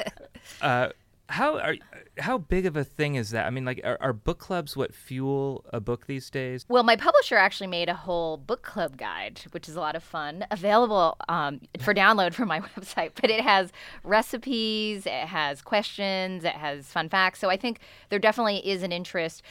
uh, 0.62 0.88
how 1.28 1.58
are 1.58 1.76
how 2.18 2.38
big 2.38 2.64
of 2.64 2.76
a 2.76 2.84
thing 2.84 3.14
is 3.14 3.30
that? 3.30 3.46
I 3.46 3.50
mean, 3.50 3.64
like, 3.64 3.80
are, 3.84 3.98
are 4.00 4.12
book 4.12 4.38
clubs 4.38 4.76
what 4.76 4.94
fuel 4.94 5.64
a 5.72 5.80
book 5.80 6.06
these 6.06 6.30
days? 6.30 6.64
Well, 6.68 6.82
my 6.82 6.96
publisher 6.96 7.36
actually 7.36 7.66
made 7.66 7.88
a 7.88 7.94
whole 7.94 8.38
book 8.38 8.62
club 8.62 8.96
guide, 8.96 9.42
which 9.50 9.68
is 9.68 9.76
a 9.76 9.80
lot 9.80 9.94
of 9.94 10.02
fun, 10.02 10.46
available 10.50 11.16
um, 11.28 11.60
for 11.78 11.94
download 11.94 12.32
from 12.32 12.48
my 12.48 12.60
website. 12.76 13.12
But 13.14 13.30
it 13.30 13.42
has 13.42 13.72
recipes, 14.02 15.06
it 15.06 15.26
has 15.26 15.60
questions, 15.60 16.44
it 16.44 16.54
has 16.54 16.86
fun 16.86 17.08
facts. 17.08 17.40
So 17.40 17.50
I 17.50 17.58
think 17.58 17.80
there 18.08 18.18
definitely 18.18 18.66
is 18.66 18.82
an 18.82 18.90
interest 18.90 19.42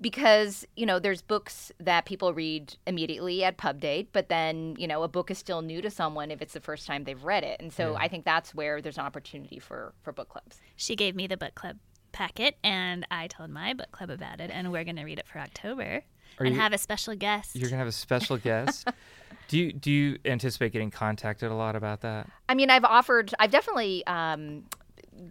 because 0.00 0.66
you 0.76 0.84
know 0.86 0.98
there's 0.98 1.22
books 1.22 1.72
that 1.80 2.04
people 2.04 2.32
read 2.34 2.76
immediately 2.86 3.42
at 3.44 3.56
pub 3.56 3.80
date 3.80 4.08
but 4.12 4.28
then 4.28 4.74
you 4.78 4.86
know 4.86 5.02
a 5.02 5.08
book 5.08 5.30
is 5.30 5.38
still 5.38 5.62
new 5.62 5.80
to 5.80 5.90
someone 5.90 6.30
if 6.30 6.42
it's 6.42 6.52
the 6.54 6.60
first 6.60 6.86
time 6.86 7.04
they've 7.04 7.24
read 7.24 7.44
it 7.44 7.60
and 7.60 7.72
so 7.72 7.92
Yeah. 7.92 7.98
i 7.98 8.08
think 8.08 8.24
that's 8.24 8.54
where 8.54 8.82
there's 8.82 8.98
an 8.98 9.04
opportunity 9.04 9.58
for 9.58 9.94
for 10.02 10.12
book 10.12 10.28
clubs 10.28 10.60
She 10.76 10.96
gave 10.96 11.14
me 11.16 11.26
the 11.26 11.36
book 11.36 11.54
club 11.54 11.78
packet, 12.12 12.56
and 12.64 13.06
I 13.10 13.26
told 13.26 13.50
my 13.50 13.74
book 13.74 13.90
club 13.92 14.08
about 14.08 14.40
it, 14.40 14.50
and 14.50 14.72
we're 14.72 14.84
going 14.84 14.96
to 14.96 15.04
read 15.04 15.18
it 15.18 15.28
for 15.28 15.38
October 15.38 16.02
Are 16.38 16.46
and 16.46 16.54
you- 16.54 16.60
have 16.60 16.72
a 16.72 16.78
special 16.78 17.14
guest. 17.14 17.54
You're 17.54 17.68
gonna 17.68 17.76
have 17.78 17.86
a 17.88 17.92
special 17.92 18.38
guest. 18.38 18.88
do 19.48 19.58
you 19.58 19.72
do 19.74 19.90
you 19.90 20.18
anticipate 20.24 20.72
getting 20.72 20.90
contacted 20.90 21.50
a 21.50 21.54
lot 21.54 21.76
about 21.76 22.00
that? 22.02 22.26
I 22.48 22.54
mean, 22.54 22.70
I've 22.70 22.84
offered, 22.84 23.34
I've 23.38 23.50
definitely 23.50 24.06
um, 24.06 24.64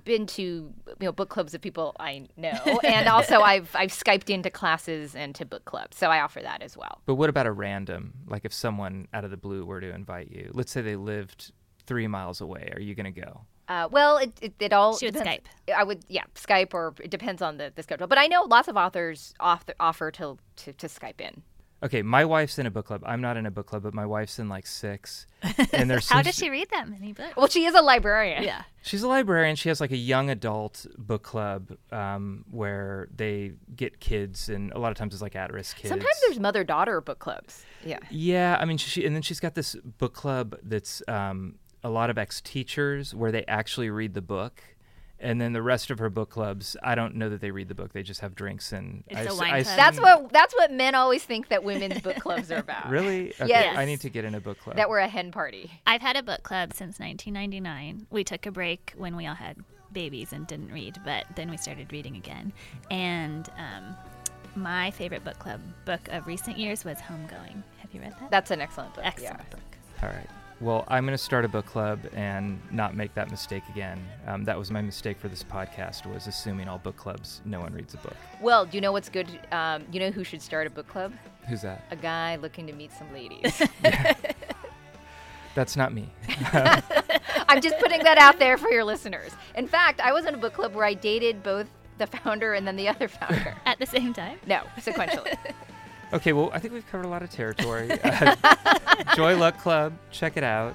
been 0.03 0.25
to 0.27 0.41
you 0.43 0.73
know 0.99 1.11
book 1.11 1.29
clubs 1.29 1.53
of 1.53 1.61
people 1.61 1.95
I 1.99 2.27
know, 2.37 2.79
and 2.83 3.07
also 3.07 3.41
I've 3.41 3.69
I've 3.75 3.91
skyped 3.91 4.29
into 4.29 4.49
classes 4.49 5.15
and 5.15 5.33
to 5.35 5.45
book 5.45 5.65
clubs, 5.65 5.97
so 5.97 6.09
I 6.09 6.21
offer 6.21 6.41
that 6.41 6.61
as 6.61 6.75
well. 6.77 7.01
But 7.05 7.15
what 7.15 7.29
about 7.29 7.45
a 7.45 7.51
random? 7.51 8.13
Like 8.27 8.45
if 8.45 8.53
someone 8.53 9.07
out 9.13 9.23
of 9.23 9.31
the 9.31 9.37
blue 9.37 9.65
were 9.65 9.81
to 9.81 9.93
invite 9.93 10.31
you, 10.31 10.51
let's 10.53 10.71
say 10.71 10.81
they 10.81 10.95
lived 10.95 11.51
three 11.85 12.07
miles 12.07 12.41
away, 12.41 12.71
are 12.73 12.79
you 12.81 12.95
gonna 12.95 13.11
go? 13.11 13.41
Uh, 13.67 13.87
well, 13.91 14.17
it, 14.17 14.31
it, 14.41 14.53
it 14.59 14.73
all 14.73 14.95
She 14.95 15.07
would 15.07 15.15
depends- 15.15 15.47
I 15.75 15.83
would 15.83 16.03
yeah 16.07 16.23
Skype 16.35 16.73
or 16.73 16.93
it 17.01 17.09
depends 17.09 17.41
on 17.41 17.57
the, 17.57 17.71
the 17.73 17.81
schedule. 17.83 18.07
But 18.07 18.17
I 18.19 18.27
know 18.27 18.43
lots 18.43 18.67
of 18.67 18.77
authors 18.77 19.33
off 19.39 19.65
offer 19.79 20.11
to, 20.11 20.37
to 20.57 20.73
to 20.73 20.87
Skype 20.87 21.19
in. 21.19 21.41
Okay, 21.85 22.01
my 22.01 22.25
wife's 22.25 22.57
in 22.57 22.65
a 22.65 22.71
book 22.71 22.87
club. 22.87 23.03
I'm 23.05 23.21
not 23.21 23.37
in 23.37 23.45
a 23.45 23.51
book 23.51 23.67
club, 23.67 23.83
but 23.83 23.93
my 23.93 24.05
wife's 24.07 24.39
in 24.39 24.49
like 24.49 24.65
six. 24.65 25.27
And 25.71 25.87
there's 25.89 26.09
How 26.09 26.15
some- 26.17 26.23
does 26.23 26.35
she 26.35 26.49
read 26.49 26.67
that 26.71 26.89
many 26.89 27.13
books? 27.13 27.35
Well, 27.37 27.47
she 27.47 27.65
is 27.65 27.75
a 27.75 27.81
librarian. 27.81 28.41
Yeah. 28.43 28.63
She's 28.81 29.03
a 29.03 29.07
librarian. 29.07 29.55
She 29.55 29.69
has 29.69 29.79
like 29.79 29.91
a 29.91 29.97
young 29.97 30.29
adult 30.31 30.85
book 30.97 31.21
club 31.21 31.77
um, 31.91 32.43
where 32.49 33.07
they 33.15 33.51
get 33.75 33.99
kids, 33.99 34.49
and 34.49 34.71
a 34.73 34.79
lot 34.79 34.89
of 34.91 34.97
times 34.97 35.13
it's 35.13 35.21
like 35.21 35.35
at-risk 35.35 35.77
kids. 35.77 35.89
Sometimes 35.89 36.15
there's 36.25 36.39
mother 36.39 36.63
daughter 36.63 36.99
book 37.01 37.19
clubs. 37.19 37.63
Yeah. 37.85 37.99
Yeah, 38.09 38.57
I 38.59 38.65
mean, 38.65 38.77
she 38.77 39.05
and 39.05 39.15
then 39.15 39.21
she's 39.21 39.39
got 39.39 39.53
this 39.53 39.75
book 39.75 40.13
club 40.15 40.57
that's 40.63 41.03
um, 41.07 41.55
a 41.83 41.89
lot 41.89 42.09
of 42.09 42.17
ex-teachers 42.17 43.13
where 43.13 43.31
they 43.31 43.45
actually 43.47 43.89
read 43.91 44.13
the 44.15 44.21
book, 44.21 44.63
and 45.25 45.41
then 45.41 45.53
the 45.53 45.61
rest 45.61 45.89
of 45.89 45.97
her 45.99 46.09
book 46.09 46.29
clubs, 46.29 46.77
I 46.83 46.93
don't 46.93 47.15
know 47.15 47.29
that 47.29 47.41
they 47.41 47.49
read 47.51 47.67
the 47.67 47.75
book. 47.75 47.93
They 47.93 48.03
just 48.03 48.21
have 48.21 48.35
drinks 48.35 48.71
and. 48.71 49.03
It's 49.07 49.19
I 49.19 49.23
a 49.23 49.25
s- 49.27 49.37
wine 49.39 49.53
I 49.53 49.63
club. 49.63 49.77
That's 49.77 49.99
what 49.99 50.31
that's 50.31 50.53
what 50.53 50.71
men 50.71 50.93
always 50.95 51.23
think 51.23 51.49
that 51.49 51.63
women's 51.63 51.99
book 52.01 52.17
clubs 52.17 52.51
are 52.51 52.59
about. 52.59 52.89
Really? 52.89 53.33
Okay, 53.41 53.49
Yes. 53.49 53.77
I 53.77 53.85
need 53.85 54.01
to 54.01 54.09
get 54.09 54.23
in 54.25 54.35
a 54.35 54.39
book 54.39 54.59
club. 54.59 54.75
That 54.75 54.89
we're 54.89 54.99
a 54.99 55.07
hen 55.07 55.31
party. 55.31 55.71
I've 55.87 56.01
had 56.01 56.15
a 56.15 56.23
book 56.23 56.43
club 56.43 56.73
since 56.73 56.99
1999. 56.99 58.07
We 58.11 58.23
took 58.23 58.45
a 58.45 58.51
break 58.51 58.93
when 58.95 59.15
we 59.15 59.25
all 59.27 59.35
had 59.35 59.57
babies 59.91 60.31
and 60.31 60.45
didn't 60.45 60.71
read, 60.71 60.99
but 61.03 61.25
then 61.35 61.49
we 61.49 61.57
started 61.57 61.91
reading 61.91 62.15
again. 62.15 62.53
And 62.91 63.49
um, 63.57 63.95
my 64.55 64.91
favorite 64.91 65.23
book 65.23 65.39
club 65.39 65.61
book 65.85 66.07
of 66.09 66.27
recent 66.27 66.57
years 66.57 66.85
was 66.85 66.97
Homegoing. 66.99 67.63
Have 67.79 67.93
you 67.93 68.01
read 68.01 68.13
that? 68.19 68.29
That's 68.31 68.51
an 68.51 68.61
excellent 68.61 68.93
book. 68.93 69.05
Excellent 69.05 69.39
yeah. 69.39 69.49
book. 69.49 69.77
All 70.03 70.09
right. 70.09 70.29
Well, 70.61 70.85
I'm 70.87 71.05
going 71.05 71.17
to 71.17 71.23
start 71.23 71.43
a 71.43 71.49
book 71.49 71.65
club 71.65 71.99
and 72.13 72.59
not 72.71 72.95
make 72.95 73.13
that 73.15 73.29
mistake 73.29 73.63
again. 73.69 74.01
Um, 74.25 74.45
that 74.45 74.57
was 74.57 74.71
my 74.71 74.81
mistake 74.81 75.19
for 75.19 75.27
this 75.27 75.43
podcast 75.43 76.05
was 76.05 76.27
assuming 76.27 76.69
all 76.69 76.77
book 76.77 76.95
clubs 76.95 77.41
no 77.43 77.59
one 77.59 77.73
reads 77.73 77.93
a 77.93 77.97
book. 77.97 78.15
Well, 78.39 78.65
do 78.65 78.77
you 78.77 78.81
know 78.81 78.93
what's 78.93 79.09
good? 79.09 79.27
Um, 79.51 79.83
you 79.91 79.99
know 79.99 80.11
who 80.11 80.23
should 80.23 80.41
start 80.41 80.65
a 80.65 80.69
book 80.69 80.87
club? 80.87 81.11
Who's 81.49 81.61
that? 81.63 81.83
A 81.91 81.95
guy 81.97 82.37
looking 82.37 82.67
to 82.67 82.73
meet 82.73 82.91
some 82.93 83.11
ladies. 83.13 83.61
That's 85.55 85.75
not 85.75 85.93
me. 85.93 86.09
I'm 87.47 87.61
just 87.61 87.77
putting 87.79 88.03
that 88.03 88.17
out 88.17 88.39
there 88.39 88.57
for 88.57 88.69
your 88.69 88.83
listeners. 88.83 89.31
In 89.55 89.67
fact, 89.67 89.99
I 89.99 90.13
was 90.13 90.25
in 90.25 90.35
a 90.35 90.37
book 90.37 90.53
club 90.53 90.73
where 90.73 90.85
I 90.85 90.93
dated 90.93 91.43
both 91.43 91.67
the 91.97 92.07
founder 92.07 92.53
and 92.53 92.67
then 92.67 92.75
the 92.75 92.87
other 92.87 93.07
founder. 93.07 93.55
At 93.65 93.79
the 93.79 93.85
same 93.85 94.13
time? 94.13 94.39
No, 94.47 94.61
sequentially. 94.77 95.37
Okay, 96.15 96.33
well, 96.33 96.49
I 96.53 96.59
think 96.59 96.73
we've 96.73 96.87
covered 96.89 97.05
a 97.05 97.09
lot 97.09 97.21
of 97.23 97.29
territory. 97.29 97.89
Uh, 98.05 99.15
Joy 99.15 99.35
Luck 99.37 99.57
Club, 99.59 99.91
check 100.11 100.37
it 100.37 100.43
out. 100.43 100.73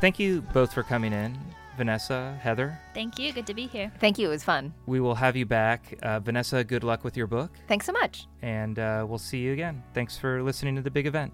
Thank 0.00 0.18
you 0.18 0.42
both 0.52 0.72
for 0.74 0.82
coming 0.82 1.12
in, 1.12 1.38
Vanessa, 1.76 2.36
Heather. 2.42 2.76
Thank 2.94 3.16
you. 3.18 3.32
Good 3.32 3.46
to 3.46 3.54
be 3.54 3.66
here. 3.68 3.92
Thank 4.00 4.18
you. 4.18 4.26
It 4.26 4.30
was 4.30 4.42
fun. 4.42 4.74
We 4.86 4.98
will 4.98 5.14
have 5.14 5.36
you 5.36 5.46
back. 5.46 5.94
Uh, 6.02 6.18
Vanessa, 6.18 6.64
good 6.64 6.82
luck 6.82 7.04
with 7.04 7.16
your 7.16 7.28
book, 7.28 7.52
Thanks 7.68 7.86
so 7.86 7.92
much. 7.92 8.26
and 8.42 8.78
uh, 8.80 9.06
we'll 9.08 9.18
see 9.18 9.38
you 9.38 9.52
again. 9.52 9.82
Thanks 9.94 10.18
for 10.18 10.42
listening 10.42 10.74
to 10.76 10.82
the 10.82 10.90
big 10.90 11.06
event. 11.06 11.32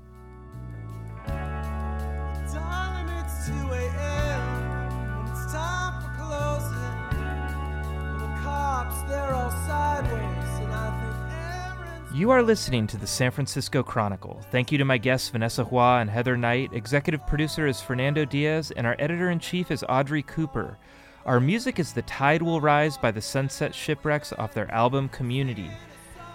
You 12.17 12.31
are 12.31 12.43
listening 12.43 12.87
to 12.87 12.97
the 12.97 13.07
San 13.07 13.31
Francisco 13.31 13.83
Chronicle. 13.83 14.41
Thank 14.51 14.73
you 14.73 14.79
to 14.79 14.87
my 14.87 14.97
guests 14.97 15.29
Vanessa 15.29 15.65
Hua 15.65 15.99
and 15.99 16.09
Heather 16.09 16.35
Knight. 16.35 16.71
Executive 16.73 17.27
producer 17.27 17.67
is 17.67 17.83
Fernando 17.83 18.25
Diaz, 18.25 18.73
and 18.75 18.87
our 18.87 18.97
editor 18.99 19.29
in 19.29 19.39
chief 19.39 19.71
is 19.71 19.85
Audrey 19.87 20.23
Cooper. 20.23 20.79
Our 21.27 21.41
music 21.41 21.79
is 21.79 21.93
The 21.93 22.01
Tide 22.01 22.41
Will 22.41 22.63
Rise 22.63 22.97
by 22.97 23.11
the 23.11 23.21
Sunset 23.21 23.75
Shipwrecks 23.75 24.33
off 24.33 24.55
their 24.55 24.73
album 24.73 25.11
Community. 25.11 25.71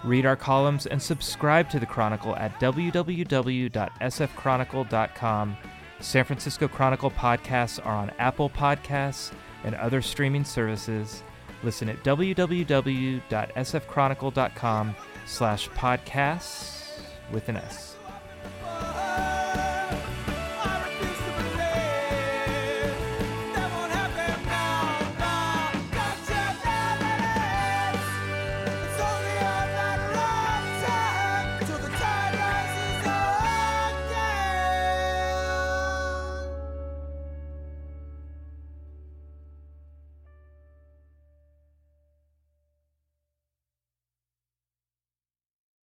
Read 0.04 0.24
our 0.24 0.36
columns 0.36 0.86
and 0.86 1.02
subscribe 1.02 1.68
to 1.70 1.80
the 1.80 1.86
Chronicle 1.86 2.36
at 2.36 2.60
www.sfchronicle.com. 2.60 5.56
San 5.98 6.24
Francisco 6.24 6.68
Chronicle 6.68 7.10
podcasts 7.10 7.84
are 7.84 7.96
on 7.96 8.12
Apple 8.20 8.50
Podcasts 8.50 9.32
and 9.64 9.74
other 9.74 10.00
streaming 10.00 10.44
services. 10.44 11.24
Listen 11.64 11.88
at 11.88 12.04
www.sfchronicle.com 12.04 14.94
slash 15.26 15.68
podcasts 15.70 17.00
with 17.32 17.48
an 17.48 17.56
S. 17.56 17.91